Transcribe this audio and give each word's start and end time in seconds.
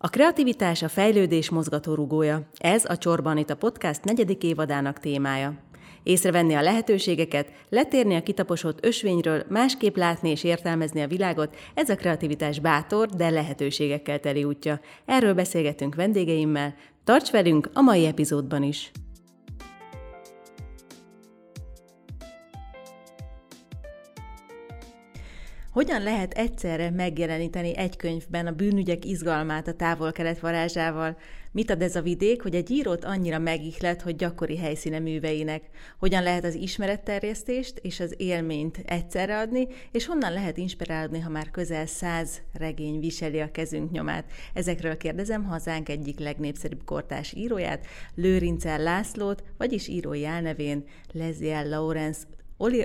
A 0.00 0.08
kreativitás 0.08 0.82
a 0.82 0.88
fejlődés 0.88 1.50
mozgatórugója. 1.50 2.48
Ez 2.56 2.84
a 2.84 2.98
Csorban 2.98 3.38
itt 3.38 3.50
a 3.50 3.56
podcast 3.56 4.04
negyedik 4.04 4.42
évadának 4.42 4.98
témája. 4.98 5.54
Észrevenni 6.02 6.54
a 6.54 6.62
lehetőségeket, 6.62 7.52
letérni 7.68 8.14
a 8.14 8.22
kitaposott 8.22 8.84
ösvényről, 8.84 9.44
másképp 9.48 9.96
látni 9.96 10.30
és 10.30 10.44
értelmezni 10.44 11.00
a 11.02 11.06
világot, 11.06 11.56
ez 11.74 11.88
a 11.88 11.96
kreativitás 11.96 12.60
bátor, 12.60 13.08
de 13.08 13.30
lehetőségekkel 13.30 14.20
teli 14.20 14.44
útja. 14.44 14.80
Erről 15.04 15.34
beszélgetünk 15.34 15.94
vendégeimmel. 15.94 16.74
Tarts 17.04 17.30
velünk 17.30 17.70
a 17.72 17.80
mai 17.80 18.06
epizódban 18.06 18.62
is! 18.62 18.90
Hogyan 25.78 26.02
lehet 26.02 26.32
egyszerre 26.32 26.90
megjeleníteni 26.90 27.76
egy 27.76 27.96
könyvben 27.96 28.46
a 28.46 28.52
bűnügyek 28.52 29.04
izgalmát 29.04 29.68
a 29.68 29.72
távol-kelet 29.72 30.38
varázsával? 30.38 31.16
Mit 31.52 31.70
ad 31.70 31.82
ez 31.82 31.96
a 31.96 32.02
vidék, 32.02 32.42
hogy 32.42 32.54
egy 32.54 32.70
írót 32.70 33.04
annyira 33.04 33.38
megihlet, 33.38 34.02
hogy 34.02 34.16
gyakori 34.16 34.56
helyszíne 34.56 34.98
műveinek? 34.98 35.62
Hogyan 35.98 36.22
lehet 36.22 36.44
az 36.44 36.54
ismeretterjesztést 36.54 37.78
és 37.82 38.00
az 38.00 38.14
élményt 38.16 38.82
egyszerre 38.86 39.38
adni, 39.38 39.66
és 39.92 40.06
honnan 40.06 40.32
lehet 40.32 40.56
inspirálódni, 40.56 41.20
ha 41.20 41.30
már 41.30 41.50
közel 41.50 41.86
száz 41.86 42.40
regény 42.52 43.00
viseli 43.00 43.40
a 43.40 43.50
kezünk 43.50 43.90
nyomát? 43.90 44.32
Ezekről 44.54 44.96
kérdezem 44.96 45.44
hazánk 45.44 45.88
egyik 45.88 46.18
legnépszerűbb 46.18 46.84
kortás 46.84 47.32
íróját, 47.32 47.86
Lőrincel 48.14 48.78
Lászlót, 48.78 49.42
vagyis 49.58 49.88
írói 49.88 50.26
álnevén 50.26 50.84
Leziel 51.12 51.68
Lawrence 51.68 52.20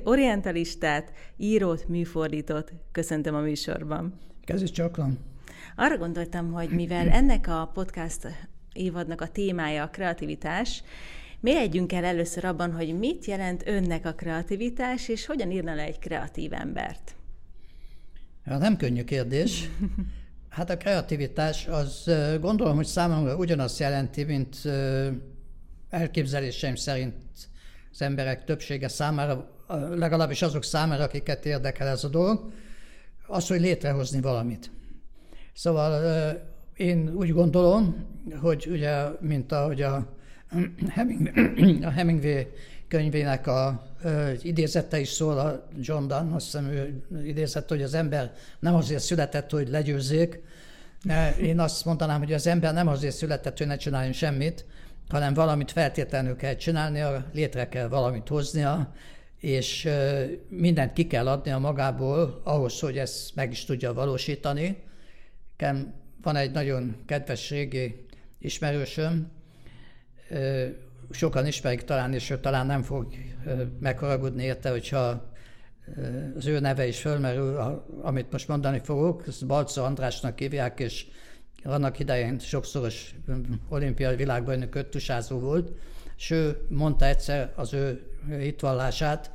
orientalistát, 0.04 1.12
írót, 1.38 1.88
műfordított 1.88 2.72
köszöntöm 2.92 3.36
a 3.36 3.40
műsorban. 3.40 4.20
Kezdjük 4.44 4.72
csakran. 4.72 5.20
Arra 5.76 5.98
gondoltam, 5.98 6.52
hogy 6.52 6.70
mivel 6.70 7.10
ennek 7.10 7.48
a 7.48 7.72
podcast 7.74 8.28
évadnak 8.74 9.22
a 9.22 9.28
témája 9.28 9.84
a 9.84 9.90
kreativitás, 9.90 10.84
mélyedjünk 11.40 11.94
el 11.94 12.04
először 12.04 12.46
abban, 12.46 12.72
hogy 12.72 12.98
mit 12.98 13.26
jelent 13.26 13.68
önnek 13.68 14.06
a 14.06 14.14
kreativitás, 14.14 15.08
és 15.08 15.26
hogyan 15.26 15.52
írna 15.52 15.76
le 15.76 15.84
egy 15.84 16.00
kreatív 16.00 16.54
embert? 16.54 17.16
Ja, 18.46 18.58
nem 18.58 18.78
könnyű 18.78 19.04
kérdés. 19.04 19.70
Hát 20.50 20.70
a 20.70 20.78
kreativitás 20.78 21.68
az 21.68 22.12
gondolom, 22.42 22.76
hogy 22.76 22.86
számomra 22.86 23.36
ugyanazt 23.36 23.80
jelenti, 23.80 24.24
mint 24.24 24.58
elképzeléseim 25.90 26.76
szerint 26.76 27.16
az 27.92 28.02
emberek 28.02 28.44
többsége 28.44 28.88
számára 28.88 29.63
legalábbis 29.96 30.42
azok 30.42 30.64
számára, 30.64 31.04
akiket 31.04 31.46
érdekel 31.46 31.88
ez 31.88 32.04
a 32.04 32.08
dolog, 32.08 32.52
az, 33.28 33.48
hogy 33.48 33.60
létrehozni 33.60 34.22
valamit. 34.22 34.72
Szóval 35.54 36.02
én 36.76 37.14
úgy 37.16 37.34
gondolom, 37.34 38.06
hogy 38.42 38.68
ugye, 38.72 39.06
mint 39.20 39.52
ahogy 39.52 39.82
a, 39.82 40.08
a 41.82 41.90
Hemingway 41.90 42.46
könyvének 42.88 43.48
a 43.48 43.84
idézete 44.42 45.00
is 45.00 45.10
szól, 45.10 45.38
a 45.38 45.68
John 45.80 46.08
Donne, 46.08 46.36
azt 46.36 46.46
hiszem 46.46 46.66
ő 46.66 47.04
idézett, 47.26 47.70
hogy 47.70 47.82
az 47.82 47.94
ember 47.94 48.34
nem 48.60 48.76
azért 48.76 49.04
született, 49.04 49.50
hogy 49.50 49.70
legyőzzék. 49.70 50.42
Én 51.42 51.60
azt 51.60 51.86
mondanám, 51.86 52.20
hogy 52.20 52.34
az 52.34 52.48
ember 52.48 52.74
nem 52.74 52.88
azért 52.88 53.16
született, 53.16 53.58
hogy 53.58 53.68
ne 53.68 53.76
csináljon 53.78 54.14
semmit, 54.14 54.66
hanem 55.10 55.34
valamit 55.34 55.72
feltétlenül 55.72 56.36
kell 56.36 56.56
csinálnia, 56.56 57.26
létre 57.34 57.70
kell 57.70 57.88
valamit 57.88 58.28
hoznia, 58.28 58.94
és 59.44 59.90
mindent 60.48 60.94
ki 60.94 61.08
kell 61.08 61.28
adnia 61.28 61.58
magából 61.58 62.42
ahhoz, 62.44 62.80
hogy 62.80 62.98
ezt 62.98 63.36
meg 63.36 63.52
is 63.52 63.66
tudja 63.66 63.94
valósítani. 63.94 64.84
Van 66.22 66.36
egy 66.36 66.52
nagyon 66.52 66.96
kedves 67.06 67.50
régi 67.50 68.06
ismerősöm, 68.40 69.32
sokan 71.10 71.48
ismerik 71.48 71.82
talán, 71.82 72.14
és 72.14 72.30
ő 72.30 72.40
talán 72.40 72.66
nem 72.66 72.82
fog 72.82 73.14
megharagudni 73.80 74.44
érte, 74.44 74.70
hogyha 74.70 75.32
az 76.38 76.46
ő 76.46 76.60
neve 76.60 76.88
is 76.88 77.00
fölmerül, 77.00 77.84
amit 78.02 78.32
most 78.32 78.48
mondani 78.48 78.80
fogok, 78.84 79.24
ezt 79.28 79.46
Balca 79.46 79.84
Andrásnak 79.84 80.40
hívják, 80.40 80.80
és 80.80 81.06
annak 81.64 82.00
idején 82.00 82.40
sokszoros 82.40 83.16
olimpiai 83.70 84.16
világbajnok 84.16 84.76
öttusázó 84.76 85.40
volt, 85.40 85.72
és 86.18 86.30
ő 86.30 86.58
mondta 86.70 87.06
egyszer 87.06 87.52
az 87.56 87.74
ő 87.74 88.02
hitvallását, 88.28 89.32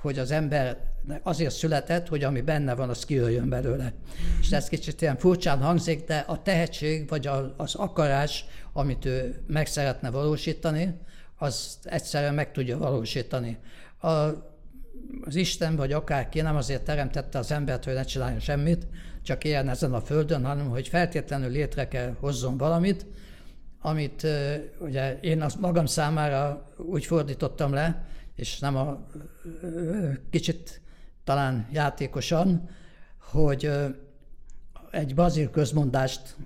hogy 0.00 0.18
az 0.18 0.30
ember 0.30 0.90
azért 1.22 1.54
született, 1.54 2.08
hogy 2.08 2.24
ami 2.24 2.40
benne 2.40 2.74
van, 2.74 2.88
az 2.88 3.04
kijöjjön 3.04 3.48
belőle. 3.48 3.92
És 4.40 4.50
ez 4.50 4.68
kicsit 4.68 5.00
ilyen 5.00 5.16
furcsán 5.16 5.62
hangzik, 5.62 6.04
de 6.04 6.24
a 6.26 6.42
tehetség, 6.42 7.08
vagy 7.08 7.28
az 7.56 7.74
akarás, 7.74 8.44
amit 8.72 9.04
ő 9.04 9.42
meg 9.46 9.66
szeretne 9.66 10.10
valósítani, 10.10 10.94
az 11.36 11.78
egyszerűen 11.82 12.34
meg 12.34 12.52
tudja 12.52 12.78
valósítani. 12.78 13.58
A, 14.00 14.08
az 15.24 15.34
Isten, 15.34 15.76
vagy 15.76 15.92
akárki 15.92 16.40
nem 16.40 16.56
azért 16.56 16.82
teremtette 16.82 17.38
az 17.38 17.52
embert, 17.52 17.84
hogy 17.84 17.94
ne 17.94 18.02
csináljon 18.02 18.40
semmit, 18.40 18.86
csak 19.22 19.44
éljen 19.44 19.68
ezen 19.68 19.92
a 19.92 20.00
földön, 20.00 20.44
hanem 20.44 20.68
hogy 20.68 20.88
feltétlenül 20.88 21.50
létre 21.50 21.88
kell 21.88 22.16
hozzon 22.20 22.56
valamit, 22.56 23.06
amit 23.82 24.26
ugye 24.78 25.18
én 25.20 25.42
azt 25.42 25.60
magam 25.60 25.86
számára 25.86 26.68
úgy 26.76 27.04
fordítottam 27.04 27.72
le, 27.72 28.04
és 28.34 28.58
nem 28.58 28.76
a 28.76 29.06
kicsit 30.30 30.80
talán 31.24 31.68
játékosan, 31.72 32.68
hogy 33.18 33.70
egy 34.90 35.14
bazil 35.14 35.50
közmondást 35.50 36.36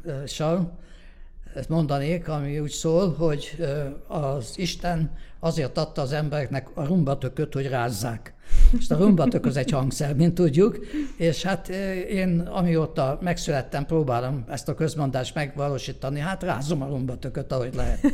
mondanék, 1.69 2.29
ami 2.29 2.59
úgy 2.59 2.71
szól, 2.71 3.15
hogy 3.15 3.67
az 4.07 4.59
Isten 4.59 5.17
azért 5.39 5.79
adta 5.79 6.03
az 6.03 6.13
embereknek 6.13 6.69
a 6.75 6.85
rumbatököt, 6.85 7.53
hogy 7.53 7.69
rázzák. 7.69 8.35
És 8.79 8.91
a 8.91 8.97
rumbatök 8.97 9.47
az 9.47 9.57
egy 9.57 9.71
hangszer, 9.71 10.15
mint 10.15 10.35
tudjuk, 10.35 10.79
és 11.17 11.43
hát 11.43 11.69
én 12.09 12.41
amióta 12.41 13.19
megszülettem, 13.23 13.87
próbálom 13.87 14.45
ezt 14.49 14.69
a 14.69 14.75
közmondást 14.75 15.35
megvalósítani, 15.35 16.21
hát 16.21 16.43
rázom 16.43 16.83
a 16.83 16.87
rumbatököt, 16.87 17.53
ahogy 17.53 17.75
lehet. 17.75 18.01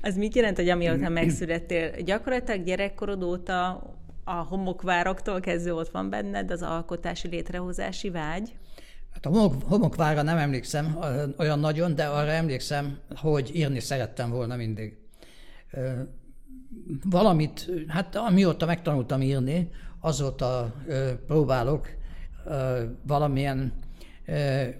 az 0.00 0.16
mit 0.16 0.34
jelent, 0.34 0.56
hogy 0.56 0.68
amióta 0.68 1.08
megszülettél? 1.08 2.02
Gyakorlatilag 2.02 2.64
gyerekkorod 2.64 3.22
óta 3.22 3.82
a 4.24 4.32
homokvároktól 4.32 5.40
kezdve 5.40 5.72
ott 5.72 5.90
van 5.90 6.10
benned 6.10 6.50
az 6.50 6.62
alkotási 6.62 7.28
létrehozási 7.28 8.10
vágy? 8.10 8.54
Hát 9.12 9.26
a 9.26 9.50
homokvára 9.68 10.22
nem 10.22 10.38
emlékszem 10.38 10.98
olyan 11.38 11.58
nagyon, 11.58 11.94
de 11.94 12.04
arra 12.04 12.30
emlékszem, 12.30 12.98
hogy 13.16 13.50
írni 13.54 13.80
szerettem 13.80 14.30
volna 14.30 14.56
mindig. 14.56 14.96
Valamit, 17.04 17.70
hát 17.86 18.16
amióta 18.16 18.66
megtanultam 18.66 19.22
írni, 19.22 19.70
azóta 20.00 20.74
próbálok 21.26 21.88
valamilyen 23.02 23.72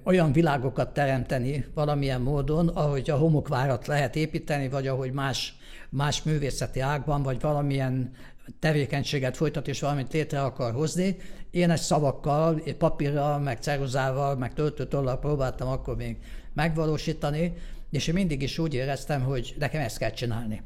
olyan 0.03 0.33
világokat 0.33 0.93
teremteni 0.93 1.65
valamilyen 1.75 2.21
módon, 2.21 2.69
ahogy 2.69 3.11
a 3.11 3.17
homokvárat 3.17 3.87
lehet 3.87 4.17
építeni, 4.17 4.69
vagy 4.69 4.87
ahogy 4.87 5.13
más, 5.13 5.57
más 5.89 6.23
művészeti 6.23 6.81
ágban, 6.81 7.23
vagy 7.23 7.41
valamilyen 7.41 8.13
tevékenységet 8.59 9.37
folytat, 9.37 9.69
és 9.69 9.81
valamit 9.81 10.13
létre 10.13 10.43
akar 10.43 10.73
hozni. 10.73 11.17
Én 11.51 11.71
egy 11.71 11.81
szavakkal, 11.81 12.63
papírral, 12.79 13.39
meg 13.39 13.59
ceruzával, 13.61 14.37
meg 14.37 14.55
töltőtollal 14.55 15.19
próbáltam 15.19 15.69
akkor 15.69 15.97
még 15.97 16.17
megvalósítani, 16.55 17.53
és 17.91 18.07
én 18.07 18.15
mindig 18.15 18.43
is 18.43 18.59
úgy 18.59 18.75
éreztem, 18.75 19.23
hogy 19.23 19.55
nekem 19.59 19.81
ezt 19.81 19.99
kell 19.99 20.11
csinálni. 20.11 20.63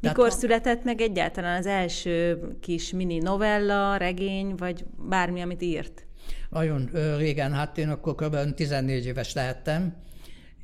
Mikor 0.00 0.24
Tehát, 0.24 0.38
született 0.38 0.84
meg 0.84 1.00
egyáltalán 1.00 1.58
az 1.58 1.66
első 1.66 2.40
kis 2.60 2.92
mini 2.92 3.18
novella, 3.18 3.96
regény, 3.96 4.54
vagy 4.54 4.84
bármi, 5.08 5.40
amit 5.40 5.62
írt? 5.62 6.06
Nagyon 6.50 6.90
régen, 7.16 7.52
hát 7.52 7.78
én 7.78 7.88
akkor 7.88 8.14
kb. 8.14 8.54
14 8.54 9.06
éves 9.06 9.32
lehettem, 9.32 9.94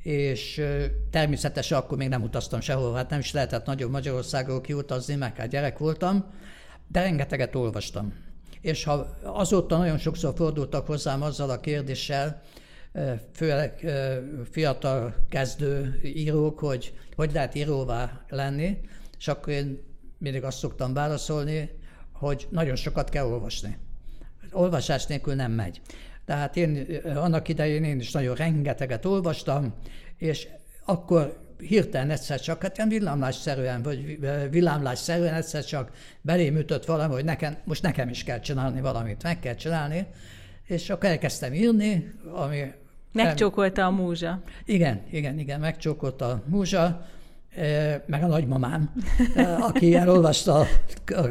és 0.03 0.61
természetesen 1.11 1.77
akkor 1.77 1.97
még 1.97 2.09
nem 2.09 2.23
utaztam 2.23 2.59
sehol, 2.59 2.93
hát 2.93 3.09
nem 3.09 3.19
is 3.19 3.31
lehetett 3.31 3.65
nagyobb 3.65 3.91
Magyarországról 3.91 4.61
kiutazni, 4.61 5.15
mert 5.15 5.37
hát 5.37 5.47
gyerek 5.47 5.77
voltam, 5.77 6.25
de 6.87 7.01
rengeteget 7.01 7.55
olvastam. 7.55 8.13
És 8.61 8.83
ha 8.83 9.07
azóta 9.23 9.77
nagyon 9.77 9.97
sokszor 9.97 10.33
fordultak 10.35 10.87
hozzám 10.87 11.21
azzal 11.21 11.49
a 11.49 11.59
kérdéssel, 11.59 12.41
főleg 13.33 13.85
fiatal 14.51 15.15
kezdő 15.29 15.99
írók, 16.03 16.59
hogy 16.59 16.93
hogy 17.15 17.31
lehet 17.33 17.55
íróvá 17.55 18.21
lenni, 18.29 18.77
és 19.23 19.29
akkor 19.29 19.53
én 19.53 19.81
mindig 20.17 20.43
azt 20.43 20.57
szoktam 20.57 20.93
válaszolni, 20.93 21.69
hogy 22.11 22.47
nagyon 22.49 22.75
sokat 22.75 23.09
kell 23.09 23.25
olvasni. 23.25 23.77
Olvasás 24.51 25.05
nélkül 25.05 25.33
nem 25.33 25.51
megy. 25.51 25.81
Tehát 26.25 26.57
én 26.57 26.87
annak 27.15 27.47
idején 27.47 27.83
én 27.83 27.99
is 27.99 28.11
nagyon 28.11 28.35
rengeteget 28.35 29.05
olvastam, 29.05 29.73
és 30.17 30.47
akkor 30.85 31.39
hirtelen 31.57 32.09
egyszer 32.09 32.39
csak, 32.39 32.61
hát 32.61 32.77
ilyen 32.77 32.89
villámlásszerűen, 32.89 33.81
vagy 33.81 34.19
villámlásszerűen 34.49 35.33
egyszer 35.33 35.65
csak 35.65 35.91
belém 36.21 36.57
ütött 36.57 36.85
valami, 36.85 37.13
hogy 37.13 37.25
nekem, 37.25 37.57
most 37.63 37.81
nekem 37.81 38.09
is 38.09 38.23
kell 38.23 38.39
csinálni 38.39 38.81
valamit, 38.81 39.23
meg 39.23 39.39
kell 39.39 39.55
csinálni, 39.55 40.07
és 40.63 40.89
akkor 40.89 41.09
elkezdtem 41.09 41.53
írni, 41.53 42.13
ami 42.33 42.71
Megcsókolta 43.11 43.85
a 43.85 43.91
múzsa. 43.91 44.41
Igen, 44.65 45.01
igen, 45.11 45.39
igen, 45.39 45.59
megcsókolta 45.59 46.29
a 46.29 46.43
múzsa, 46.45 47.05
meg 48.05 48.23
a 48.23 48.27
nagymamám, 48.27 48.93
aki 49.59 49.95
elolvasta 49.95 50.65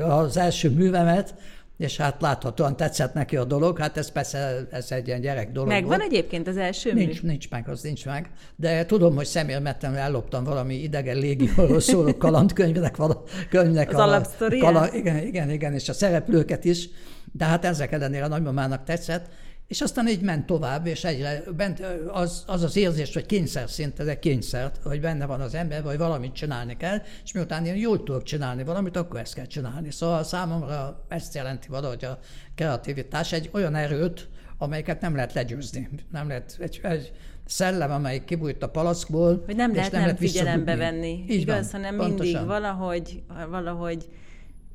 az 0.01 0.37
első 0.37 0.71
művemet, 0.71 1.35
és 1.77 1.97
hát 1.97 2.21
láthatóan 2.21 2.77
tetszett 2.77 3.15
neki 3.15 3.37
a 3.37 3.45
dolog, 3.45 3.79
hát 3.79 3.97
ez 3.97 4.11
persze 4.11 4.67
ez 4.71 4.91
egy 4.91 5.07
ilyen 5.07 5.21
gyerek 5.21 5.53
dolog 5.53 5.69
Megvan 5.69 5.99
volt. 5.99 6.11
egyébként 6.11 6.49
az 6.49 6.57
első 6.57 6.93
Nincs, 6.93 7.23
mű? 7.23 7.29
nincs 7.29 7.51
meg, 7.51 7.69
az 7.69 7.83
nincs 7.83 8.07
meg, 8.07 8.31
de 8.57 8.87
tudom, 8.87 9.15
hogy 9.15 9.25
szemérmetlenül 9.25 9.99
elloptam 9.99 10.45
valami 10.45 10.75
idegen 10.75 11.17
légióról 11.17 11.81
szóló 11.81 12.17
kalandkönyvnek, 12.17 12.97
vala, 12.97 13.23
könyvnek 13.51 13.89
az 13.89 13.95
a, 13.95 14.03
alapsztoriát? 14.03 14.65
kala, 14.65 14.95
igen, 14.95 15.27
igen, 15.27 15.51
igen, 15.51 15.75
és 15.75 15.89
a 15.89 15.93
szereplőket 15.93 16.65
is, 16.65 16.89
de 17.33 17.45
hát 17.45 17.65
ezek 17.65 17.93
ellenére 17.93 18.25
a 18.25 18.29
nagymamának 18.29 18.85
tetszett, 18.85 19.27
és 19.67 19.81
aztán 19.81 20.09
így 20.09 20.21
ment 20.21 20.47
tovább, 20.47 20.87
és 20.87 21.05
egyre 21.05 21.43
bent 21.57 21.81
az 22.09 22.45
az, 22.47 22.63
az 22.63 22.77
érzés, 22.77 23.15
hogy 23.15 23.27
kényszer 23.27 23.71
szinte, 23.71 24.05
de 24.05 24.19
kényszert, 24.19 24.79
hogy 24.83 25.01
benne 25.01 25.27
van 25.27 25.41
az 25.41 25.55
ember, 25.55 25.83
vagy 25.83 25.99
valamit 25.99 26.33
csinálni 26.33 26.77
kell, 26.77 27.03
és 27.25 27.33
miután 27.33 27.67
én 27.67 27.77
jól 27.77 28.03
tudok 28.03 28.23
csinálni 28.23 28.65
valamit, 28.65 28.97
akkor 28.97 29.21
ezt 29.21 29.35
kell 29.35 29.47
csinálni. 29.47 29.91
Szóval 29.91 30.25
számomra 30.25 31.05
ezt 31.09 31.35
jelenti 31.35 31.69
valahogy 31.69 32.05
a 32.05 32.19
kreativitás, 32.55 33.33
egy 33.33 33.51
olyan 33.53 33.75
erőt, 33.75 34.29
amelyiket 34.59 35.01
nem 35.01 35.15
lehet 35.15 35.33
legyőzni. 35.33 35.89
Nem 36.11 36.29
lehet 36.29 36.57
egy, 36.61 36.81
egy 36.83 37.13
szellem, 37.47 37.91
amelyik 37.91 38.25
kibújt 38.25 38.63
a 38.63 38.69
palackból, 38.69 39.43
Hogy 39.47 39.57
nem 39.57 39.71
és 39.71 39.77
lehet 39.77 39.93
nem, 39.93 40.01
nem 40.01 40.11
lehet 40.11 40.31
figyelembe 40.31 40.77
venni, 40.77 41.25
Így 41.29 41.41
igaz, 41.41 41.71
van, 41.73 41.83
hanem 41.83 41.97
pontosan. 41.97 42.27
mindig 42.27 42.47
valahogy, 42.47 43.23
valahogy 43.51 44.09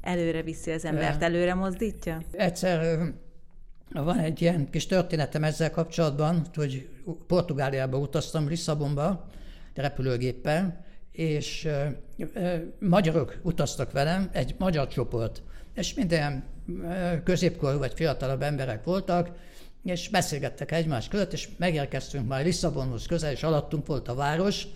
előre 0.02 0.42
viszi 0.42 0.72
az 0.72 0.86
embert, 0.86 1.24
előre 1.24 1.54
mozdítja? 1.54 2.22
Egyszer 2.32 3.00
van 3.92 4.20
egy 4.20 4.42
ilyen 4.42 4.70
kis 4.70 4.86
történetem 4.86 5.44
ezzel 5.44 5.72
kapcsolatban, 5.72 6.46
hogy 6.56 6.88
Portugáliába 7.28 7.98
utaztam, 7.98 8.48
Lisszabonba, 8.48 9.28
repülőgéppel, 9.74 10.86
és 11.12 11.68
magyarok 12.80 13.40
utaztak 13.44 13.92
velem, 13.92 14.30
egy 14.32 14.56
magyar 14.58 14.88
csoport, 14.88 15.42
és 15.74 15.94
minden 15.94 16.44
ö, 16.84 17.24
középkorú 17.24 17.78
vagy 17.78 17.94
fiatalabb 17.96 18.42
emberek 18.42 18.84
voltak, 18.84 19.30
és 19.84 20.10
beszélgettek 20.10 20.72
egymás 20.72 21.08
között, 21.08 21.34
és 21.34 21.50
megérkeztünk 21.58 22.28
már 22.28 22.44
Lisszabonhoz 22.44 23.06
közel, 23.06 23.32
és 23.32 23.44
alattunk 23.44 23.86
volt 23.86 24.08
a 24.08 24.16
város, 24.16 24.68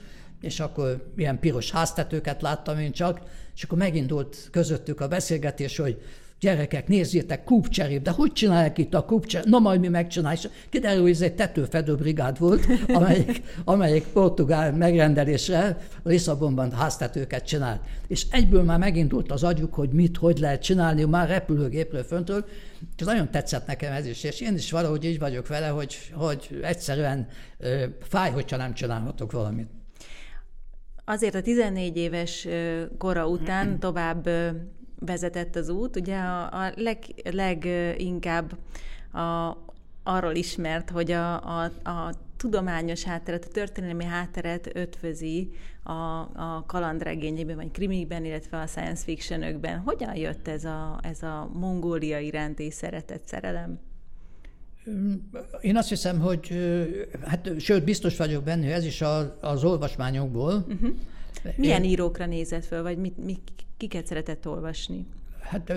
és 0.41 0.59
akkor 0.59 1.11
ilyen 1.17 1.39
piros 1.39 1.71
háztetőket 1.71 2.41
láttam 2.41 2.79
én 2.79 2.91
csak, 2.91 3.21
és 3.55 3.63
akkor 3.63 3.77
megindult 3.77 4.47
közöttük 4.51 5.01
a 5.01 5.07
beszélgetés, 5.07 5.77
hogy 5.77 6.01
gyerekek, 6.41 6.87
nézzétek, 6.87 7.43
kúpcserép, 7.43 8.01
de 8.01 8.11
hogy 8.11 8.31
csinálják 8.31 8.77
itt 8.77 8.93
a 8.93 9.05
kúpcserép? 9.05 9.47
Na 9.47 9.59
majd 9.59 9.79
mi 9.79 9.87
megcsináljuk. 9.87 10.51
Kiderül, 10.69 11.01
hogy 11.01 11.11
ez 11.11 11.21
egy 11.21 11.35
tetőfedő 11.35 11.95
brigád 11.95 12.39
volt, 12.39 12.67
amelyik, 12.97 13.41
amelyik 13.63 14.03
portugál 14.07 14.73
megrendelésre 14.73 15.77
Lisszabonban 16.03 16.71
háztetőket 16.71 17.45
csinált. 17.45 17.81
És 18.07 18.25
egyből 18.31 18.63
már 18.63 18.79
megindult 18.79 19.31
az 19.31 19.43
agyuk, 19.43 19.73
hogy 19.73 19.89
mit, 19.89 20.17
hogy 20.17 20.39
lehet 20.39 20.61
csinálni, 20.61 21.03
már 21.03 21.27
repülőgépről 21.27 22.03
föntől, 22.03 22.45
és 22.97 23.05
nagyon 23.05 23.31
tetszett 23.31 23.67
nekem 23.67 23.93
ez 23.93 24.05
is, 24.05 24.23
és 24.23 24.41
én 24.41 24.53
is 24.53 24.71
valahogy 24.71 25.05
így 25.05 25.19
vagyok 25.19 25.47
vele, 25.47 25.67
hogy, 25.67 25.97
hogy 26.13 26.59
egyszerűen 26.61 27.27
ö, 27.57 27.85
fáj, 28.01 28.31
hogyha 28.31 28.57
nem 28.57 28.73
csinálhatok 28.73 29.31
valamit. 29.31 29.67
Azért 31.05 31.35
a 31.35 31.41
14 31.41 31.97
éves 31.97 32.47
kora 32.97 33.27
után 33.27 33.79
tovább 33.79 34.29
vezetett 35.05 35.55
az 35.55 35.69
út. 35.69 35.95
Ugye 35.95 36.17
a, 36.17 36.65
a 36.65 36.71
leg, 36.75 36.97
leginkább 37.31 38.57
a, 39.13 39.57
arról 40.03 40.35
ismert, 40.35 40.89
hogy 40.89 41.11
a, 41.11 41.59
a, 41.59 41.63
a 41.83 42.13
tudományos 42.37 43.03
hátteret, 43.03 43.45
a 43.45 43.51
történelmi 43.51 44.03
hátteret 44.03 44.69
ötvözi 44.73 45.51
a, 45.83 45.91
a 45.91 46.63
kalandregényében, 46.67 47.55
vagy 47.55 47.71
krimikben, 47.71 48.25
illetve 48.25 48.59
a 48.59 48.67
science 48.67 49.03
fictionökben. 49.03 49.79
Hogyan 49.79 50.15
jött 50.15 50.47
ez 50.47 50.65
a, 50.65 50.99
ez 51.03 51.23
a 51.23 51.49
Mongólia 51.53 52.19
iránti 52.19 52.71
szeretet, 52.71 53.27
szerelem? 53.27 53.79
Én 55.61 55.77
azt 55.77 55.89
hiszem, 55.89 56.19
hogy 56.19 56.53
hát 57.21 57.49
sőt, 57.59 57.83
biztos 57.83 58.17
vagyok 58.17 58.43
benne, 58.43 58.63
hogy 58.63 58.71
ez 58.71 58.85
is 58.85 59.01
a, 59.01 59.37
az 59.41 59.63
olvasmányokból. 59.63 60.65
Uh-huh. 60.67 60.89
Milyen 61.55 61.83
Én... 61.83 61.89
írókra 61.89 62.25
nézett 62.25 62.65
föl, 62.65 62.81
vagy 62.81 62.97
mit, 62.97 63.17
mit, 63.17 63.41
kiket 63.81 64.05
szeretett 64.05 64.47
olvasni? 64.47 65.05
Hát 65.41 65.73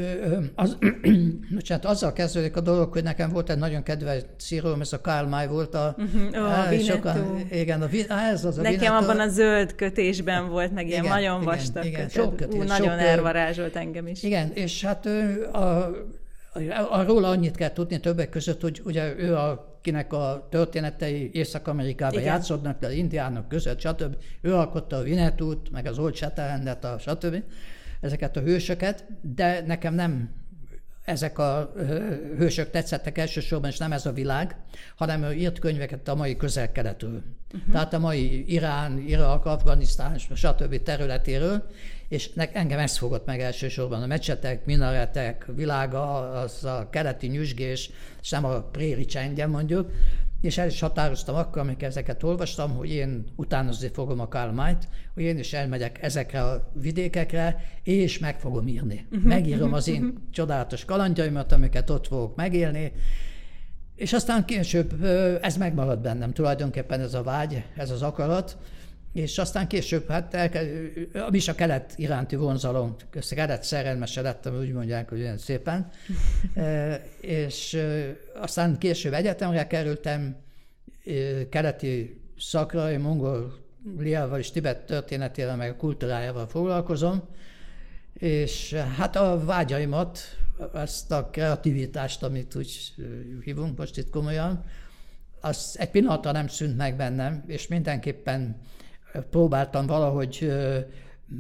az, 0.55 0.77
hát 1.69 1.85
azzal 1.85 2.13
kezdődik 2.13 2.57
a 2.57 2.61
dolog, 2.61 2.93
hogy 2.93 3.03
nekem 3.03 3.31
volt 3.31 3.51
egy 3.51 3.59
nagyon 3.59 3.83
kedves 3.83 4.23
íróm, 4.51 4.81
ez 4.81 4.93
a 4.93 5.01
Karl 5.01 5.27
May 5.27 5.47
volt 5.47 5.75
a... 5.75 5.97
Uh-huh. 5.99 6.45
Oh, 6.45 6.53
á, 6.53 6.79
sokan, 6.79 7.47
igen, 7.51 7.83
a, 7.83 7.89
á, 8.09 8.31
ez 8.31 8.45
az 8.45 8.59
a 8.59 8.63
Nekem 8.63 8.79
Vinetto. 8.79 9.05
abban 9.05 9.21
a 9.21 9.29
zöld 9.29 9.75
kötésben 9.75 10.49
volt, 10.49 10.73
meg 10.73 10.87
ilyen 10.87 11.05
Igen, 11.05 11.15
nagyon 11.15 11.43
igen, 11.43 11.55
vastag 11.55 11.85
igen, 11.85 12.01
kötet. 12.01 12.13
sok 12.13 12.37
kötés, 12.37 12.61
Ú, 12.61 12.63
nagyon 12.63 12.99
sok, 12.99 13.09
elvarázsolt 13.09 13.77
engem 13.77 14.07
is. 14.07 14.23
Igen, 14.23 14.51
és 14.53 14.85
hát 14.85 15.07
ő 15.07 15.49
a, 15.53 15.91
arról 16.91 17.25
annyit 17.25 17.57
kell 17.57 17.73
tudni 17.73 18.01
többek 18.01 18.29
között, 18.29 18.61
hogy 18.61 18.81
ugye 18.85 19.15
ő, 19.17 19.35
akinek 19.35 20.13
a 20.13 20.47
történetei 20.51 21.31
Észak-Amerikában 21.33 22.21
Igen. 22.21 22.33
játszódnak, 22.33 22.79
de 22.79 22.95
indiánok 22.95 23.49
között, 23.49 23.81
stb. 23.81 24.17
Ő 24.41 24.55
alkotta 24.55 24.97
a 24.97 25.03
Vinetút, 25.03 25.71
meg 25.71 25.87
az 25.87 25.99
Old 25.99 26.15
Shatterhandet, 26.15 26.85
a 26.85 26.99
stb. 26.99 27.43
Ezeket 28.05 28.37
a 28.37 28.41
hősöket, 28.41 29.05
de 29.21 29.63
nekem 29.67 29.95
nem 29.95 30.31
ezek 31.05 31.39
a 31.39 31.73
hősök 32.37 32.71
tetszettek 32.71 33.19
elsősorban, 33.19 33.71
és 33.71 33.79
nem 33.79 33.93
ez 33.93 34.07
a 34.07 34.13
világ, 34.13 34.57
hanem 34.97 35.23
ő 35.23 35.33
írt 35.33 35.59
könyveket 35.59 36.09
a 36.09 36.15
mai 36.15 36.37
közel-keletről. 36.37 37.23
Uh-huh. 37.55 37.73
Tehát 37.73 37.93
a 37.93 37.99
mai 37.99 38.53
Irán, 38.53 38.99
Irak, 38.99 39.47
Afganisztán, 39.47 40.19
stb. 40.19 40.83
területéről, 40.83 41.67
és 42.09 42.33
ne, 42.33 42.53
engem 42.53 42.79
ez 42.79 42.97
fogott 42.97 43.27
meg 43.27 43.41
elsősorban. 43.41 44.03
A 44.03 44.07
mecsetek, 44.07 44.65
minaretek 44.65 45.47
világa, 45.55 46.31
az 46.31 46.65
a 46.65 46.89
keleti 46.91 47.27
nyüzsgés, 47.27 47.91
és 48.23 48.31
nem 48.31 48.45
a 48.45 48.63
préri 48.63 49.05
csendje 49.05 49.47
mondjuk, 49.47 49.91
és 50.45 50.59
el 50.59 50.67
is 50.67 50.81
határoztam 50.81 51.35
akkor, 51.35 51.63
amikor 51.63 51.83
ezeket 51.83 52.23
olvastam, 52.23 52.71
hogy 52.77 52.91
én 52.91 53.25
utánozni 53.37 53.89
fogom 53.89 54.21
a 54.21 54.29
Karl 54.29 54.61
hogy 55.15 55.23
én 55.23 55.39
is 55.39 55.53
elmegyek 55.53 56.03
ezekre 56.03 56.43
a 56.43 56.71
vidékekre, 56.73 57.65
és 57.83 58.19
meg 58.19 58.41
fogom 58.41 58.69
írni. 58.69 59.07
Megírom 59.23 59.73
az 59.73 59.89
én 59.89 60.29
csodálatos 60.31 60.85
kalandjaimat, 60.85 61.53
amiket 61.53 61.91
ott 61.91 62.07
fogok 62.07 62.37
megélni, 62.37 62.93
és 63.97 64.13
aztán 64.13 64.45
később 64.45 65.05
ez 65.43 65.57
megmaradt 65.57 66.03
bennem. 66.03 66.33
Tulajdonképpen 66.33 67.01
ez 67.01 67.15
a 67.15 67.23
vágy, 67.23 67.65
ez 67.77 67.91
az 67.91 68.03
akarat, 68.03 68.57
és 69.15 69.39
aztán 69.39 69.69
később, 69.69 70.09
hát 70.09 70.35
el, 70.35 70.51
ami 71.27 71.37
is 71.37 71.49
a 71.49 71.55
kelet 71.55 71.93
iránti 71.97 72.37
vonzalom, 72.37 72.97
kelet 73.31 73.63
szerelmese 73.63 74.21
lettem, 74.21 74.59
úgy 74.59 74.73
mondják, 74.73 75.09
hogy 75.09 75.21
olyan 75.21 75.39
szépen. 75.39 75.91
e, 76.55 77.03
és 77.21 77.79
aztán 78.35 78.79
később 78.79 79.13
egyetemre 79.13 79.67
kerültem, 79.67 80.37
keleti 81.51 82.21
szakra, 82.39 82.91
én 82.91 83.01
Mongóliával 83.01 84.39
és 84.39 84.51
Tibet 84.51 84.87
történetével, 84.87 85.57
meg 85.57 85.71
a 85.71 85.77
kultúrájával 85.77 86.47
foglalkozom, 86.47 87.23
és 88.15 88.73
hát 88.73 89.17
a 89.17 89.45
vágyaimat, 89.45 90.19
ezt 90.75 91.13
a 91.13 91.29
kreativitást, 91.31 92.23
amit 92.23 92.55
úgy 92.55 92.95
hívunk 93.45 93.79
most 93.79 93.99
itt 93.99 94.11
komolyan, 94.11 94.65
az 95.41 95.77
egy 95.79 95.91
pillanatra 95.91 96.33
nem 96.33 96.49
szűnt 96.49 96.77
meg 96.77 96.97
bennem, 96.97 97.45
és 97.47 97.67
mindenképpen 97.67 98.57
próbáltam 99.31 99.87
valahogy 99.87 100.53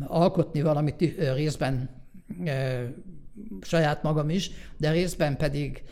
alkotni 0.07 0.63
valamit 0.63 1.15
részben 1.35 1.91
saját 3.61 4.03
magam 4.03 4.31
is, 4.31 4.51
de 4.77 4.91
részben 4.91 5.37
pedig 5.37 5.83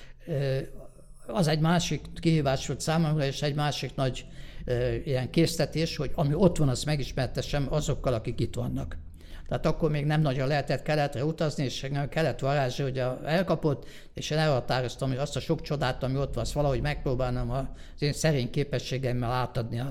az 1.26 1.46
egy 1.46 1.60
másik 1.60 2.00
kihívás 2.20 2.66
volt 2.66 2.80
számomra, 2.80 3.24
és 3.24 3.42
egy 3.42 3.54
másik 3.54 3.94
nagy 3.94 4.26
ilyen 5.04 5.30
késztetés, 5.30 5.96
hogy 5.96 6.10
ami 6.14 6.34
ott 6.34 6.56
van, 6.56 6.68
azt 6.68 6.84
megismertessem 6.84 7.66
azokkal, 7.70 8.14
akik 8.14 8.40
itt 8.40 8.54
vannak. 8.54 8.96
Tehát 9.48 9.66
akkor 9.66 9.90
még 9.90 10.04
nem 10.04 10.20
nagyon 10.20 10.48
lehetett 10.48 10.82
keletre 10.82 11.24
utazni, 11.24 11.64
és 11.64 11.88
a 11.94 12.08
kelet 12.08 12.40
varázsa 12.40 12.84
ugye 12.84 13.04
elkapott, 13.24 13.86
és 14.14 14.30
én 14.30 14.38
elhatároztam, 14.38 15.08
hogy 15.08 15.18
azt 15.18 15.36
a 15.36 15.40
sok 15.40 15.60
csodát, 15.60 16.02
ami 16.02 16.16
ott 16.16 16.34
van, 16.34 16.44
azt 16.44 16.52
valahogy 16.52 16.80
megpróbálnom 16.80 17.50
az 17.50 18.02
én 18.02 18.12
szerény 18.12 18.50
képességemmel 18.50 19.30
átadni 19.30 19.82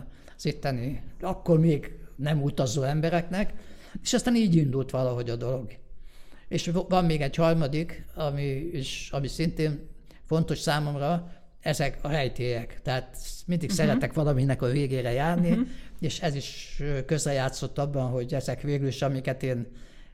az 0.43 0.47
itteni, 0.53 1.01
akkor 1.19 1.59
még 1.59 1.91
nem 2.15 2.41
utazó 2.41 2.81
embereknek, 2.83 3.53
és 4.01 4.13
aztán 4.13 4.35
így 4.35 4.55
indult 4.55 4.91
valahogy 4.91 5.29
a 5.29 5.35
dolog. 5.35 5.71
És 6.47 6.71
van 6.89 7.05
még 7.05 7.21
egy 7.21 7.35
harmadik, 7.35 8.05
ami, 8.15 8.69
is, 8.73 9.09
ami 9.11 9.27
szintén 9.27 9.89
fontos 10.25 10.59
számomra, 10.59 11.31
ezek 11.59 11.97
a 12.01 12.07
rejtélyek. 12.07 12.79
Tehát 12.81 13.17
mindig 13.45 13.69
uh-huh. 13.69 13.85
szeretek 13.85 14.13
valaminek 14.13 14.61
a 14.61 14.67
végére 14.67 15.11
járni, 15.11 15.49
uh-huh. 15.49 15.67
és 15.99 16.21
ez 16.21 16.35
is 16.35 16.81
közrejátszott 17.05 17.77
abban, 17.77 18.09
hogy 18.09 18.33
ezek 18.33 18.61
végül 18.61 18.87
is, 18.87 19.01
amiket 19.01 19.43
én 19.43 19.67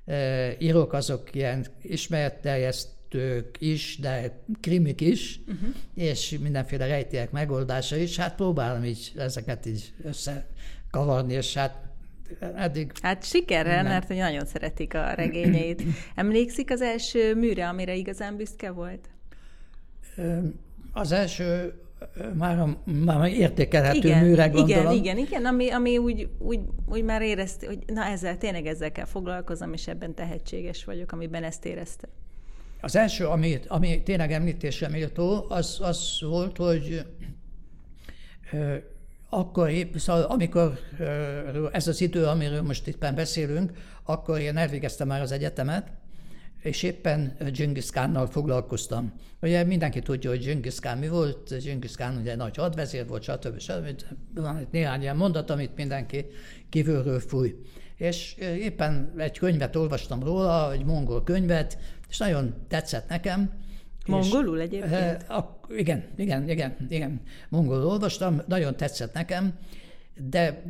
e, 0.05 0.51
írok, 0.59 0.93
azok 0.93 1.35
ilyen 1.35 1.65
ismeretterjesztő 1.81 2.95
fejlesztők 3.09 3.55
is, 3.59 3.97
de 4.01 4.39
krimik 4.59 5.01
is, 5.01 5.39
uh-huh. 5.47 5.69
és 5.95 6.37
mindenféle 6.41 6.87
rejtélyek 6.87 7.31
megoldása 7.31 7.95
is. 7.95 8.17
Hát 8.17 8.35
próbálom 8.35 8.83
így 8.83 9.11
ezeket 9.17 9.65
így 9.65 9.93
összekavarni, 10.03 11.33
és 11.33 11.53
hát 11.53 11.75
eddig... 12.55 12.91
Hát 13.01 13.23
sikerrel, 13.23 13.83
nem. 13.83 13.91
mert 13.91 14.09
nagyon 14.09 14.45
szeretik 14.45 14.93
a 14.93 15.13
regényeit. 15.13 15.83
Emlékszik 16.15 16.71
az 16.71 16.81
első 16.81 17.35
műre, 17.35 17.67
amire 17.67 17.95
igazán 17.95 18.35
büszke 18.35 18.71
volt? 18.71 19.09
Az 20.93 21.11
első 21.11 21.73
már, 22.37 22.77
már 22.85 23.31
értékelhető 23.31 23.97
igen, 23.97 24.23
műre 24.23 24.47
gondolom. 24.47 24.91
Igen, 24.91 24.93
igen, 24.93 25.17
igen, 25.17 25.45
ami, 25.45 25.69
ami 25.69 25.97
úgy, 25.97 26.29
úgy, 26.37 26.59
úgy 26.85 27.03
már 27.03 27.21
érezte, 27.21 27.67
hogy 27.67 27.79
na 27.85 28.05
ezzel, 28.05 28.37
tényleg 28.37 28.65
ezzel 28.65 28.91
kell 28.91 29.05
foglalkozom, 29.05 29.73
és 29.73 29.87
ebben 29.87 30.13
tehetséges 30.13 30.85
vagyok, 30.85 31.11
amiben 31.11 31.43
ezt 31.43 31.65
érezte. 31.65 32.07
Az 32.87 32.95
első, 32.95 33.25
ami, 33.25 33.59
ami 33.67 34.03
tényleg 34.03 34.31
említésre 34.31 34.87
méltó, 34.87 35.45
az, 35.49 35.77
az 35.81 36.17
volt, 36.21 36.57
hogy 36.57 37.05
akkor, 39.29 39.71
szóval 39.95 40.21
amikor 40.23 40.79
ez 41.71 41.87
az 41.87 42.01
idő, 42.01 42.25
amiről 42.25 42.61
most 42.61 42.87
itt 42.87 43.13
beszélünk, 43.15 43.71
akkor 44.03 44.39
én 44.39 44.57
elvégeztem 44.57 45.07
már 45.07 45.21
az 45.21 45.31
egyetemet, 45.31 45.91
és 46.61 46.83
éppen 46.83 47.37
Genghis 47.53 47.89
Khánnal 47.89 48.27
foglalkoztam. 48.27 49.13
Ugye 49.41 49.63
mindenki 49.63 49.99
tudja, 49.99 50.29
hogy 50.29 50.43
Genghis 50.43 50.79
Khan 50.79 50.97
mi 50.97 51.07
volt, 51.07 51.63
Genghis 51.63 51.95
Khan 51.95 52.17
ugye 52.17 52.35
nagy 52.35 52.55
hadvezér 52.55 53.07
volt, 53.07 53.23
stb. 53.23 53.59
stb. 53.59 54.01
Van 54.35 54.61
itt 54.61 54.71
néhány 54.71 55.01
ilyen 55.01 55.17
mondat, 55.17 55.49
amit 55.49 55.75
mindenki 55.75 56.25
kívülről 56.69 57.19
fúj. 57.19 57.55
És 57.95 58.35
éppen 58.39 59.13
egy 59.17 59.37
könyvet 59.37 59.75
olvastam 59.75 60.23
róla, 60.23 60.71
egy 60.71 60.85
mongol 60.85 61.23
könyvet, 61.23 61.77
és 62.09 62.17
nagyon 62.17 62.53
tetszett 62.67 63.09
nekem. 63.09 63.51
Mongolul 64.07 64.59
egyébként? 64.59 65.29
A, 65.29 65.59
igen, 65.69 66.03
igen, 66.15 66.49
igen, 66.49 66.75
igen. 66.89 67.21
Mongolul 67.49 67.85
olvastam, 67.85 68.41
nagyon 68.47 68.75
tetszett 68.75 69.13
nekem, 69.13 69.53
de 70.15 70.61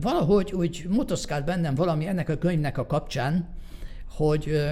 valahogy 0.00 0.52
úgy 0.52 0.86
motoszkált 0.88 1.44
bennem 1.44 1.74
valami 1.74 2.06
ennek 2.06 2.28
a 2.28 2.38
könyvnek 2.38 2.78
a 2.78 2.86
kapcsán, 2.86 3.48
hogy 4.10 4.62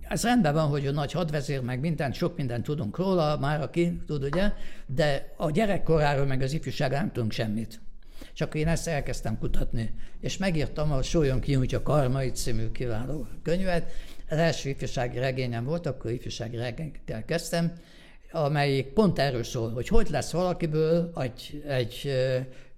ez 0.00 0.22
rendben 0.22 0.54
van, 0.54 0.68
hogy 0.68 0.86
a 0.86 0.92
nagy 0.92 1.12
hadvezér, 1.12 1.60
meg 1.60 1.80
mindent, 1.80 2.14
sok 2.14 2.36
mindent 2.36 2.64
tudunk 2.64 2.96
róla, 2.96 3.38
már 3.38 3.60
aki 3.60 4.00
tud, 4.06 4.24
ugye, 4.24 4.52
de 4.86 5.32
a 5.36 5.50
gyerekkoráról, 5.50 6.26
meg 6.26 6.42
az 6.42 6.52
ifjúságáról 6.52 6.98
nem 6.98 7.12
tudunk 7.12 7.32
semmit. 7.32 7.80
És 8.34 8.40
akkor 8.40 8.56
én 8.56 8.68
ezt 8.68 8.88
elkezdtem 8.88 9.38
kutatni, 9.38 9.94
és 10.20 10.36
megírtam 10.36 10.92
a 10.92 11.02
Sólyon 11.02 11.40
kinyújtja 11.40 11.82
karmait 11.82 12.36
című 12.36 12.70
kiváló 12.70 13.26
könyvet. 13.42 13.92
Az 14.30 14.36
első 14.36 14.68
ifjúsági 14.68 15.18
regényem 15.18 15.64
volt, 15.64 15.86
akkor 15.86 16.10
ifjúsági 16.10 16.56
regényekkel 16.56 17.24
kezdtem, 17.24 17.72
amelyik 18.32 18.86
pont 18.86 19.18
erről 19.18 19.42
szól, 19.42 19.70
hogy 19.70 19.88
hogy 19.88 20.08
lesz 20.10 20.32
valakiből 20.32 21.12
egy, 21.16 21.62
egy 21.66 22.10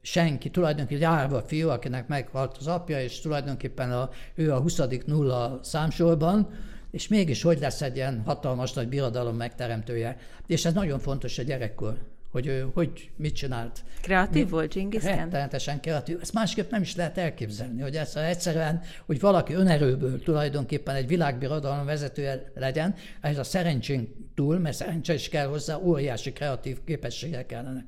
senki, 0.03 0.51
tulajdonképpen 0.51 1.03
egy 1.03 1.19
árva 1.19 1.43
fiú, 1.43 1.69
akinek 1.69 2.09
meghalt 2.09 2.57
az 2.57 2.67
apja, 2.67 3.03
és 3.03 3.21
tulajdonképpen 3.21 3.93
a, 3.93 4.11
ő 4.35 4.53
a 4.53 4.61
20. 4.61 4.81
nulla 5.07 5.61
számsorban, 5.63 6.51
és 6.91 7.09
mégis 7.09 7.43
hogy 7.43 7.59
lesz 7.59 7.83
egy 7.83 7.97
ilyen 7.97 8.23
hatalmas 8.25 8.73
nagy 8.73 8.89
birodalom 8.89 9.37
megteremtője. 9.37 10.17
És 10.47 10.65
ez 10.65 10.73
nagyon 10.73 10.99
fontos 10.99 11.39
a 11.39 11.43
gyerekkor, 11.43 11.99
hogy 12.33 12.47
ő 12.47 12.71
hogy 12.75 13.11
mit 13.17 13.35
csinált. 13.35 13.85
Kreatív 14.03 14.45
Mi, 14.45 14.51
volt 14.51 14.75
Genghis 14.75 15.03
Khan? 15.03 15.17
Rettenetesen 15.17 15.81
kreatív. 15.81 16.19
Ezt 16.21 16.33
másképp 16.33 16.71
nem 16.71 16.83
is 16.83 16.97
lehet 16.97 17.19
elképzelni, 17.19 17.83
hogy 17.83 17.97
ez 17.97 18.17
egyszerűen, 18.17 18.81
hogy 19.07 19.21
valaki 19.21 19.53
önerőből 19.53 20.23
tulajdonképpen 20.23 20.95
egy 20.95 21.07
világbirodalom 21.07 21.85
vezetője 21.85 22.53
legyen, 22.55 22.95
ez 23.21 23.39
a 23.39 23.45
szerencsén 23.45 24.31
túl, 24.35 24.59
mert 24.59 24.77
szerencse 24.77 25.15
is 25.15 25.29
kell 25.29 25.47
hozzá, 25.47 25.77
óriási 25.77 26.33
kreatív 26.33 26.79
képességek 26.85 27.47
kellene. 27.47 27.85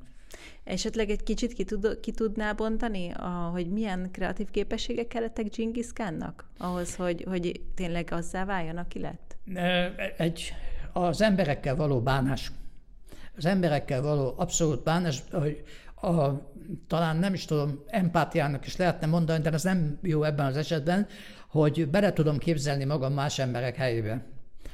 Esetleg 0.63 1.09
egy 1.09 1.23
kicsit 1.23 1.53
ki, 1.53 1.63
tud, 1.63 1.99
ki 1.99 2.11
tudná 2.11 2.53
bontani, 2.53 3.11
a, 3.11 3.49
hogy 3.53 3.69
milyen 3.69 4.09
kreatív 4.11 4.49
képességek 4.51 5.07
kellettek 5.07 5.55
Genghis 5.55 5.93
Khannak 5.93 6.49
ahhoz, 6.57 6.95
hogy, 6.95 7.25
hogy 7.27 7.61
tényleg 7.75 8.07
azzá 8.11 8.45
váljon, 8.45 8.77
aki 8.77 8.99
lett? 8.99 9.37
Egy, 10.17 10.53
az 10.93 11.21
emberekkel 11.21 11.75
való 11.75 12.01
bánás. 12.01 12.51
Az 13.37 13.45
emberekkel 13.45 14.01
való 14.01 14.33
abszolút 14.37 14.83
bánás, 14.83 15.23
hogy 15.31 15.63
a, 16.01 16.29
talán 16.87 17.17
nem 17.17 17.33
is 17.33 17.45
tudom, 17.45 17.83
empátiának 17.87 18.65
is 18.65 18.75
lehetne 18.75 19.07
mondani, 19.07 19.41
de 19.41 19.51
ez 19.51 19.63
nem 19.63 19.99
jó 20.01 20.23
ebben 20.23 20.45
az 20.45 20.57
esetben, 20.57 21.07
hogy 21.49 21.87
bele 21.87 22.13
tudom 22.13 22.37
képzelni 22.37 22.83
magam 22.83 23.13
más 23.13 23.39
emberek 23.39 23.75
helyébe. 23.75 24.25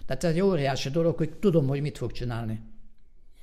Tehát 0.05 0.23
ez 0.23 0.31
egy 0.33 0.41
óriási 0.41 0.89
dolog, 0.89 1.17
hogy 1.17 1.33
tudom, 1.33 1.67
hogy 1.67 1.81
mit 1.81 1.97
fog 1.97 2.11
csinálni. 2.11 2.70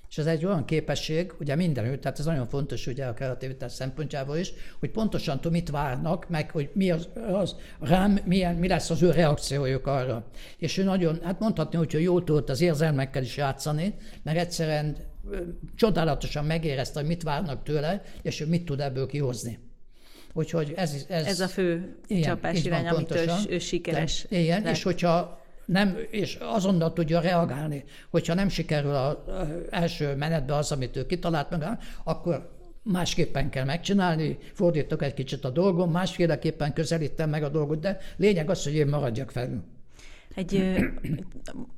És 0.08 0.18
ez 0.18 0.26
egy 0.26 0.44
olyan 0.44 0.64
képesség, 0.64 1.32
ugye 1.40 1.54
mindenütt, 1.54 2.00
tehát 2.00 2.18
ez 2.18 2.24
nagyon 2.24 2.48
fontos 2.48 2.86
ugye 2.86 3.04
a 3.04 3.12
kreativitás 3.12 3.72
szempontjából 3.72 4.36
is, 4.36 4.52
hogy 4.78 4.90
pontosan 4.90 5.36
tudom, 5.36 5.52
mit 5.52 5.70
várnak, 5.70 6.28
meg 6.28 6.50
hogy 6.50 6.70
mi 6.72 6.90
az, 6.90 7.08
az 7.32 7.56
rám, 7.80 8.18
milyen, 8.24 8.54
mi 8.54 8.68
lesz 8.68 8.90
az 8.90 9.02
ő 9.02 9.10
reakciójuk 9.10 9.86
arra. 9.86 10.26
És 10.56 10.76
ő 10.78 10.84
nagyon, 10.84 11.20
hát 11.22 11.40
mondhatni, 11.40 11.78
hogy 11.78 11.92
jól 11.92 12.24
tudott 12.24 12.48
az 12.48 12.60
érzelmekkel 12.60 13.22
is 13.22 13.36
játszani, 13.36 13.94
mert 14.22 14.38
egyszerűen 14.38 14.96
csodálatosan 15.74 16.44
megérezte, 16.44 16.98
hogy 16.98 17.08
mit 17.08 17.22
várnak 17.22 17.62
tőle, 17.62 18.02
és 18.22 18.40
ő 18.40 18.46
mit 18.46 18.64
tud 18.64 18.80
ebből 18.80 19.06
kihozni. 19.06 19.58
Úgyhogy 20.32 20.72
ez, 20.76 21.04
ez, 21.08 21.26
ez 21.26 21.40
a 21.40 21.48
fő 21.48 21.96
igen, 22.06 22.22
csapás 22.22 22.64
irány, 22.64 22.86
amit 22.86 23.14
ő, 23.14 23.26
ő 23.48 23.58
sikeres. 23.58 24.26
De, 24.28 24.38
igen, 24.38 24.62
lett. 24.62 24.72
és 24.72 24.82
hogyha 24.82 25.42
nem, 25.68 25.98
és 26.10 26.38
azonnal 26.40 26.92
tudja 26.92 27.20
reagálni. 27.20 27.84
Hogyha 28.10 28.34
nem 28.34 28.48
sikerül 28.48 28.94
az 28.94 29.16
első 29.70 30.14
menetbe 30.14 30.54
az, 30.54 30.72
amit 30.72 30.96
ő 30.96 31.06
kitalált 31.06 31.50
meg, 31.50 31.78
akkor 32.04 32.50
másképpen 32.82 33.50
kell 33.50 33.64
megcsinálni, 33.64 34.38
fordítok 34.52 35.02
egy 35.02 35.14
kicsit 35.14 35.44
a 35.44 35.50
dolgom, 35.50 35.90
másféleképpen 35.90 36.72
közelítem 36.72 37.30
meg 37.30 37.42
a 37.42 37.48
dolgot, 37.48 37.80
de 37.80 37.98
lényeg 38.16 38.50
az, 38.50 38.64
hogy 38.64 38.74
én 38.74 38.86
maradjak 38.86 39.30
felül 39.30 39.62
egy, 40.38 40.78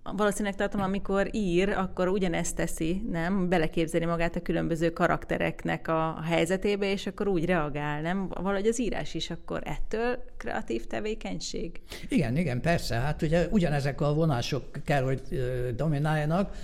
valószínűleg 0.03 0.55
tartom, 0.55 0.81
amikor 0.81 1.29
ír, 1.33 1.69
akkor 1.69 2.09
ugyanezt 2.09 2.57
teszi, 2.57 3.03
nem? 3.11 3.49
Beleképzeli 3.49 4.05
magát 4.05 4.37
a 4.37 4.41
különböző 4.41 4.91
karaktereknek 4.91 5.89
a 5.89 6.23
helyzetébe, 6.25 6.91
és 6.91 7.07
akkor 7.07 7.29
úgy 7.29 7.45
reagál, 7.45 8.01
nem? 8.01 8.29
Valahogy 8.29 8.67
az 8.67 8.81
írás 8.81 9.15
is 9.15 9.31
akkor 9.31 9.63
ettől 9.65 10.25
kreatív 10.37 10.87
tevékenység? 10.87 11.81
Igen, 12.09 12.37
igen, 12.37 12.61
persze. 12.61 12.95
Hát 12.95 13.23
ugye 13.23 13.47
ugyanezek 13.51 14.01
a 14.01 14.15
vonások 14.15 14.65
kell, 14.85 15.03
hogy 15.03 15.23
domináljanak. 15.77 16.57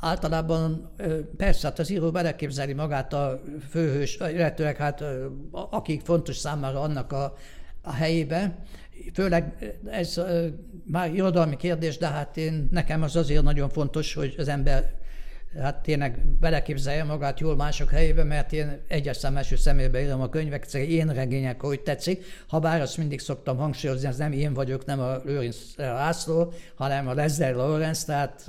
Általában 0.00 0.90
persze, 1.36 1.66
hát 1.66 1.78
az 1.78 1.90
író 1.90 2.10
beleképzeli 2.10 2.72
magát 2.72 3.12
a 3.12 3.40
főhős, 3.70 4.18
illetőleg 4.32 4.76
hát 4.76 5.04
akik 5.50 6.00
fontos 6.00 6.36
számára 6.36 6.80
annak 6.80 7.12
a, 7.12 7.34
a 7.82 7.92
helyébe, 7.92 8.64
főleg 9.12 9.72
ez 9.90 10.20
már 10.84 11.14
irodalmi 11.14 11.56
kérdés, 11.56 11.98
de 11.98 12.06
hát 12.06 12.36
én, 12.36 12.68
nekem 12.70 13.02
az 13.02 13.16
azért 13.16 13.42
nagyon 13.42 13.68
fontos, 13.68 14.14
hogy 14.14 14.34
az 14.38 14.48
ember 14.48 15.02
hát 15.60 15.82
tényleg 15.82 16.18
beleképzelje 16.40 17.04
magát 17.04 17.40
jól 17.40 17.56
mások 17.56 17.90
helyébe, 17.90 18.24
mert 18.24 18.52
én 18.52 18.80
egyes 18.88 19.16
szem 19.16 19.36
első 19.36 19.56
szemébe 19.56 20.02
írom 20.02 20.20
a 20.20 20.28
könyvek, 20.28 20.72
én 20.72 21.08
regények, 21.08 21.60
hogy 21.60 21.80
tetszik, 21.80 22.24
ha 22.48 22.58
bár 22.58 22.80
azt 22.80 22.96
mindig 22.96 23.20
szoktam 23.20 23.56
hangsúlyozni, 23.56 24.08
ez 24.08 24.16
nem 24.16 24.32
én 24.32 24.54
vagyok, 24.54 24.84
nem 24.84 25.00
a 25.00 25.16
Lőrinc 25.24 25.56
László, 25.76 26.52
hanem 26.74 27.08
a 27.08 27.14
Leslie 27.14 27.50
Lawrence, 27.50 28.06
tehát 28.06 28.48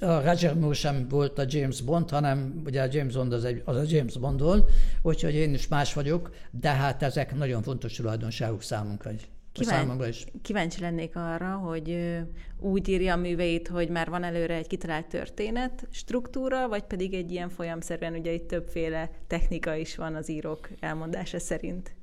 a 0.00 0.20
Roger 0.24 0.54
Moore 0.54 0.74
sem 0.74 1.06
volt 1.08 1.38
a 1.38 1.44
James 1.48 1.80
Bond, 1.80 2.10
hanem 2.10 2.62
ugye 2.64 2.82
a 2.82 2.88
James 2.90 3.14
Bond 3.14 3.32
az, 3.32 3.44
egy, 3.44 3.62
az 3.64 3.76
a 3.76 3.82
James 3.86 4.18
Bond 4.18 4.40
volt, 4.40 4.70
úgyhogy 5.02 5.34
én 5.34 5.54
is 5.54 5.68
más 5.68 5.94
vagyok, 5.94 6.34
de 6.50 6.70
hát 6.70 7.02
ezek 7.02 7.34
nagyon 7.34 7.62
fontos 7.62 7.92
tulajdonságok 7.92 8.62
számunkra. 8.62 9.10
Kíván, 9.54 10.08
is. 10.08 10.24
Kíváncsi 10.42 10.80
lennék 10.80 11.16
arra, 11.16 11.56
hogy 11.56 12.18
úgy 12.58 12.88
írja 12.88 13.12
a 13.12 13.16
műveit, 13.16 13.68
hogy 13.68 13.88
már 13.88 14.10
van 14.10 14.22
előre 14.22 14.54
egy 14.54 14.66
kitalált 14.66 15.06
történet, 15.06 15.86
struktúra, 15.90 16.68
vagy 16.68 16.82
pedig 16.82 17.14
egy 17.14 17.30
ilyen 17.30 17.48
folyamszerűen, 17.48 18.14
ugye 18.14 18.32
itt 18.32 18.48
többféle 18.48 19.10
technika 19.26 19.74
is 19.74 19.96
van 19.96 20.14
az 20.14 20.30
írók 20.30 20.68
elmondása 20.80 21.38
szerint. 21.38 21.94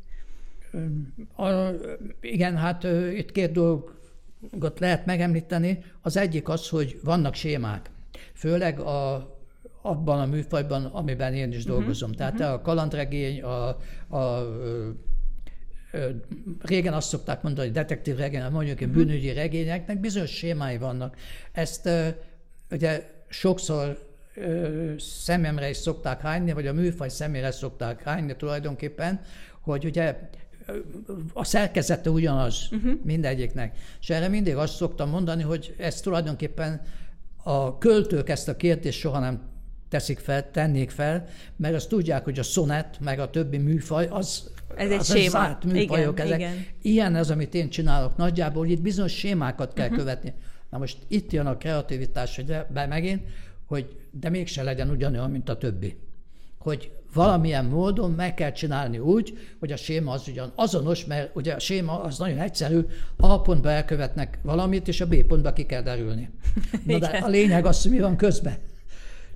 A, 1.36 1.50
igen, 2.22 2.58
hát 2.58 2.84
itt 3.14 3.32
két 3.32 3.52
dolog 3.52 4.00
lehet 4.78 5.06
megemlíteni. 5.06 5.84
Az 6.02 6.18
egyik 6.18 6.50
az, 6.50 6.70
hogy 6.70 7.00
vannak 7.04 7.34
sémák. 7.34 7.90
Főleg 8.34 8.80
a, 8.80 9.30
abban 9.82 10.20
a 10.20 10.26
műfajban, 10.26 10.86
amiben 10.86 11.34
én 11.34 11.52
is 11.52 11.58
uh-huh. 11.58 11.78
dolgozom. 11.78 12.12
Tehát 12.12 12.40
uh-huh. 12.40 12.54
a 12.54 12.62
kalandregény, 12.62 13.42
a, 13.42 13.68
a 14.18 14.46
régen 16.62 16.94
azt 16.94 17.08
szokták 17.08 17.42
mondani, 17.42 17.66
hogy 17.66 17.76
detektív 17.76 18.16
regény, 18.16 18.44
mondjuk 18.52 18.80
uh-huh. 18.80 18.96
bűnügyi 18.96 19.34
regényeknek 19.34 20.00
bizonyos 20.00 20.30
sémái 20.30 20.78
vannak. 20.78 21.16
Ezt 21.52 21.90
ugye 22.72 23.10
sokszor 23.30 24.10
szememre 24.98 25.70
is 25.70 25.78
szokták 25.78 26.22
hányni, 26.22 26.54
vagy 26.54 26.68
a 26.68 26.74
műfaj 26.74 27.10
szemére 27.10 27.52
szokták 27.52 28.04
hányni 28.04 28.36
tulajdonképpen, 28.36 29.22
hogy 29.62 29.86
ugye 29.86 30.30
a 31.34 31.44
szerkezete 31.44 32.10
ugyanaz 32.10 32.68
uh-huh. 32.72 32.92
mindegyiknek. 33.04 33.78
És 34.02 34.10
erre 34.10 34.28
mindig 34.28 34.56
azt 34.56 34.76
szoktam 34.76 35.10
mondani, 35.10 35.44
hogy 35.44 35.76
ez 35.78 36.02
tulajdonképpen 36.02 36.82
a 37.44 37.78
költők 37.78 38.30
ezt 38.30 38.48
a 38.48 38.56
kérdést 38.56 39.00
soha 39.00 39.20
nem 39.20 39.51
teszik 39.92 40.20
fel, 40.20 40.52
tennék 40.52 40.90
fel, 40.90 41.26
mert 41.56 41.76
azt 41.76 41.90
tudják, 41.90 42.24
hogy 42.24 42.40
a 42.40 42.44
szonet, 42.44 42.98
meg 43.00 43.20
a 43.20 43.30
többi 43.30 43.58
műfaj, 43.58 44.08
az 44.10 44.50
ez 44.76 44.92
egy 44.92 45.00
az 45.00 45.12
séma. 45.12 45.30
Zárt 45.30 45.66
műfajok 45.66 46.14
igen, 46.14 46.26
ezek. 46.26 46.40
Igen. 46.40 46.66
Ilyen 46.82 47.16
az, 47.16 47.32
amit 47.32 47.54
én 47.54 47.70
csinálok 47.70 48.18
nagyjából, 48.18 48.68
itt 48.68 48.82
bizonyos 48.82 49.12
sémákat 49.12 49.74
kell 49.74 49.86
uh-huh. 49.86 50.00
követni. 50.00 50.34
Na 50.70 50.78
most 50.78 50.98
itt 51.08 51.32
jön 51.32 51.46
a 51.46 51.58
kreativitás, 51.58 52.36
hogy 52.36 52.56
be 52.74 52.86
megint, 52.86 53.24
hogy 53.66 53.96
de 54.12 54.30
mégse 54.30 54.64
legyen 54.64 54.90
ugyanolyan, 54.90 55.32
mint 55.32 55.50
a 55.50 55.58
többi. 55.58 55.98
Hogy 56.58 56.92
valamilyen 57.14 57.66
módon 57.66 58.12
meg 58.12 58.34
kell 58.34 58.52
csinálni 58.52 58.98
úgy, 58.98 59.38
hogy 59.60 59.72
a 59.72 59.76
séma 59.76 60.12
az 60.12 60.28
ugyan 60.28 60.52
azonos, 60.56 61.06
mert 61.06 61.36
ugye 61.36 61.54
a 61.54 61.60
séma 61.60 62.02
az 62.02 62.18
nagyon 62.18 62.40
egyszerű, 62.40 62.80
A 63.18 63.42
pontba 63.42 63.70
elkövetnek 63.70 64.40
valamit, 64.42 64.88
és 64.88 65.02
a 65.02 65.08
B 65.08 65.16
pontba 65.16 65.54
ki 65.54 65.66
kell 65.66 65.82
derülni. 65.82 66.30
Na 66.86 67.00
de 67.00 67.08
a 67.08 67.28
lényeg 67.28 67.66
az, 67.66 67.82
hogy 67.82 67.92
mi 67.92 68.00
van 68.00 68.18
közben. 68.18 68.58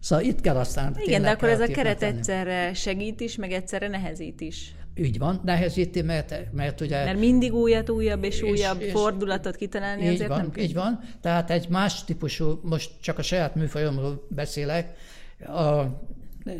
Szóval 0.06 0.26
itt 0.26 0.42
kell 0.42 0.56
aztán 0.56 0.96
Igen, 1.00 1.22
de 1.22 1.30
akkor 1.30 1.50
ez 1.50 1.60
a 1.60 1.68
keret 1.68 1.98
tenni. 1.98 2.18
egyszerre 2.18 2.74
segít 2.74 3.20
is, 3.20 3.36
meg 3.36 3.52
egyszerre 3.52 3.88
nehezít 3.88 4.42
is. 4.42 4.76
Úgy 4.98 5.18
van, 5.18 5.42
nehezíti, 5.44 6.02
mert, 6.02 6.36
mert 6.52 6.82
ugye... 6.82 7.04
Mert 7.04 7.20
mindig 7.20 7.54
újat, 7.54 7.90
újabb 7.90 8.24
és, 8.24 8.42
és 8.42 8.50
újabb 8.52 8.82
és 8.82 8.92
fordulatot 8.92 9.56
kitalálni 9.56 10.04
így 10.04 10.14
azért 10.14 10.30
van, 10.30 10.38
nem 10.38 10.64
Így 10.64 10.74
van, 10.74 11.00
tehát 11.22 11.52
egy 11.52 11.70
más 11.70 12.04
típusú, 12.04 12.60
most 12.64 12.92
csak 13.02 13.18
a 13.18 13.22
saját 13.22 13.56
műfajomról 13.56 14.28
beszélek, 14.30 14.94
a, 15.40 15.84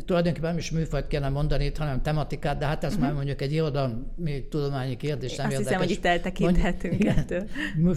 tulajdonképpen 0.04 0.48
nem 0.48 0.58
is 0.58 0.70
műfajt 0.70 1.06
kellene 1.06 1.32
mondani 1.32 1.64
itt, 1.64 1.76
hanem 1.76 2.02
tematikát, 2.02 2.58
de 2.58 2.66
hát 2.66 2.84
ez 2.84 2.90
uh-huh. 2.90 3.06
már 3.06 3.14
mondjuk 3.14 3.42
egy 3.42 3.52
irodalmi 3.52 4.48
tudományi 4.50 4.96
kérdés, 4.96 5.36
nem 5.36 5.46
Azt 5.46 5.58
érdekes. 5.58 5.72
hiszem, 5.72 5.78
hogy 5.78 5.90
itt 5.90 6.04
eltekinthetünk 6.04 7.04
Mondj, 7.04 7.18
ettől. 7.18 7.46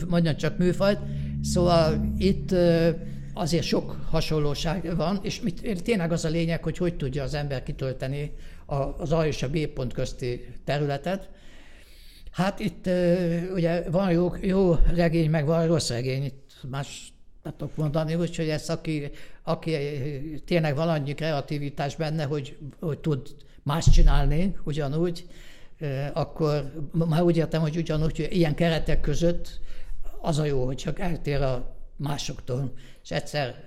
Mondjon 0.09 0.35
csak 0.35 0.57
műfajt. 0.57 0.99
Szóval 1.41 2.13
itt 2.17 2.55
azért 3.39 3.63
sok 3.63 3.95
hasonlóság 4.09 4.95
van, 4.95 5.19
és 5.21 5.41
mit, 5.41 5.83
tényleg 5.83 6.11
az 6.11 6.25
a 6.25 6.29
lényeg, 6.29 6.63
hogy 6.63 6.77
hogy 6.77 6.95
tudja 6.95 7.23
az 7.23 7.33
ember 7.33 7.63
kitölteni 7.63 8.31
az 8.97 9.11
A 9.11 9.27
és 9.27 9.43
a 9.43 9.49
B 9.49 9.67
pont 9.67 9.93
közti 9.93 10.45
területet. 10.65 11.29
Hát 12.31 12.59
itt 12.59 12.89
ugye 13.53 13.89
van 13.89 14.11
jó, 14.11 14.31
jó 14.41 14.75
regény, 14.93 15.29
meg 15.29 15.45
van 15.45 15.67
rossz 15.67 15.89
regény, 15.89 16.23
itt 16.23 16.51
más 16.69 17.13
tudok 17.57 17.75
mondani, 17.75 18.15
úgyhogy 18.15 18.49
ez 18.49 18.69
aki, 18.69 19.09
aki 19.43 19.77
tényleg 20.45 20.75
van 20.75 20.89
annyi 20.89 21.13
kreativitás 21.13 21.95
benne, 21.95 22.23
hogy, 22.23 22.57
hogy 22.79 22.99
tud 22.99 23.35
más 23.63 23.89
csinálni 23.89 24.55
ugyanúgy, 24.63 25.25
akkor 26.13 26.71
már 26.91 27.21
úgy 27.21 27.37
értem, 27.37 27.61
hogy 27.61 27.77
ugyanúgy, 27.77 28.17
hogy 28.17 28.27
ilyen 28.31 28.55
keretek 28.55 29.01
között 29.01 29.59
az 30.21 30.39
a 30.39 30.45
jó, 30.45 30.65
hogy 30.65 30.77
csak 30.77 30.99
eltér 30.99 31.41
a 31.41 31.77
másoktól. 31.99 32.73
És 33.03 33.11
egyszer 33.11 33.65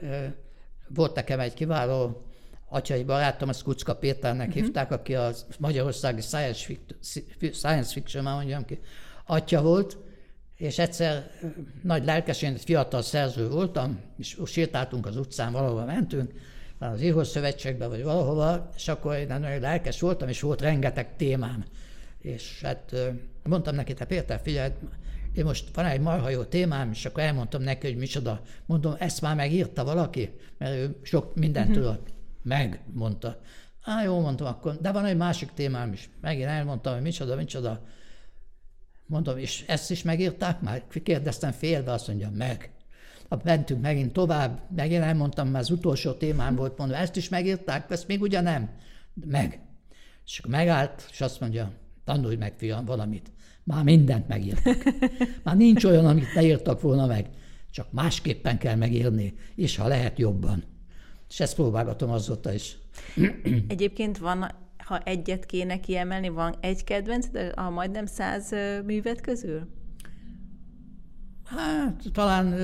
volt 0.88 1.14
nekem 1.14 1.40
egy 1.40 1.54
kiváló 1.54 2.22
atyai 2.68 3.04
barátom, 3.04 3.48
azt 3.48 3.62
Kucka 3.62 3.96
Péternek 3.96 4.48
uh-huh. 4.48 4.62
hívták, 4.62 4.92
aki 4.92 5.14
a 5.14 5.30
magyarországi 5.58 6.20
science 6.20 6.64
fiction, 6.64 7.52
science 7.52 7.92
fiction, 7.92 8.24
már 8.24 8.34
mondjam 8.34 8.64
ki, 8.64 8.80
atya 9.26 9.62
volt, 9.62 9.96
és 10.56 10.78
egyszer 10.78 11.30
nagy 11.82 12.04
lelkesen, 12.04 12.54
egy 12.54 12.64
fiatal 12.64 13.02
szerző 13.02 13.48
voltam, 13.48 14.00
és 14.18 14.38
sétáltunk 14.46 15.06
az 15.06 15.16
utcán, 15.16 15.52
valahova 15.52 15.84
mentünk, 15.84 16.32
az 16.78 17.02
Írhoz 17.02 17.28
Szövetségbe, 17.28 17.86
vagy 17.86 18.02
valahova, 18.02 18.70
és 18.76 18.88
akkor 18.88 19.16
én 19.16 19.26
nagyon 19.26 19.60
lelkes 19.60 20.00
voltam, 20.00 20.28
és 20.28 20.40
volt 20.40 20.60
rengeteg 20.60 21.16
témám. 21.16 21.64
És 22.18 22.60
hát 22.62 22.94
mondtam 23.42 23.74
neki, 23.74 23.94
te 23.94 24.04
Péter, 24.04 24.40
figyelj, 24.42 24.72
én 25.34 25.44
most 25.44 25.74
van 25.74 25.84
egy 25.84 26.00
marha 26.00 26.28
jó 26.28 26.42
témám, 26.42 26.90
és 26.90 27.04
akkor 27.04 27.22
elmondtam 27.22 27.62
neki, 27.62 27.86
hogy 27.86 27.96
micsoda. 27.96 28.40
Mondom, 28.66 28.94
ezt 28.98 29.20
már 29.20 29.36
megírta 29.36 29.84
valaki? 29.84 30.30
Mert 30.58 30.74
ő 30.74 30.96
sok 31.02 31.34
mindent 31.34 31.68
uh-huh. 31.68 31.82
tudott. 31.82 32.08
Meg, 32.42 32.80
mondta. 32.92 33.40
Á, 33.82 34.02
jó, 34.02 34.20
mondtam 34.20 34.46
akkor, 34.46 34.76
de 34.80 34.92
van 34.92 35.04
egy 35.04 35.16
másik 35.16 35.52
témám 35.54 35.92
is. 35.92 36.10
Megint 36.20 36.48
elmondtam, 36.48 36.92
hogy 36.92 37.02
micsoda, 37.02 37.36
micsoda. 37.36 37.84
Mondom, 39.06 39.38
és 39.38 39.64
ezt 39.66 39.90
is 39.90 40.02
megírták 40.02 40.60
már? 40.60 40.82
Kérdeztem 41.02 41.52
félbe, 41.52 41.92
azt 41.92 42.08
mondja, 42.08 42.30
meg. 42.30 42.70
Mentünk 43.44 43.82
megint 43.82 44.12
tovább, 44.12 44.60
megint 44.76 45.02
elmondtam, 45.02 45.48
már 45.48 45.60
az 45.60 45.70
utolsó 45.70 46.12
témám 46.12 46.56
volt, 46.56 46.78
mondom, 46.78 46.96
ezt 46.96 47.16
is 47.16 47.28
megírták, 47.28 47.90
ezt 47.90 48.06
még 48.06 48.20
ugye 48.20 48.40
nem? 48.40 48.70
Meg. 49.24 49.60
És 50.26 50.38
akkor 50.38 50.50
megállt, 50.50 51.08
és 51.10 51.20
azt 51.20 51.40
mondja, 51.40 51.72
tanulj 52.04 52.36
meg, 52.36 52.54
fiam, 52.56 52.84
valamit. 52.84 53.32
Már 53.64 53.84
mindent 53.84 54.28
megírtak. 54.28 54.76
Már 55.44 55.56
nincs 55.56 55.84
olyan, 55.84 56.06
amit 56.06 56.34
ne 56.34 56.42
írtak 56.42 56.80
volna 56.80 57.06
meg. 57.06 57.28
Csak 57.70 57.92
másképpen 57.92 58.58
kell 58.58 58.74
megírni, 58.74 59.34
és 59.54 59.76
ha 59.76 59.88
lehet 59.88 60.18
jobban. 60.18 60.64
És 61.28 61.40
ezt 61.40 61.54
próbálgatom 61.54 62.10
azóta 62.10 62.52
is. 62.52 62.78
Egyébként 63.68 64.18
van, 64.18 64.46
ha 64.78 64.98
egyet 64.98 65.46
kéne 65.46 65.80
kiemelni, 65.80 66.28
van 66.28 66.54
egy 66.60 66.84
kedvenc, 66.84 67.28
de 67.28 67.46
a 67.46 67.70
majdnem 67.70 68.06
száz 68.06 68.50
művet 68.84 69.20
közül? 69.20 69.68
Hát 71.44 72.02
talán, 72.12 72.54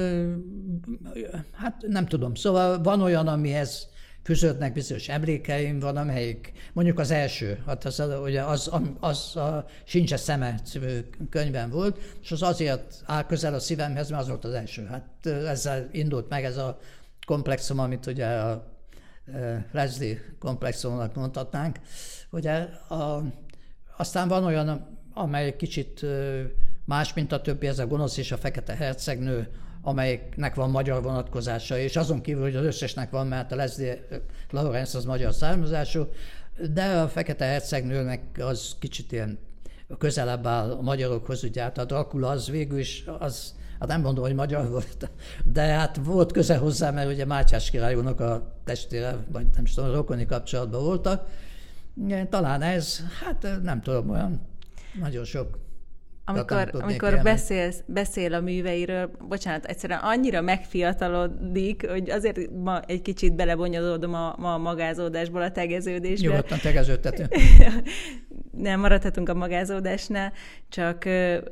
hát 1.52 1.84
nem 1.88 2.06
tudom. 2.06 2.34
Szóval 2.34 2.82
van 2.82 3.00
olyan, 3.00 3.26
amihez 3.26 3.88
fűződnek 4.24 4.72
bizonyos 4.72 5.08
emlékeim, 5.08 5.78
van 5.78 5.96
amelyik, 5.96 6.52
mondjuk 6.72 6.98
az 6.98 7.10
első, 7.10 7.62
hát 7.66 7.84
az, 7.84 8.02
ugye 8.22 8.42
az, 8.42 8.70
az 9.00 9.36
a 9.36 9.66
Sincs 9.84 10.14
szeme 10.14 10.60
című 10.64 10.98
könyvben 11.30 11.70
volt, 11.70 11.98
és 12.22 12.32
az 12.32 12.42
azért 12.42 13.02
áll 13.06 13.26
közel 13.26 13.54
a 13.54 13.60
szívemhez, 13.60 14.10
mert 14.10 14.22
az 14.22 14.28
volt 14.28 14.44
az 14.44 14.52
első. 14.52 14.86
Hát 14.86 15.26
ezzel 15.26 15.88
indult 15.92 16.28
meg 16.28 16.44
ez 16.44 16.56
a 16.56 16.78
komplexum, 17.26 17.78
amit 17.78 18.06
ugye 18.06 18.26
a 18.26 18.76
Leslie 19.72 20.18
komplexumnak 20.38 21.14
mondhatnánk. 21.14 21.78
Ugye 22.30 22.52
a, 22.88 23.22
aztán 23.96 24.28
van 24.28 24.44
olyan, 24.44 24.98
amely 25.14 25.56
kicsit 25.56 26.06
más, 26.84 27.14
mint 27.14 27.32
a 27.32 27.40
többi, 27.40 27.66
ez 27.66 27.78
a 27.78 27.86
gonosz 27.86 28.16
és 28.16 28.32
a 28.32 28.36
fekete 28.36 28.74
hercegnő, 28.74 29.48
amelyeknek 29.82 30.54
van 30.54 30.70
magyar 30.70 31.02
vonatkozása, 31.02 31.78
és 31.78 31.96
azon 31.96 32.20
kívül, 32.20 32.42
hogy 32.42 32.56
az 32.56 32.64
összesnek 32.64 33.10
van, 33.10 33.26
mert 33.26 33.52
a 33.52 33.56
Leslie 33.56 33.98
Lawrence 34.50 34.98
az 34.98 35.04
magyar 35.04 35.34
származású, 35.34 36.06
de 36.72 36.84
a 36.84 37.08
Fekete 37.08 37.44
Hercegnőnek 37.44 38.20
az 38.38 38.76
kicsit 38.78 39.12
ilyen 39.12 39.38
közelebb 39.98 40.46
áll 40.46 40.70
a 40.70 40.80
magyarokhoz, 40.80 41.44
ugye 41.44 41.62
hát 41.62 41.78
a 41.78 41.84
Dracula 41.84 42.28
az 42.28 42.48
végül 42.50 42.78
is, 42.78 43.04
az, 43.18 43.54
hát 43.78 43.88
nem 43.88 44.00
mondom, 44.00 44.24
hogy 44.24 44.34
magyar 44.34 44.68
volt, 44.70 45.10
de 45.44 45.62
hát 45.62 46.00
volt 46.04 46.32
köze 46.32 46.56
hozzá, 46.56 46.90
mert 46.90 47.10
ugye 47.10 47.24
Mátyás 47.24 47.70
királyúnak 47.70 48.20
a 48.20 48.54
testére, 48.64 49.16
vagy 49.32 49.46
nem 49.54 49.64
is 49.64 49.74
tudom, 49.74 49.92
rokoni 49.92 50.26
kapcsolatban 50.26 50.82
voltak. 50.84 51.28
Talán 52.28 52.62
ez, 52.62 53.00
hát 53.24 53.46
nem 53.62 53.80
tudom, 53.80 54.10
olyan 54.10 54.40
nagyon 55.00 55.24
sok 55.24 55.58
amikor, 56.28 56.70
amikor 56.72 57.20
beszélsz, 57.22 57.82
beszél 57.86 58.34
a 58.34 58.40
műveiről, 58.40 59.10
bocsánat, 59.28 59.64
egyszerűen 59.64 59.98
annyira 60.02 60.40
megfiatalodik, 60.40 61.88
hogy 61.90 62.10
azért 62.10 62.50
ma 62.50 62.80
egy 62.80 63.02
kicsit 63.02 63.34
belebonyolódom 63.34 64.14
a, 64.14 64.34
ma 64.38 64.54
a 64.54 64.58
magázódásból 64.58 65.42
a 65.42 65.50
tegeződésbe. 65.50 66.28
Nyugodtan 66.28 66.58
tegeződtető. 66.58 67.26
Nem 68.50 68.80
maradhatunk 68.80 69.28
a 69.28 69.34
magázódásnál, 69.34 70.32
csak, 70.68 70.98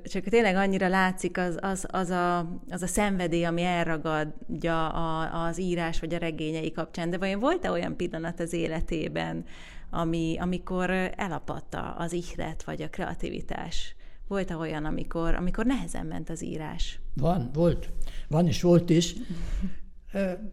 csak 0.05 0.25
tényleg 0.25 0.57
annyira 0.57 0.89
látszik 0.89 1.39
az, 1.39 1.59
az, 1.61 1.87
az, 1.91 2.11
a, 2.11 2.39
az 2.71 2.83
a 2.83 2.87
szenvedély, 2.87 3.45
ami 3.45 3.63
elragadja 3.63 4.89
a, 4.89 5.45
az 5.47 5.61
írás 5.61 6.01
vagy 6.01 6.15
a 6.15 6.19
regényei 6.19 6.73
kapcsán. 6.73 7.11
De 7.11 7.19
vajon 7.19 7.41
volt-e 7.41 7.71
olyan 7.71 7.97
pillanat 7.97 8.41
az 8.41 8.53
életében, 8.53 9.45
ami, 9.91 10.37
amikor 10.41 10.91
elapadta 11.17 11.95
az 11.99 12.13
ihlet 12.13 12.65
vagy 12.65 12.83
a 12.83 12.89
kreativitás? 12.89 13.97
Volt 14.29 14.51
-e 14.51 14.57
olyan, 14.57 14.85
amikor, 14.85 15.35
amikor 15.35 15.67
nehezen 15.67 16.07
ment 16.07 16.31
az 16.31 16.45
írás? 16.45 17.01
Van, 17.15 17.51
volt. 17.53 17.91
Van 18.29 18.47
és 18.47 18.63
volt 18.63 18.91
is. 18.91 19.15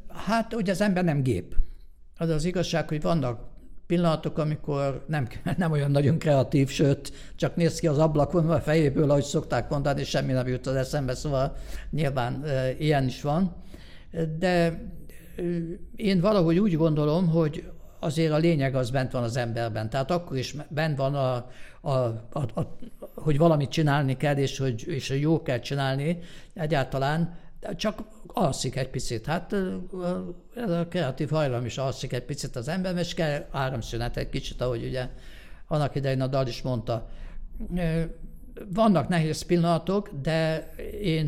Hát, 0.08 0.54
ugye 0.54 0.72
az 0.72 0.82
ember 0.82 1.04
nem 1.04 1.24
gép. 1.24 1.56
Az 2.18 2.30
az 2.30 2.46
igazság, 2.46 2.88
hogy 2.88 3.02
vannak 3.02 3.52
pillanatok, 3.88 4.38
amikor 4.38 5.06
nem, 5.08 5.28
nem 5.58 5.72
olyan 5.72 5.92
nagyon 5.92 6.20
kreatív, 6.20 6.70
sőt, 6.70 7.14
csak 7.36 7.56
néz 7.56 7.80
ki 7.80 7.88
az 7.88 7.98
ablakon 7.98 8.50
a 8.50 8.60
fejéből, 8.60 9.10
ahogy 9.10 9.24
szokták 9.24 9.70
mondani, 9.70 10.00
és 10.00 10.10
semmi 10.10 10.32
nem 10.32 10.48
jut 10.48 10.68
az 10.68 10.76
eszembe, 10.76 11.16
szóval 11.16 11.56
nyilván 11.90 12.44
e, 12.44 12.72
ilyen 12.72 13.06
is 13.06 13.22
van. 13.22 13.56
De 14.38 14.82
én 15.96 16.20
valahogy 16.20 16.60
úgy 16.60 16.76
gondolom, 16.76 17.28
hogy 17.28 17.72
azért 18.04 18.32
a 18.32 18.38
lényeg 18.38 18.76
az 18.76 18.90
bent 18.90 19.12
van 19.12 19.24
az 19.24 19.38
emberben. 19.38 19.90
Tehát 19.90 20.12
akkor 20.12 20.38
is 20.38 20.56
bent 20.70 20.98
van, 20.98 21.16
a, 21.16 21.34
a, 21.82 21.92
a, 22.32 22.40
a, 22.56 22.78
hogy 23.16 23.38
valamit 23.38 23.70
csinálni 23.70 24.18
kell, 24.18 24.38
és 24.38 24.58
hogy, 24.58 24.88
és 24.88 25.10
hogy 25.10 25.22
jó 25.22 25.42
kell 25.42 25.60
csinálni 25.60 26.20
egyáltalán, 26.54 27.36
csak 27.76 28.04
alszik 28.28 28.76
egy 28.76 28.90
picit. 28.90 29.26
Hát 29.26 29.56
ez 30.56 30.70
a 30.70 30.88
kreatív 30.88 31.30
hajlam 31.30 31.66
is 31.66 31.78
alszik 31.78 32.14
egy 32.14 32.24
picit 32.24 32.56
az 32.56 32.68
ember, 32.68 32.98
és 32.98 33.14
kell 33.14 33.46
áramszünet 33.52 34.18
egy 34.18 34.30
kicsit, 34.30 34.62
ahogy 34.62 34.84
ugye 34.84 35.10
annak 35.68 35.96
idején 35.96 36.22
a 36.22 36.28
dal 36.28 36.48
is 36.48 36.62
mondta. 36.62 37.10
Vannak 38.74 39.08
nehéz 39.08 39.42
pillanatok, 39.42 40.10
de 40.22 40.70
én 41.02 41.26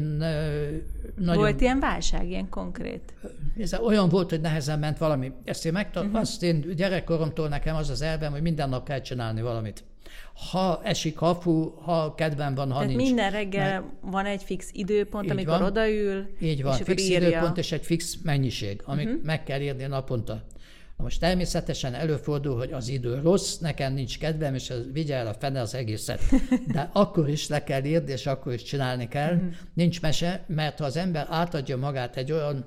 nagyon... 1.16 1.36
Volt 1.36 1.62
ilyen 1.62 1.80
válság, 1.80 2.30
ilyen 2.30 2.50
konkrét? 2.50 3.14
Ez 3.60 3.74
olyan 3.74 4.10
volt, 4.10 4.30
hogy 4.30 4.42
nehezen 4.42 4.80
ment 4.80 4.98
valami. 4.98 5.32
Ezt 5.44 5.66
én 5.66 5.72
megtanultam, 5.72 6.22
uh-huh. 6.22 6.30
azt 6.30 6.44
én 6.44 6.76
gyerekkoromtól 6.76 7.48
nekem 7.48 7.76
az 7.76 7.90
az 7.90 8.02
elvem, 8.02 8.32
hogy 8.32 8.42
minden 8.42 8.70
nap 8.70 8.88
kell 8.88 9.02
csinálni 9.02 9.42
valamit. 9.42 9.84
Ha 10.52 10.82
esik, 10.84 11.18
ha 11.18 11.36
fú, 11.36 11.74
ha 11.82 12.16
kedven 12.16 12.56
van, 12.56 12.72
ha 12.72 12.80
Tehát 12.80 12.96
nincs. 12.96 13.08
minden 13.08 13.32
reggel 13.32 13.70
Mert... 13.70 13.94
van 14.02 14.26
egy 14.26 14.44
fix 14.44 14.70
időpont, 14.74 15.26
így 15.26 15.32
amikor 15.32 15.54
van, 15.54 15.64
odaül, 15.64 16.28
Így 16.42 16.64
van, 16.64 16.78
és 16.78 16.84
fix 16.84 17.04
írja. 17.04 17.28
időpont 17.28 17.58
és 17.58 17.72
egy 17.72 17.86
fix 17.86 18.18
mennyiség, 18.24 18.82
amit 18.86 19.06
uh-huh. 19.06 19.24
meg 19.24 19.44
kell 19.44 19.62
írni 19.62 19.86
naponta. 19.86 20.44
Na 20.98 21.04
most 21.04 21.20
természetesen 21.20 21.94
előfordul, 21.94 22.58
hogy 22.58 22.72
az 22.72 22.88
idő 22.88 23.20
rossz, 23.20 23.58
nekem 23.58 23.94
nincs 23.94 24.20
kedvem, 24.20 24.56
és 24.56 24.70
az 24.70 24.82
vigye 24.92 25.16
el 25.16 25.28
a 25.28 25.34
fene 25.34 25.62
az 25.62 25.76
egészet. 25.76 26.22
De 26.68 26.90
akkor 26.94 27.30
is 27.30 27.48
le 27.48 27.64
kell 27.64 27.84
írni, 27.84 28.12
és 28.12 28.26
akkor 28.26 28.54
is 28.54 28.64
csinálni 28.64 29.08
kell. 29.08 29.34
Mm-hmm. 29.34 29.50
Nincs 29.74 30.02
mese, 30.02 30.44
mert 30.48 30.80
ha 30.80 30.86
az 30.86 30.98
ember 30.98 31.28
átadja 31.30 31.78
magát 31.78 32.18
egy 32.18 32.32
olyan, 32.32 32.66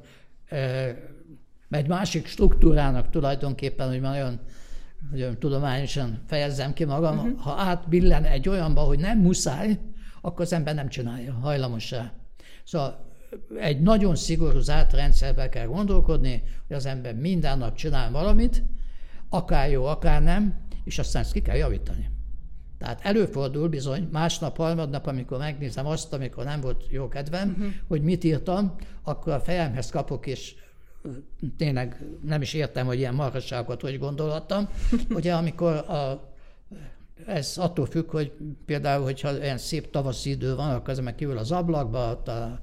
egy 1.71 1.89
másik 1.89 2.27
struktúrának 2.27 3.11
tulajdonképpen, 3.11 3.89
hogy 3.89 4.01
már 4.01 4.15
olyan 4.15 4.41
hogy 5.11 5.39
tudományosan 5.39 6.23
fejezzem 6.27 6.73
ki 6.73 6.85
magam, 6.85 7.19
uh-huh. 7.19 7.41
ha 7.41 7.53
átbillen 7.53 8.25
egy 8.25 8.49
olyanba, 8.49 8.81
hogy 8.81 8.99
nem 8.99 9.19
muszáj, 9.19 9.79
akkor 10.21 10.41
az 10.41 10.53
ember 10.53 10.75
nem 10.75 10.89
csinálja, 10.89 11.33
hajlamos 11.33 11.91
rá. 11.91 12.13
Szóval 12.65 13.08
egy 13.61 13.81
nagyon 13.81 14.17
szigorú 14.17 14.59
zárt 14.59 14.93
rendszerbe 14.93 15.49
kell 15.49 15.67
gondolkodni, 15.67 16.43
hogy 16.67 16.77
az 16.77 16.87
ember 16.87 17.15
minden 17.15 17.59
nap 17.59 17.75
csinál 17.75 18.11
valamit, 18.11 18.63
akár 19.29 19.71
jó, 19.71 19.85
akár 19.85 20.23
nem, 20.23 20.67
és 20.85 20.99
aztán 20.99 21.23
ezt 21.23 21.33
ki 21.33 21.43
kell 21.43 21.57
javítani. 21.57 22.11
Tehát 22.79 23.01
előfordul 23.03 23.69
bizony 23.69 24.09
másnap, 24.13 24.57
harmadnap, 24.57 25.07
amikor 25.07 25.39
megnézem 25.39 25.87
azt, 25.87 26.13
amikor 26.13 26.45
nem 26.45 26.61
volt 26.61 26.85
jó 26.91 27.09
kedvem, 27.09 27.49
uh-huh. 27.49 27.73
hogy 27.89 28.03
mit 28.03 28.25
írtam, 28.25 28.75
akkor 29.03 29.33
a 29.33 29.41
fejemhez 29.41 29.91
kapok, 29.91 30.27
és 30.27 30.55
tényleg 31.57 32.05
nem 32.25 32.43
is 32.43 32.55
értem, 32.55 32.87
hogy 32.87 32.99
ilyen 32.99 33.15
marhasságot 33.15 33.81
hogy 33.81 33.99
gondolhattam. 33.99 34.69
Ugye 35.19 35.35
amikor 35.35 35.73
a, 35.73 36.33
ez 37.27 37.55
attól 37.57 37.87
függ, 37.87 38.11
hogy 38.11 38.33
például, 38.67 39.05
hogyha 39.05 39.33
olyan 39.33 39.59
szép 39.59 39.91
tavaszi 39.91 40.31
idő 40.31 40.55
van, 40.55 40.71
akkor 40.71 40.89
az 40.89 40.99
meg 40.99 41.15
kívül 41.15 41.39
az 41.39 41.53
ablakba, 41.53 42.11
ott 42.11 42.29
a 42.29 42.61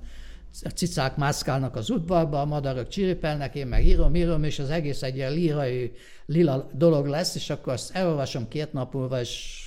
a 0.64 0.70
cicák 0.70 1.16
mászkálnak 1.16 1.76
az 1.76 1.90
udvarba, 1.90 2.42
a 2.42 2.46
madarak 2.46 2.88
csiripelnek, 2.88 3.56
én 3.56 3.68
meg 3.68 3.86
írom, 3.86 4.16
írom, 4.16 4.44
és 4.44 4.60
az 4.60 4.70
egész 4.70 5.02
egy 5.02 5.16
ilyen 5.16 5.32
lírai, 5.32 5.92
lila 6.26 6.70
dolog 6.74 7.06
lesz, 7.06 7.36
és 7.36 7.50
akkor 7.50 7.74
azt 7.74 7.96
elolvasom 7.96 8.48
két 8.48 8.74
nap 8.74 8.94
múlva, 8.94 9.20
és 9.20 9.64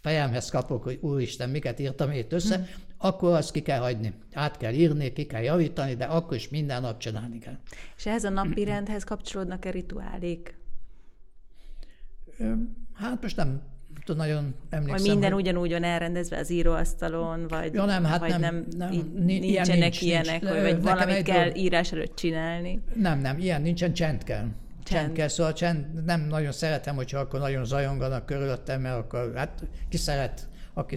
fejemhez 0.00 0.50
kapok, 0.50 0.82
hogy 0.82 0.98
úristen, 1.00 1.50
miket 1.50 1.78
írtam 1.78 2.10
itt 2.10 2.32
össze, 2.32 2.56
hmm. 2.56 2.66
akkor 2.98 3.32
azt 3.34 3.52
ki 3.52 3.62
kell 3.62 3.80
hagyni. 3.80 4.14
Át 4.32 4.56
kell 4.56 4.72
írni, 4.72 5.12
ki 5.12 5.26
kell 5.26 5.42
javítani, 5.42 5.94
de 5.94 6.04
akkor 6.04 6.36
is 6.36 6.48
minden 6.48 6.80
nap 6.80 6.98
csinálni 6.98 7.38
kell. 7.38 7.58
És 7.96 8.06
ehhez 8.06 8.24
a 8.24 8.30
napi 8.30 8.64
rendhez 8.64 9.04
kapcsolódnak-e 9.04 9.70
rituálék? 9.70 10.54
Hát 12.92 13.22
most 13.22 13.36
nem 13.36 13.71
nagyon 14.06 14.54
emlékszem. 14.70 14.96
Vagy 14.96 15.10
minden 15.10 15.32
hogy... 15.32 15.42
ugyanúgy 15.42 15.70
van 15.70 15.84
elrendezve 15.84 16.38
az 16.38 16.50
íróasztalon, 16.50 17.46
vagy, 17.48 17.74
ja, 17.74 17.84
nem, 17.84 18.04
hát 18.04 18.20
vagy 18.20 18.30
nem, 18.30 18.40
nem, 18.40 18.66
nem, 18.76 19.12
nincsenek 19.16 19.66
ilyen 19.66 19.78
nincs, 19.78 20.00
ilyenek, 20.00 20.42
nincs. 20.42 20.60
vagy 20.62 20.82
valamit 20.82 21.22
kell 21.22 21.38
dolog... 21.38 21.56
írás 21.56 21.92
előtt 21.92 22.16
csinálni. 22.16 22.80
Nem, 22.94 23.20
nem, 23.20 23.38
ilyen 23.38 23.62
nincsen, 23.62 23.92
csend 23.92 24.24
kell. 24.24 24.46
Csend. 24.84 25.04
csend 25.04 25.12
kell, 25.12 25.28
szóval 25.28 25.52
csend, 25.52 26.04
nem 26.04 26.20
nagyon 26.20 26.52
szeretem, 26.52 26.94
hogyha 26.94 27.18
akkor 27.18 27.40
nagyon 27.40 27.64
zajonganak 27.64 28.26
körülöttem, 28.26 28.80
mert 28.80 28.96
akkor 28.96 29.32
hát 29.34 29.62
ki 29.88 29.96
szeret 29.96 30.46
aki, 30.74 30.96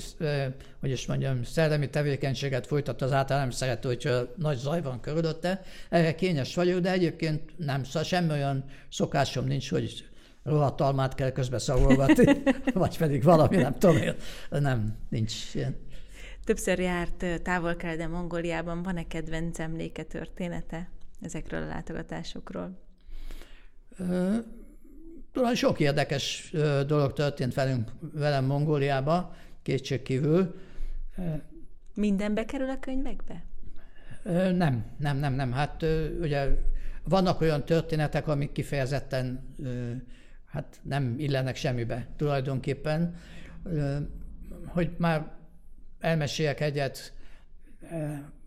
hogy 0.79 0.89
is 0.89 1.05
mondjam, 1.05 1.43
szellemi 1.43 1.89
tevékenységet 1.89 2.67
folytat, 2.67 3.01
az 3.01 3.11
általán 3.11 3.41
nem 3.41 3.51
szerető, 3.51 3.87
hogyha 3.87 4.21
nagy 4.35 4.57
zaj 4.57 4.81
van 4.81 4.99
körülötte. 4.99 5.61
Erre 5.89 6.15
kényes 6.15 6.55
vagyok, 6.55 6.79
de 6.79 6.91
egyébként 6.91 7.41
nem, 7.57 7.83
szóval 7.83 8.03
semmi 8.03 8.31
olyan 8.31 8.63
szokásom 8.89 9.45
nincs, 9.45 9.69
hogy 9.69 10.05
rohadt 10.45 10.81
almát 10.81 11.15
kell 11.15 11.31
közbe 11.31 11.58
szagolgatni, 11.58 12.43
vagy 12.73 12.97
pedig 12.97 13.23
valami, 13.23 13.55
nem 13.55 13.73
tudom, 13.77 13.97
nem, 14.49 14.97
nincs 15.10 15.55
ilyen. 15.55 15.75
Többször 16.43 16.79
járt 16.79 17.25
távol 17.43 17.73
de 17.73 18.08
Mongóliában, 18.08 18.84
van-e 18.84 19.08
kedvenc 19.08 19.60
emléke 19.60 20.03
története 20.03 20.89
ezekről 21.21 21.63
a 21.63 21.67
látogatásokról? 21.67 22.79
Talán 25.31 25.55
sok 25.55 25.79
érdekes 25.79 26.51
dolog 26.88 27.13
történt 27.13 27.53
velünk, 27.53 27.91
velem 28.13 28.45
Mongóliába, 28.45 29.36
kétségkívül. 29.63 30.55
Minden 31.93 32.34
bekerül 32.34 32.69
a 32.69 32.79
könyvekbe? 32.79 33.43
Nem, 34.53 34.86
nem, 34.97 35.17
nem, 35.17 35.34
nem. 35.34 35.51
Hát 35.51 35.86
ugye 36.21 36.47
vannak 37.03 37.41
olyan 37.41 37.65
történetek, 37.65 38.27
amik 38.27 38.51
kifejezetten 38.51 39.55
hát 40.55 40.79
nem 40.81 41.15
illenek 41.17 41.55
semmibe 41.55 42.07
tulajdonképpen. 42.17 43.15
Hogy 44.67 44.89
már 44.97 45.31
elmeséljek 45.99 46.61
egyet, 46.61 47.13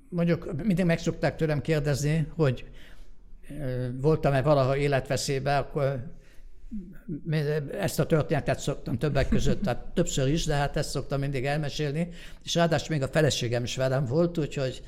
mondjuk 0.09 0.63
mindig 0.63 0.85
meg 0.85 0.99
szokták 0.99 1.37
tőlem 1.37 1.61
kérdezni, 1.61 2.27
hogy 2.35 2.65
voltam-e 4.01 4.43
valaha 4.43 4.77
életveszélybe, 4.77 5.57
akkor 5.57 6.13
ezt 7.73 8.01
a 8.01 8.07
történetet 8.07 8.59
szoktam 8.59 8.99
többek 8.99 9.29
között, 9.29 9.63
tehát 9.63 9.85
többször 9.95 10.29
is, 10.29 10.45
de 10.45 10.55
hát 10.55 10.77
ezt 10.77 10.91
szoktam 10.91 11.21
mindig 11.21 11.45
elmesélni, 11.45 12.09
és 12.45 12.55
ráadásul 12.55 12.97
még 12.97 13.03
a 13.05 13.09
feleségem 13.09 13.63
is 13.63 13.77
velem 13.77 14.05
volt, 14.05 14.39
úgyhogy 14.39 14.83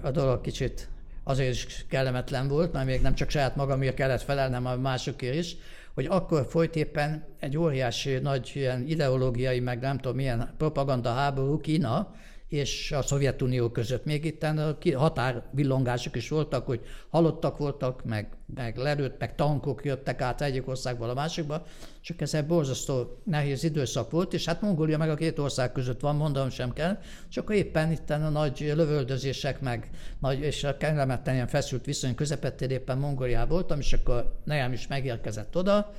a 0.00 0.10
dolog 0.10 0.40
kicsit 0.40 0.88
azért 1.24 1.52
is 1.52 1.84
kellemetlen 1.88 2.48
volt, 2.48 2.72
mert 2.72 2.86
még 2.86 3.00
nem 3.00 3.14
csak 3.14 3.30
saját 3.30 3.56
magamért 3.56 3.94
kellett 3.94 4.22
felelnem, 4.22 4.66
a 4.66 4.76
másokért 4.76 5.34
is, 5.34 5.56
hogy 5.98 6.06
akkor 6.06 6.46
folyt 6.48 6.76
éppen 6.76 7.24
egy 7.38 7.56
óriási 7.56 8.18
nagy 8.18 8.50
ilyen 8.54 8.84
ideológiai, 8.86 9.60
meg 9.60 9.80
nem 9.80 9.98
tudom 9.98 10.16
milyen 10.16 10.54
propaganda 10.56 11.12
háború 11.12 11.60
Kína, 11.60 12.14
és 12.48 12.92
a 12.92 13.02
Szovjetunió 13.02 13.70
között. 13.70 14.04
Még 14.04 14.24
itt 14.24 14.46
határvillongások 14.94 16.16
is 16.16 16.28
voltak, 16.28 16.66
hogy 16.66 16.80
halottak 17.08 17.58
voltak, 17.58 18.04
meg, 18.04 18.28
meg 18.54 18.76
lelőtt, 18.76 19.18
meg 19.18 19.34
tankok 19.34 19.84
jöttek 19.84 20.20
át 20.20 20.40
egyik 20.40 20.68
országból 20.68 21.08
a 21.08 21.14
másikba, 21.14 21.66
csak 22.00 22.20
ez 22.20 22.34
egy 22.34 22.46
borzasztó 22.46 23.20
nehéz 23.24 23.64
időszak 23.64 24.10
volt, 24.10 24.32
és 24.32 24.44
hát 24.44 24.60
Mongólia 24.60 24.98
meg 24.98 25.10
a 25.10 25.14
két 25.14 25.38
ország 25.38 25.72
között 25.72 26.00
van, 26.00 26.16
mondom 26.16 26.50
sem 26.50 26.72
kell, 26.72 26.98
csak 27.28 27.54
éppen 27.54 27.92
itt 27.92 28.10
a 28.10 28.16
nagy 28.16 28.72
lövöldözések, 28.74 29.60
meg 29.60 29.90
nagy, 30.18 30.40
és 30.40 30.64
a 30.64 30.76
kellemetlen 30.76 31.34
ilyen 31.34 31.46
feszült 31.46 31.84
viszony 31.84 32.14
közepette 32.14 32.66
éppen 32.66 32.98
Mongóliá 32.98 33.46
voltam, 33.46 33.78
és 33.78 33.92
akkor 33.92 34.38
nejem 34.44 34.72
is 34.72 34.86
megérkezett 34.86 35.56
oda, 35.56 35.92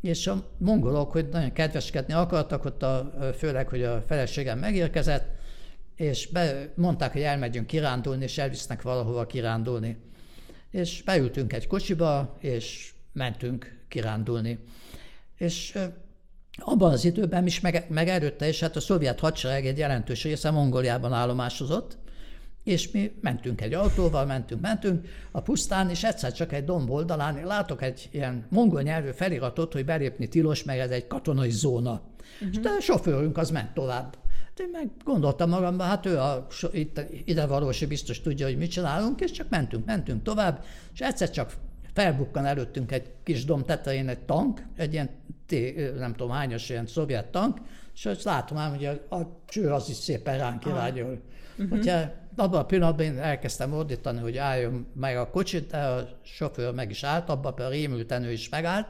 és 0.00 0.26
a 0.26 0.44
mongolok, 0.58 1.12
hogy 1.12 1.28
nagyon 1.28 1.52
kedveskedni 1.52 2.12
akartak, 2.12 2.64
ott 2.64 2.82
a, 2.82 3.12
főleg, 3.36 3.68
hogy 3.68 3.82
a 3.82 4.02
feleségem 4.06 4.58
megérkezett, 4.58 5.42
és 5.96 6.26
be, 6.26 6.72
mondták, 6.76 7.12
hogy 7.12 7.22
elmegyünk 7.22 7.66
kirándulni, 7.66 8.24
és 8.24 8.38
elvisznek 8.38 8.82
valahova 8.82 9.26
kirándulni. 9.26 9.96
És 10.70 11.02
beültünk 11.02 11.52
egy 11.52 11.66
kocsiba, 11.66 12.36
és 12.40 12.92
mentünk 13.12 13.84
kirándulni. 13.88 14.58
És 15.36 15.78
abban 16.56 16.92
az 16.92 17.04
időben 17.04 17.46
is 17.46 17.60
meg, 17.60 17.86
meg 17.88 18.08
előtte 18.08 18.48
is, 18.48 18.60
hát 18.60 18.76
a 18.76 18.80
szovjet 18.80 19.20
hadsereg 19.20 19.66
egy 19.66 19.78
jelentős 19.78 20.22
része 20.22 20.50
Mongóliában 20.50 21.12
állomásozott, 21.12 21.96
és 22.64 22.90
mi 22.90 23.12
mentünk 23.20 23.60
egy 23.60 23.74
autóval, 23.74 24.26
mentünk, 24.26 24.60
mentünk 24.60 25.06
a 25.30 25.40
pusztán, 25.40 25.90
és 25.90 26.04
egyszer 26.04 26.32
csak 26.32 26.52
egy 26.52 26.64
domb 26.64 26.90
oldalán 26.90 27.44
látok 27.44 27.82
egy 27.82 28.08
ilyen 28.12 28.46
mongol 28.50 28.82
nyelvű 28.82 29.10
feliratot, 29.10 29.72
hogy 29.72 29.84
belépni 29.84 30.28
tilos, 30.28 30.64
meg 30.64 30.78
ez 30.78 30.90
egy 30.90 31.06
katonai 31.06 31.50
zóna. 31.50 32.02
Uh-huh. 32.40 32.62
És 32.62 32.68
a 32.78 32.80
sofőrünk 32.80 33.36
az 33.38 33.50
ment 33.50 33.74
tovább. 33.74 34.16
Én 34.56 34.68
meg 34.72 34.90
gondoltam 35.04 35.48
magamban, 35.48 35.86
hát 35.86 36.06
ő 36.06 36.18
a, 36.18 36.46
itt, 36.72 37.00
ide 37.24 37.46
valósi 37.46 37.86
biztos 37.86 38.20
tudja, 38.20 38.46
hogy 38.46 38.56
mit 38.56 38.70
csinálunk, 38.70 39.20
és 39.20 39.30
csak 39.30 39.48
mentünk, 39.48 39.84
mentünk 39.84 40.22
tovább, 40.22 40.64
és 40.92 41.00
egyszer 41.00 41.30
csak 41.30 41.52
felbukkan 41.92 42.44
előttünk 42.44 42.92
egy 42.92 43.10
kis 43.22 43.44
dom 43.44 43.64
tetején 43.64 44.08
egy 44.08 44.18
tank, 44.18 44.62
egy 44.76 44.92
ilyen, 44.92 45.10
nem 45.98 46.14
tudom, 46.14 46.32
hányos 46.32 46.68
ilyen 46.68 46.86
szovjet 46.86 47.26
tank, 47.26 47.58
és 47.94 48.06
azt 48.06 48.24
látom 48.24 48.58
ám, 48.58 48.70
hogy 48.70 48.84
a, 48.84 49.16
a 49.16 49.40
cső 49.46 49.70
az 49.70 49.88
is 49.88 49.96
szépen 49.96 50.38
ránk 50.38 50.64
irányul. 50.64 51.20
Ah. 51.58 51.64
Uh-huh. 51.70 52.02
Abban 52.36 52.60
a 52.60 52.64
pillanatban 52.64 53.06
én 53.06 53.18
elkezdtem 53.18 53.72
ordítani, 53.72 54.18
hogy 54.18 54.36
álljon 54.36 54.86
meg 54.94 55.16
a 55.16 55.30
kocsit, 55.30 55.70
de 55.70 55.78
a 55.78 56.08
sofőr 56.22 56.72
meg 56.72 56.90
is 56.90 57.04
állt, 57.04 57.28
abban 57.28 57.52
a 57.52 57.68
rémülten 57.68 58.22
ő 58.22 58.32
is 58.32 58.48
megállt, 58.48 58.88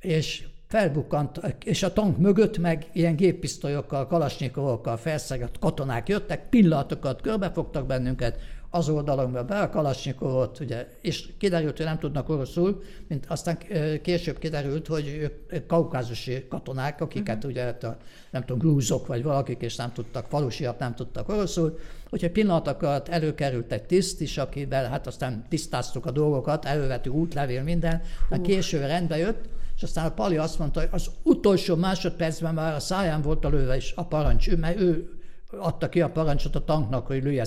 és 0.00 0.46
felbukkant, 0.66 1.40
és 1.64 1.82
a 1.82 1.92
tank 1.92 2.18
mögött 2.18 2.58
meg 2.58 2.86
ilyen 2.92 3.16
géppisztolyokkal, 3.16 4.06
kalasnyikovokkal 4.06 4.96
felszegett 4.96 5.58
katonák 5.58 6.08
jöttek, 6.08 6.48
pillanatokat 6.48 7.20
körbefogtak 7.20 7.86
bennünket, 7.86 8.38
az 8.70 8.88
oldalon 8.88 9.32
be 9.32 9.60
a 9.60 9.70
Kalasnyikovot, 9.70 10.60
ugye, 10.60 10.86
és 11.00 11.28
kiderült, 11.38 11.76
hogy 11.76 11.86
nem 11.86 11.98
tudnak 11.98 12.28
oroszul, 12.28 12.82
mint 13.08 13.26
aztán 13.28 13.58
később 14.02 14.38
kiderült, 14.38 14.86
hogy 14.86 15.30
ők 15.48 15.66
kaukázusi 15.66 16.46
katonák, 16.48 17.00
akiket 17.00 17.36
uh-huh. 17.36 17.50
ugye, 17.50 17.62
hát 17.62 17.84
a, 17.84 17.96
nem 18.30 18.44
tudom, 18.44 18.58
grúzok 18.58 19.06
vagy 19.06 19.22
valakik, 19.22 19.60
és 19.60 19.76
nem 19.76 19.92
tudtak, 19.92 20.26
falusiak 20.26 20.78
nem 20.78 20.94
tudtak 20.94 21.28
oroszul, 21.28 21.78
úgyhogy 22.10 22.30
pillanatokat 22.30 23.08
előkerült 23.08 23.72
egy 23.72 23.84
tiszt 23.84 24.20
is, 24.20 24.38
akivel 24.38 24.88
hát 24.88 25.06
aztán 25.06 25.44
tisztáztuk 25.48 26.06
a 26.06 26.10
dolgokat, 26.10 26.64
elővettük 26.64 27.12
útlevél, 27.12 27.62
minden, 27.62 28.02
uh. 28.30 28.40
később 28.40 28.80
rendbe 28.80 29.16
jött, 29.16 29.48
és 29.76 29.82
aztán 29.82 30.06
a 30.06 30.10
Pali 30.10 30.36
azt 30.36 30.58
mondta, 30.58 30.80
hogy 30.80 30.88
az 30.92 31.10
utolsó 31.22 31.76
másodpercben 31.76 32.54
már 32.54 32.74
a 32.74 32.80
száján 32.80 33.22
volt 33.22 33.44
a 33.44 33.48
lőve 33.48 33.76
is 33.76 33.92
a 33.96 34.04
parancs, 34.04 34.48
ő, 34.48 34.56
mert 34.56 34.80
ő 34.80 35.10
adta 35.50 35.88
ki 35.88 36.00
a 36.00 36.10
parancsot 36.10 36.56
a 36.56 36.64
tanknak, 36.64 37.06
hogy 37.06 37.22
lője 37.22 37.44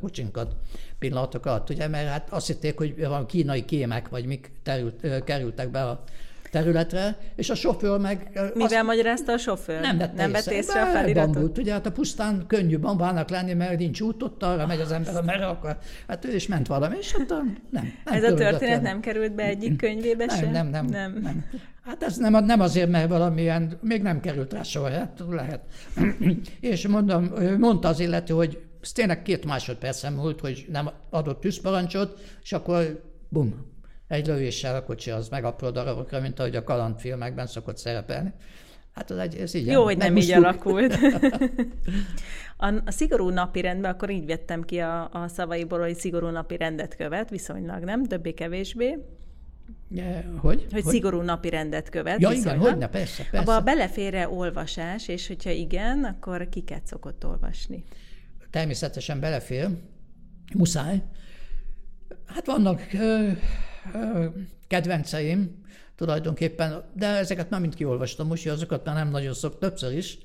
kocsinkat 0.00 0.56
pillanatokat, 0.98 1.70
ugye, 1.70 1.88
mert 1.88 2.08
hát 2.08 2.28
azt 2.30 2.46
hitték, 2.46 2.76
hogy 2.78 3.06
van 3.06 3.26
kínai 3.26 3.64
kémek, 3.64 4.08
vagy 4.08 4.26
mik 4.26 4.52
terült, 4.62 5.24
kerültek 5.24 5.70
be 5.70 5.82
a 5.84 6.02
területre, 6.52 7.18
és 7.36 7.50
a 7.50 7.54
sofőr 7.54 7.98
meg... 7.98 8.30
Mivel 8.54 8.78
azt, 8.78 8.82
magyarázta 8.82 9.32
a 9.32 9.38
sofőr? 9.38 9.80
Nem 9.80 9.98
vett 9.98 10.14
nem 10.14 10.34
észre, 10.34 10.54
észre 10.54 10.82
a 10.82 10.86
feliratot? 10.86 11.32
Bambult, 11.32 11.58
ugye, 11.58 11.72
hát 11.72 11.86
a 11.86 11.92
pusztán 11.92 12.44
könnyű 12.46 12.78
bambának 12.78 13.30
lenni, 13.30 13.52
mert 13.52 13.78
nincs 13.78 14.00
út 14.00 14.22
ott, 14.22 14.42
arra 14.42 14.66
megy 14.66 14.80
az 14.80 14.92
ember, 14.92 15.22
merre 15.22 15.46
akar. 15.46 15.78
Hát 16.08 16.24
ő 16.24 16.34
is 16.34 16.46
ment 16.46 16.66
valami, 16.66 16.96
és 17.00 17.12
hát 17.12 17.28
nem. 17.28 17.58
nem 17.70 17.92
Ez 18.04 18.24
a 18.24 18.34
történet 18.34 18.82
nem 18.82 19.00
került 19.00 19.34
be 19.34 19.42
egyik 19.44 19.76
könyvébe 19.76 20.24
nem, 20.24 20.36
sem? 20.36 20.50
Nem, 20.50 20.66
nem, 20.68 20.86
nem. 20.86 21.18
nem. 21.22 21.44
Hát 21.84 22.02
ez 22.02 22.16
nem, 22.16 22.44
nem 22.44 22.60
azért, 22.60 22.90
mert 22.90 23.08
valamilyen, 23.08 23.78
még 23.80 24.02
nem 24.02 24.20
került 24.20 24.52
rá 24.52 24.62
soha, 24.62 24.90
hát 24.90 25.22
lehet. 25.30 25.60
és 26.60 26.88
mondom, 26.88 27.32
mondta 27.58 27.88
az 27.88 28.00
illető, 28.00 28.34
hogy 28.34 28.62
ez 28.82 28.92
tényleg 28.92 29.22
két 29.22 29.44
másodpercen 29.44 30.12
múlt, 30.12 30.40
hogy 30.40 30.66
nem 30.68 30.90
adott 31.10 31.40
tűzparancsot, 31.40 32.20
és 32.42 32.52
akkor 32.52 33.02
bum, 33.28 33.71
egy 34.12 34.26
lövéssel 34.26 34.74
a 34.74 34.82
kocsi 34.82 35.10
az 35.10 35.28
apró 35.30 35.70
darabokra, 35.70 36.20
mint 36.20 36.38
ahogy 36.38 36.56
a 36.56 36.64
kalandfilmekben 36.64 37.46
szokott 37.46 37.76
szerepelni. 37.76 38.32
Hát 38.94 39.10
az 39.10 39.18
egy, 39.18 39.34
ez 39.34 39.54
így. 39.54 39.66
Jó, 39.66 39.82
hogy 39.84 39.96
nem 39.96 40.16
így 40.16 40.32
alakult. 40.32 40.98
a, 42.56 42.66
a 42.84 42.90
szigorú 42.90 43.28
napi 43.28 43.60
rendben, 43.60 43.90
akkor 43.90 44.10
így 44.10 44.26
vettem 44.26 44.62
ki 44.62 44.78
a, 44.78 45.08
a 45.12 45.28
szavaiból, 45.28 45.80
hogy 45.80 45.94
szigorú 45.94 46.26
napi 46.26 46.56
rendet 46.56 46.96
követ, 46.96 47.30
viszonylag, 47.30 47.84
nem? 47.84 48.04
Többé-kevésbé. 48.04 48.98
Ja, 49.90 50.22
hogy? 50.36 50.66
Hogy 50.70 50.82
hogy? 50.82 50.92
szigorú 50.92 51.20
napi 51.20 51.48
rendet 51.48 51.88
követ. 51.88 52.20
Ja, 52.20 52.30
igen, 52.30 52.58
hogy 52.58 52.76
ne, 52.76 52.88
persze, 52.88 53.26
persze. 53.30 53.52
Abba 53.52 53.64
belefér 53.64 54.26
olvasás, 54.30 55.08
és 55.08 55.26
hogyha 55.26 55.50
igen, 55.50 56.04
akkor 56.04 56.48
kiket 56.48 56.86
szokott 56.86 57.26
olvasni? 57.26 57.84
Természetesen 58.50 59.20
belefér, 59.20 59.68
muszáj. 60.54 61.02
Hát 62.26 62.46
vannak 62.46 62.80
kedvenceim 64.68 65.60
tulajdonképpen, 65.96 66.82
de 66.92 67.06
ezeket 67.06 67.50
már 67.50 67.60
mind 67.60 67.74
kiolvastam, 67.74 68.26
most 68.26 68.46
azokat 68.46 68.84
már 68.84 68.94
nem 68.94 69.08
nagyon 69.08 69.34
szok, 69.34 69.58
többször 69.58 69.92
is. 69.92 70.18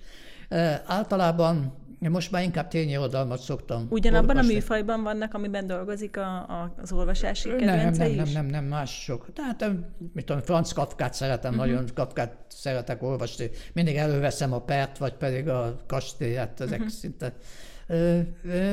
Általában 0.86 1.86
most 2.00 2.32
már 2.32 2.44
inkább 2.44 2.68
tényirodalmat 2.68 3.40
szoktam 3.40 3.88
Ugyanabban 3.90 4.30
olvasni. 4.30 4.52
a 4.52 4.56
műfajban 4.56 5.04
vannak, 5.04 5.34
amiben 5.34 5.68
dolgozik 5.68 6.18
a, 6.18 6.36
a, 6.36 6.74
az 6.82 6.92
olvasási 6.92 7.50
kedvence 7.50 8.08
nem, 8.08 8.16
nem, 8.16 8.26
nem, 8.26 8.34
nem, 8.34 8.46
nem, 8.46 8.66
mások. 8.66 9.34
Tehát, 9.34 9.66
mit 10.14 10.26
tudom, 10.26 10.42
Franz 10.42 10.72
Kafkát 10.72 11.14
szeretem 11.14 11.54
uh-huh. 11.54 11.68
nagyon, 11.68 11.86
Kafkát 11.94 12.36
szeretek 12.48 13.04
olvasni. 13.04 13.50
Mindig 13.74 13.96
előveszem 13.96 14.54
a 14.54 14.62
pert, 14.62 14.98
vagy 14.98 15.14
pedig 15.14 15.48
a 15.48 15.80
kastélyát, 15.88 16.62
ezek 16.62 16.80
uh-huh. 16.80 16.94
szinte. 16.94 17.34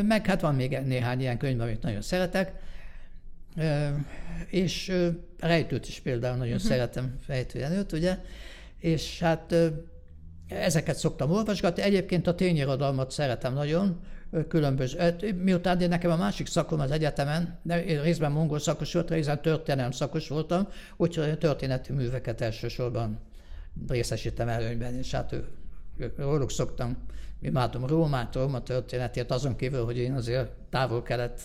Meg 0.02 0.26
hát 0.26 0.40
van 0.40 0.54
még 0.54 0.78
néhány 0.84 1.20
ilyen 1.20 1.38
könyv, 1.38 1.60
amit 1.60 1.82
nagyon 1.82 2.02
szeretek. 2.02 2.52
És 4.46 4.92
rejtőt 5.38 5.88
is 5.88 6.00
például 6.00 6.36
nagyon 6.36 6.54
uh-huh. 6.54 6.70
szeretem, 6.70 7.18
rejtőjenőt, 7.26 7.92
ugye? 7.92 8.18
És 8.78 9.20
hát 9.20 9.54
ezeket 10.48 10.96
szoktam 10.96 11.30
olvasgatni. 11.30 11.82
Egyébként 11.82 12.26
a 12.26 12.34
tényirodalmat 12.34 13.10
szeretem 13.10 13.54
nagyon, 13.54 14.00
különböző. 14.48 15.16
Miután 15.42 15.80
én 15.80 15.88
nekem 15.88 16.10
a 16.10 16.16
másik 16.16 16.46
szakom 16.46 16.80
az 16.80 16.90
egyetemen, 16.90 17.58
de 17.62 17.84
én 17.84 18.02
részben 18.02 18.32
mongol 18.32 18.58
szakos 18.58 18.92
voltam, 18.92 19.16
részben 19.16 19.42
történelem 19.42 19.90
szakos 19.90 20.28
voltam, 20.28 20.68
úgyhogy 20.96 21.38
történeti 21.38 21.92
műveket 21.92 22.40
elsősorban 22.40 23.20
részesítem 23.88 24.48
előnyben, 24.48 24.94
és 24.94 25.10
hát 25.10 25.34
róluk 26.16 26.50
szoktam, 26.50 26.96
imádom 27.40 27.86
Rómát, 27.86 28.34
Róma 28.34 28.62
történetét, 28.62 29.30
azon 29.30 29.56
kívül, 29.56 29.84
hogy 29.84 29.96
én 29.96 30.12
azért 30.12 30.50
távol-kelet 30.70 31.40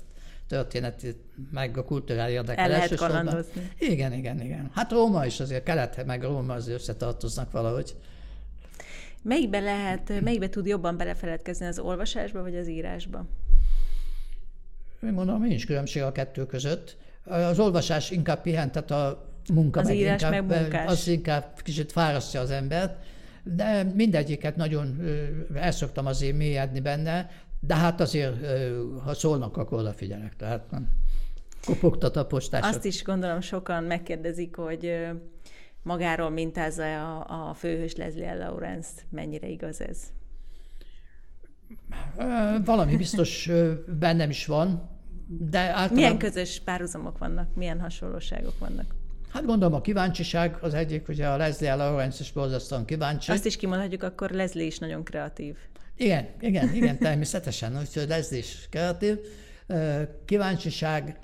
történeti, 0.49 1.15
meg 1.51 1.77
a 1.77 1.83
kulturális 1.83 2.35
érdekel. 2.35 2.63
El 2.63 2.69
lehet 2.69 2.95
kalandozni. 2.95 3.71
Igen, 3.79 4.13
igen, 4.13 4.41
igen. 4.41 4.69
Hát 4.73 4.91
Róma 4.91 5.25
is 5.25 5.39
azért, 5.39 5.63
kelet 5.63 6.05
meg 6.05 6.23
Róma 6.23 6.53
azért 6.53 6.79
összetartoznak 6.79 7.51
valahogy. 7.51 7.95
Melyikbe 9.21 9.59
lehet, 9.59 10.21
melyikbe 10.21 10.49
tud 10.49 10.65
jobban 10.65 10.97
belefeledkezni 10.97 11.65
az 11.65 11.79
olvasásba, 11.79 12.41
vagy 12.41 12.55
az 12.55 12.67
írásba? 12.67 13.25
Én 15.03 15.13
mondom, 15.13 15.41
nincs 15.41 15.65
különbség 15.65 16.01
a 16.01 16.11
kettő 16.11 16.45
között. 16.45 16.97
Az 17.23 17.59
olvasás 17.59 18.11
inkább 18.11 18.41
pihentet 18.41 18.91
a 18.91 19.31
munka, 19.53 19.79
az 19.79 19.87
meg 19.87 19.95
írás 19.95 20.21
inkább, 20.21 20.47
meg 20.47 20.61
munkás. 20.61 20.87
az 20.87 21.07
inkább 21.07 21.59
kicsit 21.63 21.91
fárasztja 21.91 22.39
az 22.39 22.51
embert, 22.51 23.05
de 23.43 23.83
mindegyiket 23.83 24.55
nagyon 24.55 25.01
el 25.55 25.71
szoktam 25.71 26.05
azért 26.05 26.37
mélyedni 26.37 26.79
benne, 26.79 27.29
de 27.59 27.75
hát 27.75 28.01
azért, 28.01 28.35
ha 29.03 29.13
szólnak, 29.13 29.57
akkor 29.57 29.79
odafigyelek. 29.79 30.35
Tehát 30.35 30.71
nem 30.71 30.89
kopogtat 31.65 32.15
a 32.15 32.25
postások. 32.25 32.75
Azt 32.75 32.85
is 32.85 33.03
gondolom 33.03 33.41
sokan 33.41 33.83
megkérdezik, 33.83 34.55
hogy 34.55 35.07
magáról 35.83 36.29
mintázza 36.29 37.19
a, 37.19 37.49
a 37.49 37.53
főhős 37.53 37.95
Leslie 37.95 38.35
Lawrence. 38.35 38.89
Mennyire 39.09 39.47
igaz 39.47 39.81
ez? 39.81 40.03
Valami 42.65 42.97
biztos 42.97 43.49
bennem 43.99 44.29
is 44.29 44.45
van, 44.45 44.89
de 45.27 45.59
általában... 45.59 45.95
Milyen 45.95 46.17
közös 46.17 46.59
párhuzamok 46.59 47.17
vannak? 47.17 47.55
Milyen 47.55 47.79
hasonlóságok 47.79 48.59
vannak? 48.59 48.95
Hát 49.29 49.45
gondolom 49.45 49.73
a 49.73 49.81
kíváncsiság 49.81 50.57
az 50.61 50.73
egyik, 50.73 51.07
ugye 51.07 51.27
a 51.27 51.37
Leslie 51.37 51.75
Lawrence 51.75 52.17
is 52.19 52.31
borzasztóan 52.31 52.85
kíváncsi. 52.85 53.31
Azt 53.31 53.45
is 53.45 53.55
kimondhatjuk, 53.55 54.03
akkor 54.03 54.29
Leslie 54.29 54.65
is 54.65 54.77
nagyon 54.79 55.03
kreatív. 55.03 55.55
Igen, 55.99 56.27
igen, 56.39 56.75
igen, 56.75 56.97
természetesen, 56.97 57.77
úgyhogy 57.79 58.07
Leslie 58.07 58.39
is 58.39 58.67
kreatív. 58.69 59.17
Kíváncsiság, 60.25 61.19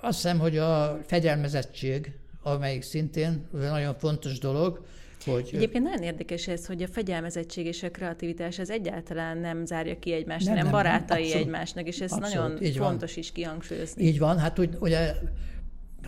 azt 0.00 0.22
hiszem, 0.22 0.38
hogy 0.38 0.58
a 0.58 0.98
fegyelmezettség, 1.06 2.12
amelyik 2.42 2.82
szintén 2.82 3.48
nagyon 3.52 3.94
fontos 3.98 4.38
dolog, 4.38 4.86
hogy... 5.24 5.50
Egyébként 5.52 5.84
nagyon 5.84 6.02
érdekes 6.02 6.48
ez, 6.48 6.66
hogy 6.66 6.82
a 6.82 6.86
fegyelmezettség 6.86 7.66
és 7.66 7.82
a 7.82 7.90
kreativitás 7.90 8.58
az 8.58 8.70
egyáltalán 8.70 9.38
nem 9.38 9.64
zárja 9.66 9.98
ki 9.98 10.12
egymást, 10.12 10.46
nem, 10.46 10.54
nem 10.54 10.70
barátai 10.70 11.28
nem, 11.28 11.54
abszolút, 11.54 11.88
és 11.88 12.00
ez 12.00 12.12
abszolút, 12.12 12.34
nagyon 12.34 12.62
így 12.62 12.76
fontos 12.76 13.10
van. 13.10 13.18
is 13.18 13.32
kihangsúlyozni. 13.32 14.04
Így 14.04 14.18
van, 14.18 14.38
hát 14.38 14.58
úgy, 14.58 14.76
ugye, 14.80 15.14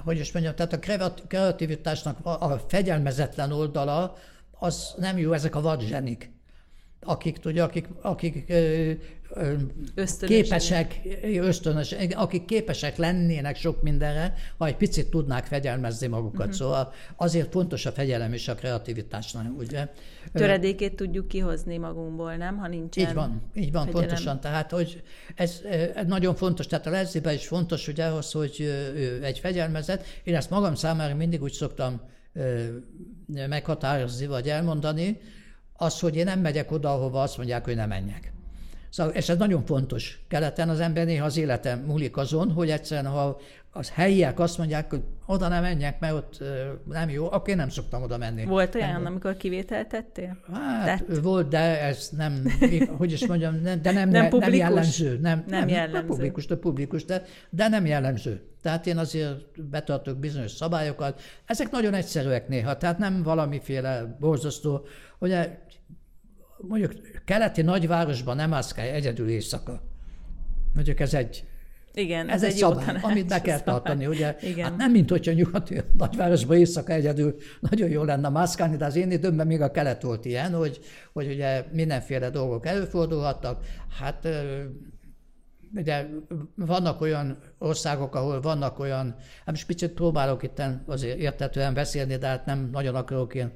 hogy 0.04 0.18
is 0.18 0.32
mondjam, 0.32 0.54
tehát 0.54 0.72
a 0.72 0.78
kreativitásnak 1.26 2.26
a, 2.26 2.52
a 2.52 2.64
fegyelmezetlen 2.68 3.52
oldala, 3.52 4.16
az 4.58 4.94
nem 4.98 5.18
jó, 5.18 5.32
ezek 5.32 5.54
a 5.54 5.60
vadzsenik 5.60 6.33
akik, 7.04 7.38
tudja, 7.38 7.64
akik, 7.64 7.88
akik 8.02 8.52
képesek, 10.20 11.00
ösztönös, 11.22 11.94
akik 12.14 12.44
képesek 12.44 12.96
lennének 12.96 13.56
sok 13.56 13.82
mindenre, 13.82 14.34
ha 14.58 14.66
egy 14.66 14.76
picit 14.76 15.10
tudnák 15.10 15.44
fegyelmezni 15.44 16.06
magukat. 16.06 16.38
Uh-huh. 16.38 16.54
Szóval 16.54 16.92
azért 17.16 17.50
fontos 17.50 17.86
a 17.86 17.92
fegyelem 17.92 18.32
és 18.32 18.48
a 18.48 18.54
kreativitás, 18.54 19.34
ugye? 19.58 19.88
Töredékét 20.32 20.96
tudjuk 20.96 21.28
kihozni 21.28 21.76
magunkból, 21.76 22.36
nem? 22.36 22.56
Ha 22.56 22.68
nincsen 22.68 23.08
Így 23.08 23.14
van, 23.14 23.42
így 23.54 23.72
van, 23.72 23.84
fegyelem. 23.84 24.06
pontosan. 24.06 24.40
Tehát, 24.40 24.70
hogy 24.70 25.02
ez, 25.34 25.60
ez 25.94 26.06
nagyon 26.06 26.34
fontos, 26.34 26.66
tehát 26.66 26.86
a 26.86 26.90
lezzibe 26.90 27.32
is 27.32 27.46
fontos, 27.46 27.84
hogy 27.84 28.00
ahhoz, 28.00 28.32
hogy 28.32 28.74
egy 29.22 29.38
fegyelmezet, 29.38 30.04
én 30.24 30.34
ezt 30.36 30.50
magam 30.50 30.74
számára 30.74 31.14
mindig 31.14 31.42
úgy 31.42 31.52
szoktam 31.52 32.00
meghatározni, 33.26 34.26
vagy 34.26 34.48
elmondani, 34.48 35.20
az, 35.76 36.00
hogy 36.00 36.16
én 36.16 36.24
nem 36.24 36.40
megyek 36.40 36.72
oda, 36.72 36.92
ahova 36.92 37.22
azt 37.22 37.36
mondják, 37.36 37.64
hogy 37.64 37.76
ne 37.76 37.86
menjek. 37.86 38.32
Szóval, 38.90 39.12
és 39.12 39.28
ez 39.28 39.36
nagyon 39.36 39.64
fontos. 39.64 40.24
Keleten 40.28 40.68
az 40.68 40.80
ember 40.80 41.06
néha 41.06 41.24
az 41.24 41.36
életem 41.36 41.78
múlik 41.78 42.16
azon, 42.16 42.50
hogy 42.50 42.70
egyszerűen, 42.70 43.12
ha 43.12 43.40
az 43.76 43.90
helyiek 43.90 44.38
azt 44.38 44.58
mondják, 44.58 44.90
hogy 44.90 45.02
oda 45.26 45.48
nem 45.48 45.62
menjek, 45.62 46.00
mert 46.00 46.14
ott 46.14 46.42
nem 46.84 47.10
jó, 47.10 47.32
akkor 47.32 47.48
én 47.48 47.56
nem 47.56 47.68
szoktam 47.68 48.02
oda 48.02 48.18
menni. 48.18 48.44
Volt 48.44 48.74
olyan, 48.74 48.88
nem, 48.88 49.06
amikor 49.06 49.36
kivételt 49.36 49.88
tettél? 49.88 50.38
Hát 50.52 50.84
Tett? 50.84 51.18
volt, 51.18 51.48
de 51.48 51.80
ez 51.80 52.08
nem, 52.16 52.42
hogy 52.98 53.12
is 53.12 53.26
mondjam, 53.26 53.60
nem, 53.60 53.82
de 53.82 53.92
nem, 53.92 54.08
nem, 54.08 54.28
nem 54.38 54.54
jellemző. 54.54 55.18
Nem, 55.22 55.44
nem, 55.46 55.58
nem 55.58 55.68
jellemző. 55.68 55.98
Nem 55.98 56.06
publikus, 56.06 56.46
de 56.46 56.56
publikus, 56.56 57.04
de, 57.04 57.24
de 57.50 57.68
nem 57.68 57.86
jellemző. 57.86 58.42
Tehát 58.62 58.86
én 58.86 58.98
azért 58.98 59.62
betartok 59.70 60.18
bizonyos 60.18 60.50
szabályokat. 60.50 61.20
Ezek 61.46 61.70
nagyon 61.70 61.94
egyszerűek 61.94 62.48
néha, 62.48 62.76
tehát 62.76 62.98
nem 62.98 63.22
valamiféle 63.22 64.16
borzasztó, 64.20 64.86
ugye 65.18 65.58
mondjuk 66.68 66.92
keleti 67.24 67.62
nagyvárosban 67.62 68.36
nem 68.36 68.52
állsz 68.52 68.76
egyedül 68.76 69.28
éjszaka. 69.28 69.82
Mondjuk 70.74 71.00
ez 71.00 71.14
egy 71.14 71.44
Igen, 71.94 72.28
ez, 72.28 72.34
ez 72.34 72.42
egy 72.42 72.50
egy 72.50 72.56
szabály, 72.56 72.84
tanács, 72.84 73.02
amit 73.02 73.28
be 73.28 73.40
kell 73.40 73.58
szabály. 73.58 73.74
tartani, 73.74 74.06
ugye? 74.06 74.36
Igen. 74.40 74.64
Hát 74.64 74.76
nem, 74.76 74.90
mint 74.90 75.10
hogyha 75.10 75.32
nyugati 75.32 75.80
nagyvárosban 75.98 76.56
éjszaka 76.56 76.92
egyedül 76.92 77.36
nagyon 77.60 77.88
jó 77.88 78.02
lenne 78.02 78.28
mászkálni, 78.28 78.76
de 78.76 78.84
az 78.84 78.96
én 78.96 79.10
időmben 79.10 79.46
még 79.46 79.60
a 79.60 79.70
kelet 79.70 80.02
volt 80.02 80.24
ilyen, 80.24 80.52
hogy, 80.52 80.80
hogy 81.12 81.26
ugye 81.26 81.64
mindenféle 81.72 82.30
dolgok 82.30 82.66
előfordulhattak. 82.66 83.64
Hát 84.00 84.28
ugye 85.74 86.06
vannak 86.54 87.00
olyan 87.00 87.38
országok, 87.58 88.14
ahol 88.14 88.40
vannak 88.40 88.78
olyan, 88.78 89.14
hát 89.36 89.50
most 89.50 89.66
picit 89.66 89.90
próbálok 89.90 90.42
itt 90.42 90.62
azért 90.86 91.18
értetően 91.18 91.74
beszélni, 91.74 92.16
de 92.16 92.26
hát 92.26 92.46
nem 92.46 92.68
nagyon 92.72 92.94
akarok 92.94 93.34
ilyen 93.34 93.52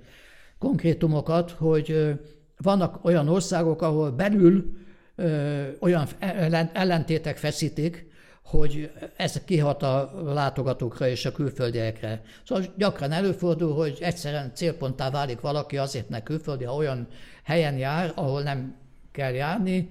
konkrétumokat, 0.59 1.51
hogy 1.51 2.19
vannak 2.59 3.05
olyan 3.05 3.29
országok, 3.29 3.83
ahol 3.83 4.11
belül 4.11 4.77
ö, 5.15 5.63
olyan 5.81 6.07
ellen- 6.19 6.77
ellentétek 6.77 7.37
feszítik, 7.37 8.07
hogy 8.43 8.91
ez 9.17 9.41
kihat 9.45 9.83
a 9.83 10.13
látogatókra 10.25 11.09
és 11.09 11.25
a 11.25 11.33
külföldiekre. 11.33 12.23
Szóval 12.47 12.65
gyakran 12.77 13.13
előfordul, 13.13 13.75
hogy 13.75 13.99
egyszerűen 14.01 14.53
célponttá 14.55 15.11
válik 15.11 15.41
valaki 15.41 15.77
azért, 15.77 16.09
mert 16.09 16.25
külföldi, 16.25 16.65
ha 16.65 16.75
olyan 16.75 17.07
helyen 17.43 17.77
jár, 17.77 18.13
ahol 18.15 18.43
nem 18.43 18.77
kell 19.13 19.33
járni. 19.33 19.91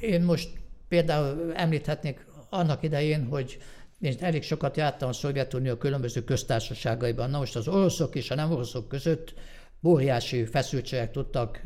Én 0.00 0.22
most 0.22 0.48
például 0.88 1.52
említhetnék 1.54 2.26
annak 2.50 2.82
idején, 2.82 3.26
hogy 3.26 3.58
én 4.00 4.14
elég 4.20 4.42
sokat 4.42 4.76
jártam 4.76 5.08
a 5.08 5.12
Szovjetunió 5.12 5.74
különböző 5.74 6.24
köztársaságaiban. 6.24 7.30
Na 7.30 7.38
most 7.38 7.56
az 7.56 7.68
oroszok 7.68 8.14
és 8.14 8.30
a 8.30 8.34
nem 8.34 8.52
oroszok 8.52 8.88
között 8.88 9.34
óriási 9.84 10.44
feszültségek 10.44 11.10
tudtak 11.10 11.62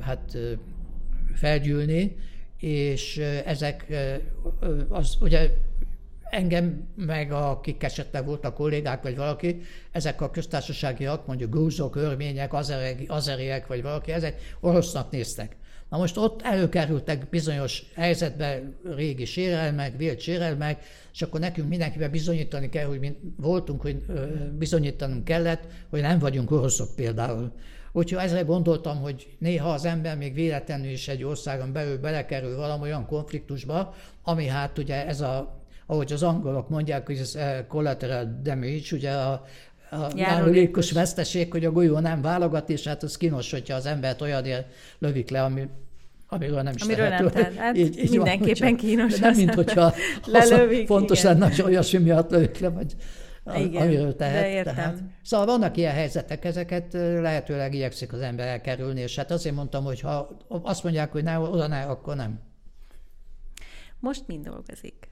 hát 0.00 0.38
felgyűlni, 1.34 2.16
és 2.58 3.16
ezek, 3.44 3.86
az, 4.88 5.16
ugye 5.20 5.50
engem, 6.30 6.88
meg 6.94 7.32
akik 7.32 7.82
esetleg 7.82 8.24
voltak 8.24 8.54
kollégák, 8.54 9.02
vagy 9.02 9.16
valaki, 9.16 9.60
ezek 9.92 10.20
a 10.20 10.30
köztársaságiak, 10.30 11.26
mondjuk 11.26 11.50
grúzok, 11.50 11.96
örmények, 11.96 12.52
azerek, 12.52 13.02
azeriek, 13.06 13.66
vagy 13.66 13.82
valaki, 13.82 14.12
ezek 14.12 14.56
orosznak 14.60 15.10
néztek. 15.10 15.56
Na 15.88 15.98
most 15.98 16.16
ott 16.16 16.42
előkerültek 16.42 17.28
bizonyos 17.28 17.82
helyzetbe 17.94 18.62
régi 18.94 19.24
sérelmek, 19.24 19.96
vélt 19.96 20.20
sérelmek, 20.20 20.84
és 21.12 21.22
akkor 21.22 21.40
nekünk 21.40 21.68
mindenkivel 21.68 22.10
bizonyítani 22.10 22.68
kell, 22.68 22.86
hogy 22.86 23.00
mi 23.00 23.16
voltunk, 23.36 23.80
hogy 23.80 24.04
bizonyítanunk 24.58 25.24
kellett, 25.24 25.62
hogy 25.90 26.00
nem 26.00 26.18
vagyunk 26.18 26.50
oroszok 26.50 26.94
például. 26.96 27.52
Úgyhogy 27.92 28.24
ezre 28.24 28.40
gondoltam, 28.40 29.00
hogy 29.00 29.36
néha 29.38 29.72
az 29.72 29.84
ember 29.84 30.16
még 30.16 30.34
véletlenül 30.34 30.90
is 30.90 31.08
egy 31.08 31.24
országon 31.24 31.72
belül 31.72 31.98
belekerül 31.98 32.56
valamilyen 32.56 33.06
konfliktusba, 33.06 33.94
ami 34.22 34.46
hát 34.46 34.78
ugye 34.78 35.06
ez 35.06 35.20
a, 35.20 35.62
ahogy 35.86 36.12
az 36.12 36.22
angolok 36.22 36.68
mondják, 36.68 37.06
hogy 37.06 37.18
ez 37.18 37.34
eh, 37.34 37.64
collateral 37.68 38.40
damage, 38.42 38.86
ugye 38.92 39.12
a, 39.12 39.44
a 39.90 40.10
járulékos 40.14 40.92
veszteség, 40.92 41.50
hogy 41.50 41.64
a 41.64 41.70
golyó 41.70 41.98
nem 41.98 42.22
válogat, 42.22 42.70
és 42.70 42.84
hát 42.84 43.02
az 43.02 43.16
kínos, 43.16 43.50
hogyha 43.50 43.74
az 43.74 43.86
embert 43.86 44.20
olyanért 44.20 44.66
lövik 44.98 45.30
le, 45.30 45.42
ami, 45.42 45.68
amiről 46.28 46.62
nem 46.62 46.74
is 46.74 46.82
Amiről 46.82 47.08
nem 47.08 47.28
tehető. 47.28 47.50
tehet. 47.50 47.54
Hát 47.54 48.10
mindenképpen 48.10 48.76
kínos 48.76 49.18
De 49.18 49.26
nem, 49.26 49.36
mint 49.36 49.54
hogyha 49.54 49.94
lelövik, 50.26 50.86
fontos 50.86 51.18
igen. 51.18 51.32
lenne, 51.38 51.54
hogy 51.54 51.64
olyasmi 51.64 51.98
miatt 51.98 52.30
lövik 52.30 52.58
le, 52.58 52.68
vagy 52.68 52.96
Igen, 53.56 53.82
amiről 53.82 54.16
tehet. 54.16 54.42
de 54.42 54.48
értem. 54.50 54.74
Tehát, 54.74 54.98
szóval 55.22 55.46
vannak 55.46 55.76
ilyen 55.76 55.92
helyzetek, 55.92 56.44
ezeket 56.44 56.92
lehetőleg 56.92 57.74
igyekszik 57.74 58.12
az 58.12 58.20
ember 58.20 58.46
elkerülni, 58.46 59.00
és 59.00 59.16
hát 59.16 59.30
azért 59.30 59.54
mondtam, 59.54 59.84
hogy 59.84 60.00
ha 60.00 60.36
azt 60.48 60.82
mondják, 60.82 61.12
hogy 61.12 61.22
ne, 61.22 61.38
oda 61.38 61.66
ne, 61.66 61.82
akkor 61.82 62.16
nem. 62.16 62.40
Most 64.00 64.22
mind 64.26 64.44
dolgozik? 64.44 65.08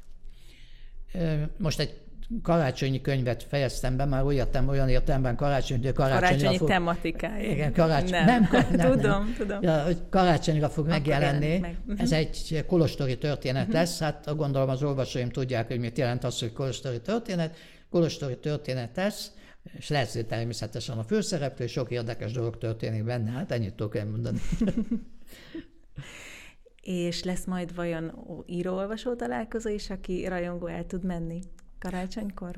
Most 1.58 1.80
egy 1.80 2.00
karácsonyi 2.42 3.00
könyvet 3.00 3.42
fejeztem 3.42 3.96
be, 3.96 4.04
már 4.04 4.24
úgy 4.24 4.34
értem, 4.34 4.68
olyan 4.68 4.88
értelemben 4.88 5.36
karácsony, 5.36 5.82
hogy 5.82 5.92
karácsonyra 5.92 6.26
Karácsonyi 6.26 6.56
fog, 6.58 6.68
tematikája. 6.68 7.50
Igen, 7.50 7.72
karácsony. 7.72 8.10
Nem, 8.10 8.24
Nem, 8.24 8.48
ka- 8.48 8.70
nem, 8.70 8.90
tudom, 8.90 9.10
nem. 9.10 9.34
tudom. 9.38 9.62
Ja, 9.62 9.82
hogy 9.84 9.98
karácsonyra 10.10 10.68
fog 10.68 10.86
megjelenni. 10.86 11.58
meg. 11.58 11.76
Mhm. 11.86 12.00
Ez 12.00 12.12
egy 12.12 12.64
kolostori 12.66 13.18
történet 13.18 13.72
lesz. 13.72 13.98
Hát 13.98 14.36
gondolom 14.36 14.68
az 14.68 14.82
olvasóim 14.82 15.28
tudják, 15.28 15.66
hogy 15.66 15.78
mit 15.78 15.98
jelent 15.98 16.24
az, 16.24 16.38
hogy 16.38 16.52
kolostori 16.52 17.00
történet. 17.00 17.56
Kolostori 17.90 18.38
történet 18.38 18.96
lesz, 18.96 19.30
és 19.78 19.88
lesz 19.88 20.18
természetesen 20.28 20.98
a 20.98 21.02
főszereplő, 21.02 21.64
és 21.64 21.72
sok 21.72 21.90
érdekes 21.90 22.32
dolog 22.32 22.58
történik 22.58 23.04
benne. 23.04 23.30
Hát 23.30 23.52
ennyit 23.52 23.74
tudok 23.74 23.96
elmondani. 23.96 24.38
És 26.82 27.22
lesz 27.24 27.44
majd 27.44 27.74
vajon 27.74 28.12
író-olvasó 28.46 29.14
találkozó 29.14 29.68
is, 29.68 29.90
aki 29.90 30.26
rajongó 30.26 30.66
el 30.66 30.86
tud 30.86 31.04
menni 31.04 31.40
karácsonykor? 31.78 32.56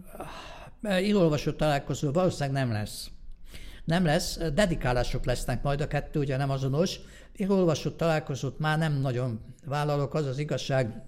Írólvasó 1.00 1.52
találkozó 1.52 2.12
valószínűleg 2.12 2.64
nem 2.64 2.72
lesz. 2.72 3.10
Nem 3.84 4.04
lesz, 4.04 4.38
dedikálások 4.38 5.24
lesznek 5.24 5.62
majd, 5.62 5.80
a 5.80 5.86
kettő 5.86 6.18
ugye 6.18 6.36
nem 6.36 6.50
azonos. 6.50 7.00
Írólvasó 7.36 7.90
találkozót 7.90 8.58
már 8.58 8.78
nem 8.78 9.00
nagyon 9.00 9.40
vállalok, 9.64 10.14
az 10.14 10.26
az 10.26 10.38
igazság, 10.38 11.02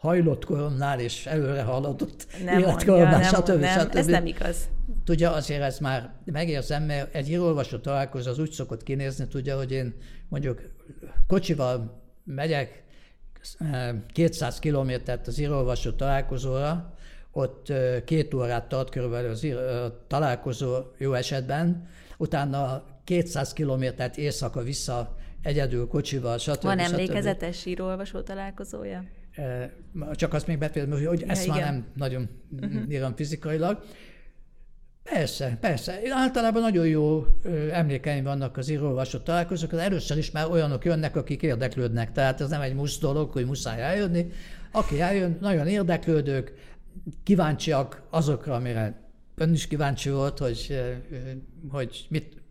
hajlott 0.00 0.44
koromnál 0.44 1.00
és 1.00 1.26
előre 1.26 1.62
haladott 1.62 2.26
Nem 2.44 2.58
életkoromnál, 2.58 3.20
nem, 3.20 3.22
stb. 3.22 3.60
nem, 3.60 3.80
stb. 3.80 3.96
ez 3.96 4.06
nem 4.06 4.26
igaz. 4.26 4.68
Tudja, 5.04 5.32
azért 5.32 5.62
ez 5.62 5.78
már 5.78 6.12
megérzem, 6.24 6.82
mert 6.82 7.14
egy 7.14 7.30
írólvasó 7.30 7.78
találkozó 7.78 8.30
az 8.30 8.38
úgy 8.38 8.50
szokott 8.50 8.82
kinézni, 8.82 9.28
tudja, 9.28 9.56
hogy 9.56 9.72
én 9.72 9.94
mondjuk 10.28 10.62
kocsival 11.26 12.02
megyek 12.24 12.82
eh, 13.58 13.94
200 14.12 14.58
kilométert 14.58 15.26
az 15.26 15.38
írólvasó 15.38 15.90
találkozóra, 15.90 16.94
ott 17.32 17.72
két 18.04 18.34
órát 18.34 18.68
tart 18.68 18.90
körülbelül 18.90 19.30
az 19.30 19.46
találkozó 20.06 20.76
jó 20.98 21.12
esetben, 21.12 21.88
utána 22.18 22.82
200 23.04 23.52
kilométert 23.52 24.16
éjszaka 24.16 24.62
vissza 24.62 25.16
egyedül 25.42 25.86
kocsival, 25.86 26.38
stb. 26.38 26.62
Van 26.62 26.78
stb. 26.78 26.92
emlékezetes 26.92 27.66
író-olvasó 27.66 28.20
találkozója? 28.20 29.04
Eh, 29.34 29.70
Csak 30.12 30.34
azt 30.34 30.46
még 30.46 30.58
befejezem, 30.58 31.06
hogy 31.06 31.24
ezt 31.26 31.46
már 31.46 31.56
igen. 31.56 31.72
nem 31.72 31.86
nagyon 31.94 32.28
írom 32.88 33.16
fizikailag. 33.16 33.82
Persze, 35.02 35.56
persze. 35.60 36.00
Én 36.02 36.12
általában 36.12 36.62
nagyon 36.62 36.86
jó 36.86 37.26
emlékeim 37.72 38.24
vannak 38.24 38.56
az 38.56 38.68
írólvasó 38.68 39.18
találkozók. 39.18 39.72
Először 39.72 40.18
is 40.18 40.30
már 40.30 40.50
olyanok 40.50 40.84
jönnek, 40.84 41.16
akik 41.16 41.42
érdeklődnek. 41.42 42.12
Tehát 42.12 42.40
ez 42.40 42.48
nem 42.48 42.60
egy 42.60 42.74
musz 42.74 42.98
dolog, 42.98 43.30
hogy 43.30 43.46
muszáj 43.46 43.82
eljönni. 43.82 44.30
Aki 44.72 45.00
eljön, 45.00 45.38
nagyon 45.40 45.66
érdeklődők, 45.66 46.52
kíváncsiak 47.22 48.02
azokra, 48.10 48.54
amire 48.54 49.00
ön 49.34 49.52
is 49.52 49.66
kíváncsi 49.66 50.10
volt, 50.10 50.38
hogy, 50.38 50.80
hogy 51.70 52.06
mit, 52.08 52.42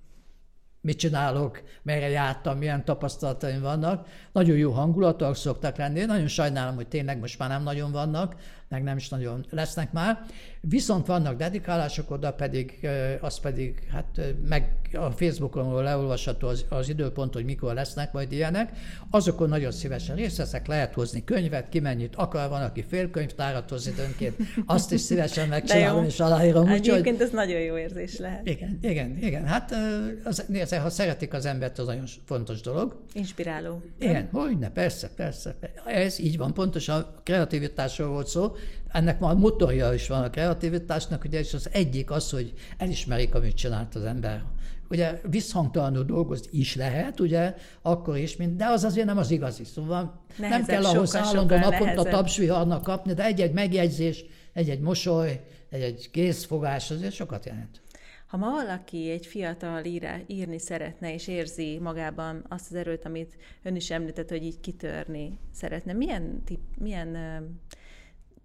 mit 0.81 0.97
csinálok, 0.97 1.61
merre 1.83 2.09
jártam, 2.09 2.57
milyen 2.57 2.85
tapasztalataim 2.85 3.61
vannak. 3.61 4.07
Nagyon 4.31 4.57
jó 4.57 4.71
hangulatok 4.71 5.35
szoktak 5.35 5.77
lenni. 5.77 5.99
Én 5.99 6.05
nagyon 6.05 6.27
sajnálom, 6.27 6.75
hogy 6.75 6.87
tényleg 6.87 7.19
most 7.19 7.39
már 7.39 7.49
nem 7.49 7.63
nagyon 7.63 7.91
vannak, 7.91 8.35
meg 8.69 8.83
nem 8.83 8.97
is 8.97 9.09
nagyon 9.09 9.45
lesznek 9.49 9.91
már. 9.91 10.25
Viszont 10.61 11.05
vannak 11.05 11.37
dedikálások, 11.37 12.11
oda 12.11 12.33
pedig, 12.33 12.87
az 13.21 13.39
pedig, 13.39 13.87
hát 13.91 14.21
meg 14.49 14.71
a 14.93 15.11
Facebookon 15.11 15.83
leolvasható 15.83 16.47
az, 16.47 16.65
az 16.69 16.89
időpont, 16.89 17.33
hogy 17.33 17.45
mikor 17.45 17.73
lesznek 17.73 18.11
majd 18.11 18.31
ilyenek. 18.31 18.71
Azokon 19.09 19.49
nagyon 19.49 19.71
szívesen 19.71 20.15
részt 20.15 20.37
veszek, 20.37 20.67
lehet 20.67 20.93
hozni 20.93 21.23
könyvet, 21.23 21.69
ki 21.69 21.79
mennyit 21.79 22.15
akar, 22.15 22.49
van, 22.49 22.61
aki 22.61 22.83
félkönyvtárat 22.89 23.69
hoz 23.69 23.87
időnként, 23.87 24.35
azt 24.65 24.91
is 24.91 25.01
szívesen 25.01 25.47
megcsinálom 25.47 26.03
és 26.03 26.19
aláírom. 26.19 26.63
Úgyhogy, 26.63 26.89
Egyébként 26.89 27.21
ez 27.21 27.29
nagyon 27.29 27.59
jó 27.59 27.77
érzés 27.77 28.17
lehet. 28.17 28.47
igen, 28.47 28.79
igen, 28.81 29.17
igen. 29.21 29.45
Hát 29.45 29.75
az, 30.23 30.45
nézze, 30.47 30.79
ha 30.79 30.89
szeretik 30.89 31.33
az 31.33 31.45
embert, 31.45 31.79
az 31.79 31.85
nagyon 31.85 32.05
fontos 32.25 32.61
dolog. 32.61 33.01
Inspiráló. 33.13 33.81
Igen, 33.99 34.29
hogyne, 34.31 34.69
persze, 34.69 35.09
persze. 35.15 35.55
Ez 35.85 36.19
így 36.19 36.37
van, 36.37 36.53
pontosan 36.53 36.99
a 36.99 37.13
kreativitásról 37.23 38.07
volt 38.07 38.27
szó. 38.27 38.55
Ennek 38.91 39.19
már 39.19 39.35
motorja 39.35 39.93
is 39.93 40.07
van 40.07 40.23
a 40.23 40.29
kreativitásnak, 40.29 41.23
ugye, 41.23 41.39
és 41.39 41.53
az 41.53 41.69
egyik 41.71 42.11
az, 42.11 42.29
hogy 42.29 42.53
elismerik, 42.77 43.35
amit 43.35 43.55
csinált 43.55 43.95
az 43.95 44.03
ember. 44.03 44.43
Ugye 44.89 45.21
visszhangtalanul 45.29 46.03
dolgozni 46.03 46.47
is 46.51 46.75
lehet, 46.75 47.19
ugye, 47.19 47.55
akkor 47.81 48.17
is, 48.17 48.35
mint, 48.35 48.55
de 48.55 48.65
az 48.65 48.83
azért 48.83 49.05
nem 49.05 49.17
az 49.17 49.31
igazi. 49.31 49.63
Szóval 49.63 50.01
nem 50.37 50.49
Nehezebb, 50.49 50.67
kell 50.67 50.85
ahhoz 50.85 51.11
sokkal, 51.11 51.27
állandó 51.27 51.55
sokkal 51.55 51.71
naponta 51.71 52.03
tapsviharnak 52.03 52.83
kapni, 52.83 53.13
de 53.13 53.23
egy-egy 53.23 53.53
megjegyzés, 53.53 54.25
egy-egy 54.53 54.79
mosoly, 54.79 55.41
egy-egy 55.69 56.11
készfogás 56.11 56.91
azért 56.91 57.13
sokat 57.13 57.45
jelent. 57.45 57.81
Ha 58.27 58.37
ma 58.37 58.49
valaki 58.49 59.09
egy 59.09 59.25
fiatal 59.25 59.85
írá, 59.85 60.17
írni 60.27 60.59
szeretne, 60.59 61.13
és 61.13 61.27
érzi 61.27 61.79
magában 61.81 62.45
azt 62.47 62.69
az 62.69 62.75
erőt, 62.75 63.05
amit 63.05 63.37
ön 63.63 63.75
is 63.75 63.91
említett, 63.91 64.29
hogy 64.29 64.43
így 64.43 64.59
kitörni 64.59 65.39
szeretne, 65.51 65.93
milyen, 65.93 66.43
tip, 66.45 66.59
milyen 66.77 67.17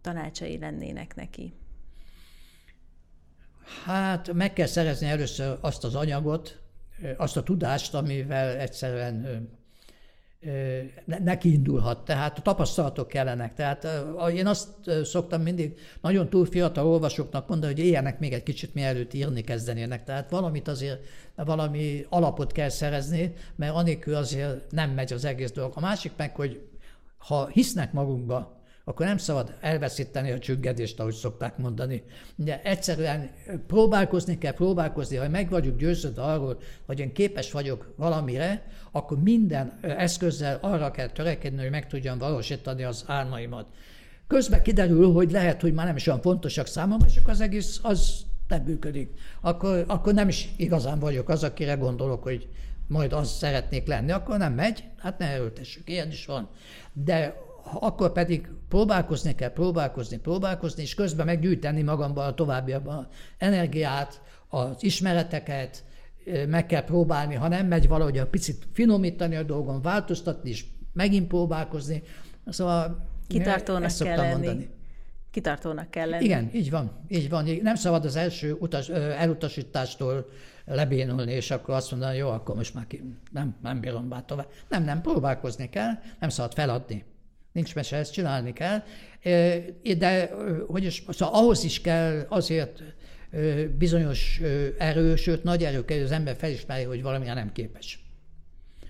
tanácsai 0.04 0.58
lennének 0.58 1.14
neki? 1.14 1.54
Hát 3.84 4.32
meg 4.32 4.52
kell 4.52 4.66
szerezni 4.66 5.06
először 5.06 5.58
azt 5.60 5.84
az 5.84 5.94
anyagot, 5.94 6.60
azt 7.16 7.36
a 7.36 7.42
tudást, 7.42 7.94
amivel 7.94 8.56
egyszerűen 8.56 9.48
neki 11.04 11.52
indulhat, 11.52 12.04
tehát 12.04 12.38
a 12.38 12.42
tapasztalatok 12.42 13.08
kellenek. 13.08 13.54
Tehát 13.54 13.86
én 14.32 14.46
azt 14.46 14.68
szoktam 15.04 15.42
mindig 15.42 15.78
nagyon 16.00 16.28
túl 16.28 16.46
fiatal 16.46 16.86
olvasóknak 16.86 17.48
mondani, 17.48 17.72
hogy 17.72 17.84
éljenek 17.84 18.18
még 18.18 18.32
egy 18.32 18.42
kicsit 18.42 18.74
mielőtt 18.74 19.14
írni 19.14 19.40
kezdenének. 19.40 20.04
Tehát 20.04 20.30
valamit 20.30 20.68
azért, 20.68 21.06
valami 21.34 22.06
alapot 22.08 22.52
kell 22.52 22.68
szerezni, 22.68 23.34
mert 23.56 23.74
anélkül 23.74 24.14
azért 24.14 24.70
nem 24.70 24.90
megy 24.90 25.12
az 25.12 25.24
egész 25.24 25.52
dolog. 25.52 25.72
A 25.74 25.80
másik 25.80 26.12
meg, 26.16 26.34
hogy 26.34 26.68
ha 27.16 27.46
hisznek 27.46 27.92
magunkba, 27.92 28.62
akkor 28.84 29.06
nem 29.06 29.16
szabad 29.16 29.54
elveszíteni 29.60 30.30
a 30.30 30.38
csüggedést, 30.38 31.00
ahogy 31.00 31.14
szokták 31.14 31.58
mondani. 31.58 32.02
De 32.34 32.62
egyszerűen 32.62 33.30
próbálkozni 33.66 34.38
kell, 34.38 34.52
próbálkozni, 34.52 35.16
ha 35.16 35.28
meg 35.28 35.50
vagyok 35.50 35.76
győződve 35.76 36.22
arról, 36.22 36.60
hogy 36.86 36.98
én 36.98 37.12
képes 37.12 37.52
vagyok 37.52 37.94
valamire, 37.96 38.66
akkor 38.90 39.22
minden 39.22 39.78
eszközzel 39.82 40.58
arra 40.60 40.90
kell 40.90 41.08
törekedni, 41.08 41.60
hogy 41.60 41.70
meg 41.70 41.86
tudjam 41.86 42.18
valósítani 42.18 42.82
az 42.82 43.04
álmaimat. 43.06 43.66
Közben 44.26 44.62
kiderül, 44.62 45.12
hogy 45.12 45.30
lehet, 45.30 45.60
hogy 45.60 45.72
már 45.72 45.86
nem 45.86 45.96
is 45.96 46.06
olyan 46.06 46.20
fontosak 46.20 46.66
számomra, 46.66 47.06
és 47.06 47.16
akkor 47.16 47.30
az 47.30 47.40
egész 47.40 47.80
az 47.82 48.24
nem 48.48 48.62
működik. 48.62 49.10
Akkor, 49.40 49.84
akkor 49.86 50.14
nem 50.14 50.28
is 50.28 50.48
igazán 50.56 50.98
vagyok 50.98 51.28
az, 51.28 51.44
akire 51.44 51.74
gondolok, 51.74 52.22
hogy 52.22 52.48
majd 52.86 53.12
az 53.12 53.30
szeretnék 53.30 53.86
lenni, 53.86 54.10
akkor 54.10 54.38
nem 54.38 54.52
megy, 54.52 54.84
hát 54.98 55.18
ne 55.18 55.26
erőltessük, 55.26 55.88
ilyen 55.88 56.08
is 56.08 56.26
van. 56.26 56.48
De 56.92 57.42
akkor 57.72 58.12
pedig 58.12 58.48
próbálkozni 58.68 59.34
kell, 59.34 59.52
próbálkozni, 59.52 60.18
próbálkozni, 60.18 60.82
és 60.82 60.94
közben 60.94 61.26
meggyűjteni 61.26 61.82
magamban 61.82 62.26
a 62.26 62.34
továbbiakban 62.34 63.08
energiát, 63.38 64.22
az 64.48 64.76
ismereteket, 64.78 65.84
meg 66.48 66.66
kell 66.66 66.84
próbálni, 66.84 67.34
ha 67.34 67.48
nem 67.48 67.66
megy 67.66 67.88
valahogy 67.88 68.18
a 68.18 68.26
picit 68.26 68.66
finomítani 68.72 69.36
a 69.36 69.42
dolgon, 69.42 69.82
változtatni, 69.82 70.50
és 70.50 70.64
megint 70.92 71.26
próbálkozni. 71.26 72.02
Szóval 72.46 73.08
Kitartónak 73.26 73.96
kell 73.98 74.16
lenni. 74.16 74.46
Mondani. 74.46 74.68
Kitartónak 75.30 75.90
kell 75.90 76.08
lenni. 76.08 76.24
Igen, 76.24 76.50
így 76.52 76.70
van, 76.70 76.90
így 77.08 77.28
van. 77.28 77.44
Nem 77.62 77.74
szabad 77.74 78.04
az 78.04 78.16
első 78.16 78.52
utas, 78.52 78.88
elutasítástól 78.88 80.28
lebénulni, 80.64 81.32
és 81.32 81.50
akkor 81.50 81.74
azt 81.74 81.90
mondani, 81.90 82.16
jó, 82.16 82.28
akkor 82.28 82.56
most 82.56 82.74
már 82.74 82.86
ki, 82.86 83.02
nem, 83.30 83.56
nem 83.62 83.80
bírom 83.80 84.04
már 84.04 84.24
tovább. 84.24 84.48
Nem, 84.68 84.84
nem, 84.84 85.00
próbálkozni 85.00 85.68
kell, 85.68 85.92
nem 86.20 86.28
szabad 86.28 86.54
feladni. 86.54 87.04
Nincs 87.54 87.74
mese, 87.74 87.96
ezt 87.96 88.12
csinálni 88.12 88.52
kell. 88.52 88.82
De 89.98 90.30
hogy 90.66 90.84
is, 90.84 91.04
szóval 91.08 91.34
ahhoz 91.34 91.64
is 91.64 91.80
kell 91.80 92.26
azért 92.28 92.82
bizonyos 93.78 94.40
erő, 94.78 95.16
sőt 95.16 95.42
nagy 95.42 95.64
erő 95.64 95.84
kell, 95.84 95.96
hogy 95.96 96.06
az 96.06 96.12
ember 96.12 96.36
felismerje, 96.36 96.86
hogy 96.86 97.02
valamilyen 97.02 97.34
nem 97.34 97.52
képes. 97.52 98.04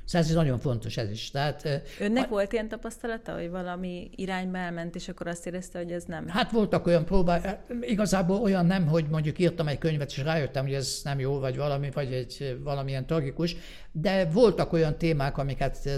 Szóval 0.04 0.28
ez 0.28 0.34
nagyon 0.34 0.58
fontos 0.58 0.96
ez 0.96 1.10
is. 1.10 1.30
Tehát, 1.30 1.82
Önnek 2.00 2.24
a, 2.24 2.28
volt 2.28 2.52
ilyen 2.52 2.68
tapasztalata, 2.68 3.34
hogy 3.34 3.50
valami 3.50 4.10
irányba 4.16 4.58
elment, 4.58 4.94
és 4.94 5.08
akkor 5.08 5.26
azt 5.26 5.46
érezte, 5.46 5.78
hogy 5.78 5.92
ez 5.92 6.04
nem? 6.04 6.28
Hát 6.28 6.50
voltak 6.50 6.86
olyan 6.86 7.04
próbák, 7.04 7.58
igazából 7.80 8.40
olyan 8.40 8.66
nem, 8.66 8.86
hogy 8.86 9.04
mondjuk 9.10 9.38
írtam 9.38 9.68
egy 9.68 9.78
könyvet, 9.78 10.10
és 10.10 10.18
rájöttem, 10.18 10.64
hogy 10.64 10.74
ez 10.74 11.00
nem 11.04 11.18
jó, 11.20 11.38
vagy 11.38 11.56
valami, 11.56 11.90
vagy 11.90 12.12
egy 12.12 12.58
valamilyen 12.62 13.06
tragikus, 13.06 13.56
de 13.92 14.24
voltak 14.24 14.72
olyan 14.72 14.98
témák, 14.98 15.38
amiket 15.38 15.88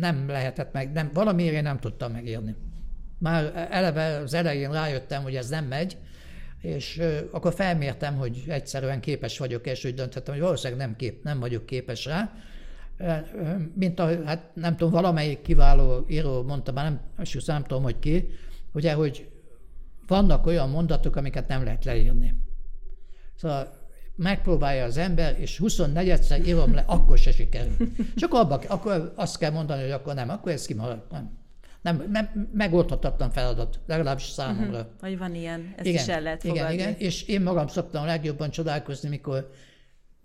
nem 0.00 0.28
lehetett 0.28 0.72
meg, 0.72 0.92
nem, 0.92 1.10
valamiért 1.12 1.54
én 1.54 1.62
nem 1.62 1.78
tudtam 1.78 2.12
megírni. 2.12 2.54
Már 3.18 3.68
eleve 3.70 4.16
az 4.16 4.34
elején 4.34 4.72
rájöttem, 4.72 5.22
hogy 5.22 5.36
ez 5.36 5.48
nem 5.48 5.64
megy, 5.64 5.96
és 6.60 7.02
akkor 7.30 7.54
felmértem, 7.54 8.16
hogy 8.16 8.44
egyszerűen 8.46 9.00
képes 9.00 9.38
vagyok, 9.38 9.66
és 9.66 9.84
úgy 9.84 9.94
döntöttem, 9.94 10.34
hogy 10.34 10.42
valószínűleg 10.42 10.86
nem, 10.86 10.96
kép, 10.96 11.24
nem 11.24 11.40
vagyok 11.40 11.66
képes 11.66 12.04
rá. 12.04 12.32
Mint 13.74 13.98
a, 13.98 14.24
hát 14.24 14.50
nem 14.54 14.76
tudom, 14.76 14.92
valamelyik 14.92 15.42
kiváló 15.42 16.04
író 16.08 16.42
mondta, 16.42 16.72
már 16.72 16.84
nem, 16.84 17.00
és 17.22 17.44
nem 17.44 17.62
tudom, 17.62 17.82
hogy 17.82 17.98
ki, 17.98 18.28
ugye, 18.72 18.92
hogy 18.92 19.30
vannak 20.06 20.46
olyan 20.46 20.70
mondatok, 20.70 21.16
amiket 21.16 21.48
nem 21.48 21.64
lehet 21.64 21.84
leírni. 21.84 22.34
Szóval 23.34 23.81
megpróbálja 24.22 24.84
az 24.84 24.96
ember, 24.96 25.40
és 25.40 25.60
24-szer 25.62 26.46
írom 26.46 26.74
le, 26.74 26.84
akkor 26.86 27.18
se 27.18 27.32
sikerül. 27.32 27.76
És 28.16 28.22
akkor, 28.22 28.40
abba, 28.40 28.60
akkor 28.68 29.12
azt 29.16 29.38
kell 29.38 29.50
mondani, 29.50 29.82
hogy 29.82 29.90
akkor 29.90 30.14
nem, 30.14 30.28
akkor 30.28 30.52
ez 30.52 30.66
kimarad. 30.66 31.02
Nem. 31.10 31.40
Nem, 31.82 32.04
nem, 32.10 32.48
megoldhatatlan 32.52 33.30
feladat, 33.30 33.80
legalábbis 33.86 34.24
számomra. 34.24 34.78
Uh-huh. 34.78 34.92
Hogy 35.00 35.18
van 35.18 35.34
ilyen, 35.34 35.72
ezt 35.76 35.86
igen, 35.86 36.02
is 36.02 36.08
el 36.08 36.22
lehet 36.22 36.40
fogadni. 36.42 36.74
Igen, 36.74 36.88
igen, 36.88 37.00
és 37.00 37.22
én 37.22 37.40
magam 37.40 37.66
szoktam 37.66 38.04
legjobban 38.04 38.50
csodálkozni, 38.50 39.08
mikor 39.08 39.50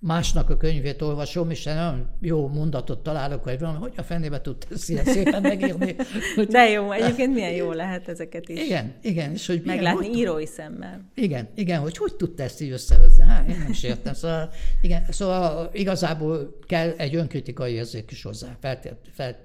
másnak 0.07 0.49
a 0.49 0.57
könyvét 0.57 1.01
olvasom, 1.01 1.49
és 1.49 1.63
nagyon 1.63 2.07
jó 2.21 2.47
mondatot 2.47 3.03
találok, 3.03 3.43
hogy 3.43 3.59
van, 3.59 3.75
hogy 3.75 3.93
a 3.95 4.03
fenébe 4.03 4.41
tud 4.41 4.67
szépen 4.71 5.41
megírni. 5.41 5.95
Hogy... 6.35 6.47
De 6.47 6.69
jó, 6.69 6.91
egyébként 6.91 7.33
milyen 7.33 7.51
jó 7.51 7.71
lehet 7.71 8.07
ezeket 8.07 8.49
is. 8.49 8.61
Igen, 8.61 8.93
igen. 9.01 9.31
És 9.31 9.47
hogy 9.47 9.61
Meglátni 9.65 9.99
milyen, 9.99 10.15
írói 10.19 10.45
szemmel. 10.45 11.11
Igen, 11.13 11.47
igen, 11.55 11.79
hogy 11.79 11.97
hogy 11.97 12.15
tudta 12.15 12.43
ezt 12.43 12.61
így 12.61 12.71
összehozni. 12.71 13.23
Hát, 13.23 13.49
én 13.49 13.57
nem 13.57 13.69
is 13.69 13.83
értem. 13.83 14.13
Szóval, 14.13 14.49
igen, 14.81 15.05
szóval 15.09 15.69
igazából 15.73 16.57
kell 16.67 16.89
egy 16.97 17.15
önkritikai 17.15 17.73
érzék 17.73 18.11
is 18.11 18.23
hozzá, 18.23 18.57
feltét, 18.59 18.95
fel, 19.13 19.35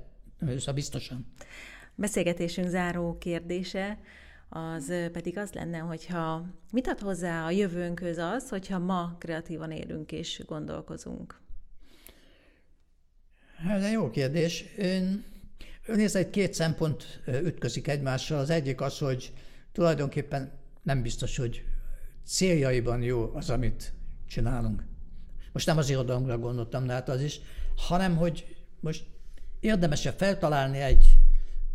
szóval 0.41 0.75
biztosan. 0.75 1.27
Beszélgetésünk 1.95 2.69
záró 2.69 3.19
kérdése, 3.19 3.99
az 4.55 4.93
pedig 5.13 5.39
az 5.39 5.53
lenne, 5.53 5.79
hogyha 5.79 6.47
mit 6.71 6.87
ad 6.87 6.99
hozzá 6.99 7.45
a 7.45 7.51
jövőnkhöz 7.51 8.19
az, 8.19 8.49
hogyha 8.49 8.79
ma 8.79 9.17
kreatívan 9.19 9.71
élünk 9.71 10.13
és 10.13 10.43
gondolkozunk? 10.47 11.41
Ez 13.69 13.83
egy 13.83 13.93
jó 13.93 14.11
kérdés. 14.11 14.65
Ön, 14.77 15.25
nézd, 15.87 16.17
egy 16.17 16.31
két 16.31 16.55
szempont 16.55 17.23
ütközik 17.27 17.89
egymással. 17.89 18.39
Az 18.39 18.51
egyik 18.51 18.81
az, 18.81 18.99
hogy 18.99 19.33
tulajdonképpen 19.73 20.53
nem 20.83 21.03
biztos, 21.03 21.37
hogy 21.37 21.65
céljaiban 22.25 23.03
jó 23.03 23.35
az, 23.35 23.51
amit 23.51 23.93
csinálunk. 24.27 24.85
Most 25.53 25.67
nem 25.67 25.79
az 25.79 25.91
irodalomra 25.91 26.39
gondoltam, 26.39 26.87
de 26.87 26.93
hát 26.93 27.09
az 27.09 27.23
is, 27.23 27.41
hanem 27.77 28.17
hogy 28.17 28.57
most 28.81 29.05
érdemes 29.61 30.09
feltalálni 30.17 30.79
egy 30.79 31.17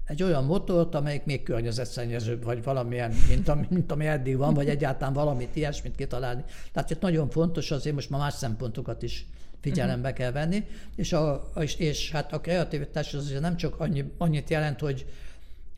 egy 0.08 0.24
olyan 0.24 0.43
motort, 0.43 0.95
amelyik 0.95 1.26
még 1.26 1.43
környezetszennyezőbb, 1.43 2.43
vagy 2.43 2.64
valamilyen, 2.64 3.14
mint 3.28 3.47
ami, 3.47 3.66
mint 3.70 3.91
ami 3.91 4.05
eddig 4.05 4.38
van, 4.38 4.53
vagy 4.53 4.70
egyáltalán 4.70 5.14
valamit 5.14 5.55
ilyesmit 5.55 5.95
kitalálni. 5.95 6.43
Tehát 6.74 6.89
itt 6.89 7.01
nagyon 7.01 7.30
fontos 7.30 7.72
azért 7.72 7.95
most 7.95 8.10
már 8.10 8.20
más 8.20 8.34
szempontokat 8.34 9.03
is 9.03 9.26
figyelembe 9.62 10.14
kell 10.14 10.32
venni, 10.32 10.66
és, 10.95 11.14
a, 11.14 11.51
és, 11.60 11.76
és 11.76 12.12
hát 12.12 12.34
a 12.34 12.39
kreativitás 12.39 13.14
az 13.14 13.38
nem 13.41 13.58
csak 13.58 13.80
annyi, 13.80 14.12
annyit 14.18 14.49
jelent, 14.49 14.80
hogy, 14.80 15.05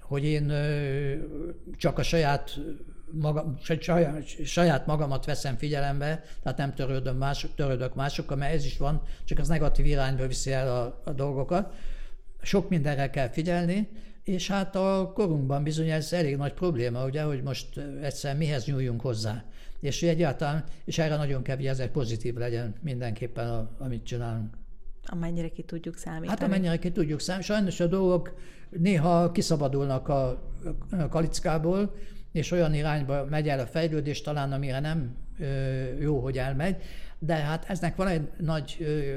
hogy 0.02 0.24
én 0.24 0.54
csak 1.78 1.98
a 1.98 2.04
saját 2.04 2.60
maga, 3.12 3.54
saját 4.44 4.86
magamat 4.86 5.26
veszem 5.26 5.58
figyelembe, 5.58 6.24
tehát 6.44 6.58
nem 6.58 6.74
törődöm 6.74 7.18
mások, 7.18 7.56
törődök 7.56 7.96
másokkal, 7.96 8.38
mert 8.38 8.54
ez 8.54 8.66
is 8.66 8.78
van, 8.78 9.02
csak 9.26 9.40
az 9.40 9.48
negatív 9.48 9.86
irányba 9.86 10.28
viszi 10.28 10.52
el 10.52 10.76
a, 10.76 11.02
a 11.04 11.12
dolgokat. 11.12 11.74
Sok 12.42 12.70
mindenre 12.70 13.10
kell 13.10 13.30
figyelni, 13.30 13.90
és 14.30 14.48
hát 14.48 14.76
a 14.76 15.12
korunkban 15.14 15.64
bizony 15.64 15.90
ez 15.90 16.14
elég 16.14 16.36
nagy 16.36 16.54
probléma, 16.54 17.06
ugye, 17.06 17.24
hogy 17.24 17.44
most 17.44 17.78
egyszer 18.02 18.38
mihez 18.38 18.66
nyúljunk 18.66 19.02
hozzá. 19.02 19.44
És 19.80 20.04
egyáltalán, 20.04 20.64
és 20.86 20.98
erre 20.98 21.16
nagyon 21.16 21.42
kell 21.42 21.56
vigyázni, 21.56 21.84
hogy 21.84 21.92
pozitív 21.92 22.36
legyen 22.36 22.76
mindenképpen, 22.82 23.50
a, 23.50 23.70
amit 23.78 24.04
csinálunk. 24.04 24.54
Amennyire 25.06 25.50
ki 25.50 25.64
tudjuk 25.64 25.98
számítani. 25.98 26.28
Hát 26.28 26.44
amennyire 26.44 26.78
ki 26.78 26.92
tudjuk 26.92 27.20
számítani. 27.20 27.58
Sajnos 27.58 27.80
a 27.80 27.88
dolgok 27.88 28.34
néha 28.70 29.32
kiszabadulnak 29.32 30.08
a, 30.08 30.52
kalickából, 31.10 31.96
és 32.32 32.52
olyan 32.52 32.74
irányba 32.74 33.26
megy 33.26 33.48
el 33.48 33.60
a 33.60 33.66
fejlődés, 33.66 34.22
talán 34.22 34.52
amire 34.52 34.80
nem 34.80 35.16
ö, 35.40 35.46
jó, 36.00 36.20
hogy 36.20 36.38
elmegy, 36.38 36.76
de 37.20 37.36
hát 37.36 37.70
eznek 37.70 37.96
van 37.96 38.08
egy 38.08 38.30
nagy 38.38 38.78
ö, 38.80 39.16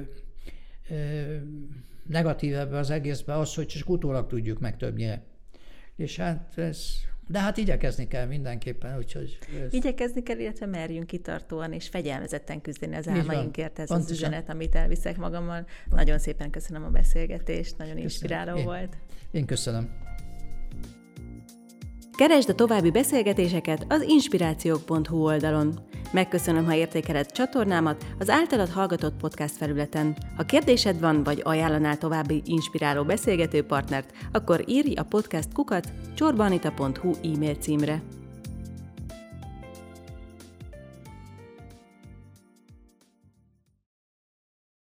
ö, 0.91 1.37
negatív 2.09 2.55
ebbe 2.55 2.79
az 2.79 2.91
egészbe 2.91 3.39
az, 3.39 3.55
hogy 3.55 3.67
csak 3.67 3.89
utólag 3.89 4.27
tudjuk 4.27 4.61
meg 4.61 4.77
többnyire. 4.77 5.23
És 5.97 6.17
hát 6.17 6.53
ez, 6.59 6.87
de 7.29 7.41
hát 7.41 7.57
igyekezni 7.57 8.09
kell 8.09 8.27
mindenképpen, 8.27 8.97
úgyhogy... 8.97 9.39
Ez... 9.65 9.73
Igyekezni 9.73 10.23
kell, 10.23 10.39
illetve 10.39 10.67
merjünk 10.67 11.07
kitartóan 11.07 11.73
és 11.73 11.89
fegyelmezetten 11.89 12.61
küzdeni 12.61 12.97
az 12.97 13.09
álmainkért. 13.09 13.79
Ez 13.79 13.89
Pontosan. 13.89 14.13
az 14.13 14.19
üzenet, 14.19 14.49
amit 14.49 14.75
elviszek 14.75 15.17
magammal. 15.17 15.67
Van. 15.87 15.99
Nagyon 15.99 16.19
szépen 16.19 16.51
köszönöm 16.51 16.85
a 16.85 16.89
beszélgetést, 16.89 17.79
nagyon 17.79 17.95
köszönöm. 17.95 18.03
inspiráló 18.03 18.57
én, 18.57 18.65
volt. 18.65 18.97
Én 19.31 19.47
köszönöm. 19.47 19.91
Keresd 22.17 22.49
a 22.49 22.55
további 22.55 22.91
beszélgetéseket 22.91 23.85
az 23.89 24.03
inspirációk.hu 24.03 25.17
oldalon. 25.17 25.75
Megköszönöm, 26.13 26.65
ha 26.65 26.75
értékeled 26.75 27.33
csatornámat 27.33 28.05
az 28.19 28.31
általad 28.31 28.69
hallgatott 28.69 29.17
podcast 29.21 29.57
felületen. 29.57 30.17
Ha 30.37 30.43
kérdésed 30.43 31.01
van, 31.01 31.23
vagy 31.23 31.41
ajánlanál 31.45 31.99
további 31.99 32.43
inspiráló 32.45 33.05
beszélgető 33.05 33.63
partnert, 33.63 34.13
akkor 34.33 34.65
írj 34.67 34.95
a 34.95 35.03
podcast 35.03 35.53
kukat 35.53 35.93
csorbanita.hu 36.15 37.11
e-mail 37.23 37.55
címre. 37.55 38.03